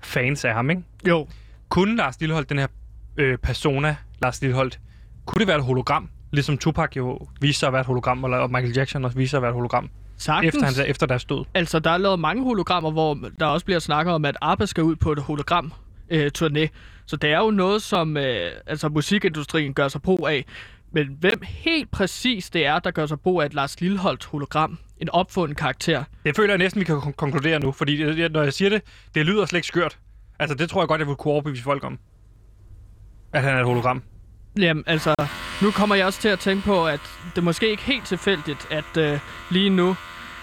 fans 0.02 0.44
af 0.44 0.54
ham, 0.54 0.70
ikke? 0.70 0.82
Jo, 1.08 1.28
Kunne 1.68 1.96
Lars 1.96 2.20
Lillehold, 2.20 2.44
den 2.44 2.58
her 2.58 2.66
øh, 3.16 3.38
persona, 3.38 3.96
Lars 4.22 4.40
Lillehold, 4.40 4.72
kunne 5.26 5.40
det 5.40 5.46
være 5.48 5.56
et 5.58 5.64
hologram? 5.64 6.08
Ligesom 6.30 6.58
Tupac 6.58 6.96
jo 6.96 7.18
viste 7.40 7.60
sig 7.60 7.66
at 7.66 7.72
være 7.72 7.80
et 7.80 7.86
hologram, 7.86 8.24
eller 8.24 8.36
og 8.38 8.50
Michael 8.50 8.72
Jackson 8.76 9.04
også 9.04 9.16
viste 9.16 9.30
sig 9.30 9.36
at 9.36 9.42
være 9.42 9.50
et 9.50 9.54
hologram, 9.54 9.90
sagtens. 10.16 10.54
efter, 10.54 10.64
hans, 10.64 10.78
efter 10.78 11.06
deres 11.06 11.24
død. 11.24 11.44
Altså, 11.54 11.78
der 11.78 11.90
er 11.90 11.98
lavet 11.98 12.18
mange 12.20 12.42
hologrammer, 12.44 12.90
hvor 12.90 13.18
der 13.40 13.46
også 13.46 13.66
bliver 13.66 13.78
snakket 13.78 14.14
om, 14.14 14.24
at 14.24 14.36
ABBA 14.42 14.66
skal 14.66 14.84
ud 14.84 14.96
på 14.96 15.12
et 15.12 15.18
hologram 15.18 15.72
øh, 16.10 16.30
turné. 16.38 16.66
Så 17.06 17.16
det 17.16 17.30
er 17.32 17.38
jo 17.38 17.50
noget, 17.50 17.82
som 17.82 18.16
øh, 18.16 18.50
altså, 18.66 18.88
musikindustrien 18.88 19.74
gør 19.74 19.88
sig 19.88 20.02
brug 20.02 20.28
af. 20.28 20.44
Men 20.92 21.16
hvem 21.20 21.42
helt 21.42 21.90
præcis 21.90 22.50
det 22.50 22.66
er, 22.66 22.78
der 22.78 22.90
gør 22.90 23.06
sig 23.06 23.20
brug 23.20 23.42
af 23.42 23.46
et 23.46 23.54
Lars 23.54 23.80
Lilleholdt 23.80 24.24
hologram? 24.24 24.78
En 24.98 25.08
opfundet 25.10 25.56
karakter. 25.56 26.04
Det 26.24 26.36
føler 26.36 26.50
jeg 26.50 26.58
næsten, 26.58 26.80
vi 26.80 26.84
kan 26.84 26.96
kon- 26.96 27.12
konkludere 27.12 27.58
nu, 27.60 27.72
fordi 27.72 27.96
det- 27.96 28.16
det- 28.16 28.32
når 28.32 28.42
jeg 28.42 28.52
siger 28.52 28.68
det, 28.68 28.82
det 29.14 29.26
lyder 29.26 29.46
slet 29.46 29.58
ikke 29.58 29.66
skørt. 29.68 29.98
Altså, 30.38 30.54
det 30.56 30.70
tror 30.70 30.80
jeg 30.82 30.88
godt, 30.88 30.98
jeg 30.98 31.08
vil 31.08 31.16
kunne 31.16 31.32
overbevise 31.32 31.62
folk 31.62 31.84
om. 31.84 31.98
At 33.32 33.42
han 33.42 33.54
er 33.56 33.60
et 33.60 33.66
hologram. 33.66 34.02
Jamen, 34.58 34.84
altså, 34.86 35.14
nu 35.62 35.70
kommer 35.70 35.94
jeg 35.94 36.06
også 36.06 36.20
til 36.20 36.28
at 36.28 36.38
tænke 36.38 36.62
på, 36.64 36.86
at 36.86 37.00
det 37.36 37.44
måske 37.44 37.70
ikke 37.70 37.82
helt 37.82 38.06
tilfældigt, 38.06 38.66
at 38.70 38.96
øh, 38.98 39.18
lige 39.50 39.70
nu, 39.70 39.96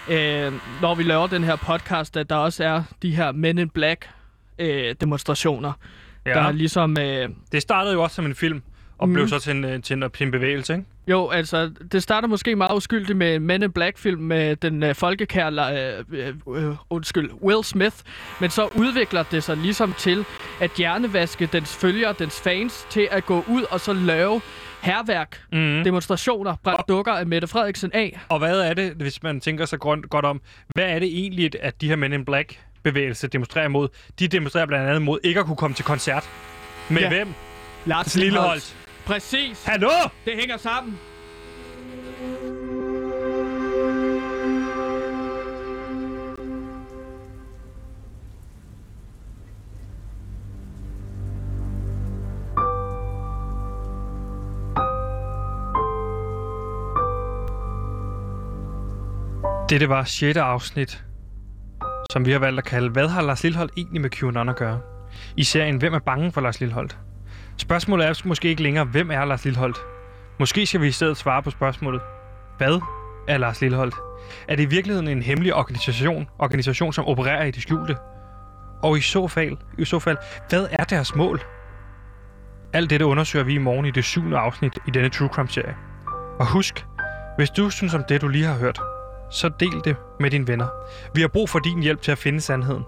øh, 0.10 0.54
når 0.82 0.96
vi 0.96 1.04
laver 1.04 1.28
den 1.28 1.44
her 1.44 1.56
podcast, 1.56 2.18
at 2.18 2.30
der 2.30 2.36
også 2.36 2.64
er 2.64 2.84
de 3.02 3.16
her 3.16 3.32
Men 3.32 3.58
in 3.58 3.70
Black 3.70 4.10
øh, 4.60 4.96
demonstrationer, 5.02 5.74
ja. 6.26 6.32
der 6.32 6.42
er 6.42 6.52
ligesom... 6.52 6.98
Øh, 7.00 7.30
Det 7.52 7.62
startede 7.62 7.94
jo 7.94 8.04
også 8.04 8.16
som 8.16 8.26
en 8.26 8.36
film, 8.36 8.62
og 8.98 9.08
Mhm. 9.10 9.14
blev 9.14 9.28
så 9.28 9.40
til 9.40 9.52
en, 9.56 9.66
øh, 9.66 9.82
til 9.84 9.94
en, 10.04 10.12
til 10.12 10.26
en 10.26 10.32
bevægelse, 10.32 10.74
ikke? 10.74 10.86
Jo, 11.08 11.30
altså, 11.30 11.72
det 11.92 12.04
starter 12.04 12.28
måske 12.28 12.56
meget 12.56 12.76
uskyldigt 12.76 13.18
med 13.18 13.36
en 13.36 13.42
Men 13.42 13.64
in 13.64 13.72
Black-film 13.72 14.22
med 14.22 14.56
den 14.56 14.84
øh, 14.84 14.96
folkekære, 14.96 15.98
øh, 15.98 16.04
øh, 16.12 16.34
øh, 16.70 16.76
undskyld, 16.90 17.30
Will 17.44 17.64
Smith, 17.64 17.96
men 18.42 18.50
så 18.50 18.70
udvikler 18.76 19.24
det 19.24 19.44
sig 19.44 19.58
ligesom 19.58 19.94
til 19.98 20.26
at 20.62 20.72
hjernevaske 20.78 21.50
dens 21.54 21.76
følgere, 21.76 22.14
dens 22.20 22.42
fans, 22.42 22.88
til 22.90 23.08
at 23.12 23.26
gå 23.26 23.44
ud 23.48 23.64
og 23.72 23.80
så 23.80 23.94
lave 23.94 24.42
herværk, 24.82 25.42
Mm. 25.52 25.84
demonstrationer, 25.84 26.56
brændt 26.64 26.82
dukker 26.88 27.12
af 27.14 27.26
Mette 27.28 27.48
Frederiksen 27.48 27.92
af. 27.94 28.20
Og 28.30 28.40
hvad 28.40 28.60
er 28.62 28.74
det, 28.74 28.92
hvis 28.94 29.24
man 29.24 29.40
tænker 29.42 29.66
sig 29.66 29.80
godt 29.80 30.26
om, 30.26 30.42
hvad 30.76 30.86
er 30.86 31.00
det 31.00 31.08
egentlig, 31.08 31.52
at 31.62 31.82
de 31.82 31.88
her 31.90 31.96
Men 31.96 32.14
in 32.14 32.26
Black 32.26 32.60
bevægelse 32.84 33.28
demonstrerer 33.28 33.66
imod? 33.66 33.88
De 34.20 34.28
demonstrerer 34.28 34.66
blandt 34.66 34.88
andet 34.88 35.02
mod 35.02 35.20
ikke 35.24 35.40
at 35.40 35.46
kunne 35.46 35.56
komme 35.56 35.74
til 35.76 35.86
koncert. 35.86 36.30
Med 36.90 37.02
ja. 37.02 37.10
hvem? 37.10 37.28
Lars 37.86 38.16
Lilleholdt. 38.16 38.77
Præcis. 39.08 39.66
Hallo? 39.66 39.90
Det 40.26 40.34
hænger 40.36 40.58
sammen. 40.58 41.00
Dette 59.70 59.90
var 59.90 60.04
6. 60.04 60.38
afsnit, 60.38 61.04
som 62.12 62.26
vi 62.26 62.32
har 62.32 62.40
valgt 62.40 62.60
at 62.60 62.66
kalde, 62.66 62.90
hvad 62.90 63.08
har 63.08 63.22
Lars 63.22 63.44
Lillehold 63.44 63.70
egentlig 63.78 64.02
med 64.02 64.10
QAnon 64.10 64.50
at 64.50 64.56
gøre? 64.56 64.82
I 65.38 65.44
serien, 65.44 65.78
hvem 65.78 65.94
er 65.94 66.00
bange 66.00 66.32
for 66.32 66.42
Lars 66.42 66.60
Lilleholdt? 66.60 66.98
Spørgsmålet 67.58 68.08
er 68.08 68.22
måske 68.26 68.50
ikke 68.50 68.64
længere, 68.64 68.86
hvem 68.86 69.12
er 69.12 69.26
Lars 69.26 69.46
Lilleholdt? 69.46 69.78
Måske 70.40 70.66
skal 70.66 70.82
vi 70.82 70.88
i 70.88 70.92
stedet 70.92 71.18
svare 71.18 71.44
på 71.44 71.50
spørgsmålet, 71.50 72.02
hvad 72.58 72.80
er 73.28 73.38
Lars 73.38 73.62
Lilleholdt? 73.62 73.96
Er 74.48 74.56
det 74.56 74.64
i 74.64 74.66
virkeligheden 74.66 75.08
en 75.08 75.22
hemmelig 75.22 75.54
organisation, 75.54 76.30
organisation 76.40 76.94
som 76.94 77.06
opererer 77.06 77.46
i 77.46 77.52
det 77.52 77.62
skjulte? 77.62 77.96
Og 78.84 78.98
i 78.98 79.02
så 79.02 79.28
fald, 79.28 79.58
i 79.78 79.86
så 79.86 80.00
fald 80.00 80.18
hvad 80.50 80.68
er 80.72 80.84
deres 80.84 81.16
mål? 81.16 81.42
Alt 82.74 82.90
dette 82.90 83.06
undersøger 83.06 83.46
vi 83.46 83.54
i 83.54 83.58
morgen 83.58 83.86
i 83.86 83.92
det 83.92 84.04
syvende 84.04 84.38
afsnit 84.38 84.80
i 84.88 84.92
denne 84.92 85.10
True 85.10 85.30
Crime-serie. 85.30 85.76
Og 86.40 86.52
husk, 86.52 86.86
hvis 87.38 87.50
du 87.50 87.70
synes 87.70 87.94
om 87.94 88.04
det, 88.10 88.22
du 88.22 88.28
lige 88.28 88.46
har 88.46 88.58
hørt, 88.60 88.80
så 89.32 89.50
del 89.60 89.82
det 89.86 89.96
med 90.20 90.32
dine 90.32 90.48
venner. 90.48 90.68
Vi 91.16 91.22
har 91.22 91.28
brug 91.28 91.50
for 91.50 91.60
din 91.60 91.84
hjælp 91.84 92.02
til 92.02 92.12
at 92.12 92.18
finde 92.18 92.42
sandheden. 92.42 92.84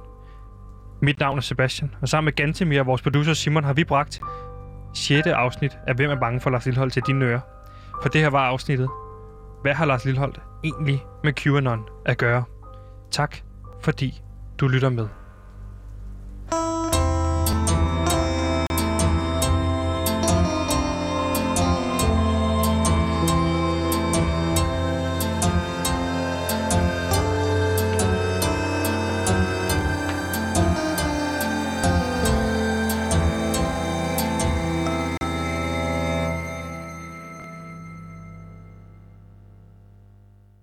Mit 1.02 1.20
navn 1.20 1.38
er 1.38 1.42
Sebastian, 1.42 1.96
og 2.02 2.10
sammen 2.10 2.26
med 2.26 2.34
Gantemir 2.34 2.80
og 2.80 2.86
vores 2.86 3.02
producer 3.02 3.34
Simon 3.34 3.64
har 3.64 3.74
vi 3.74 3.84
bragt 3.84 4.22
6. 4.94 5.28
afsnit 5.28 5.78
af 5.88 5.96
Hvem 5.96 6.12
er 6.12 6.20
bange 6.20 6.42
for 6.42 6.50
Lars 6.50 6.66
Lillehold 6.66 6.92
til 6.92 7.02
dine 7.08 7.26
ører. 7.26 7.40
For 8.02 8.10
det 8.10 8.22
her 8.22 8.30
var 8.30 8.40
afsnittet. 8.40 8.90
Hvad 9.62 9.74
har 9.74 9.86
Lars 9.86 10.06
Lillehold 10.06 10.34
egentlig 10.64 11.06
med 11.24 11.34
QAnon 11.34 11.86
at 12.06 12.18
gøre? 12.18 12.44
Tak, 13.12 13.38
fordi 13.82 14.22
du 14.60 14.68
lytter 14.68 14.90
med. 14.90 15.08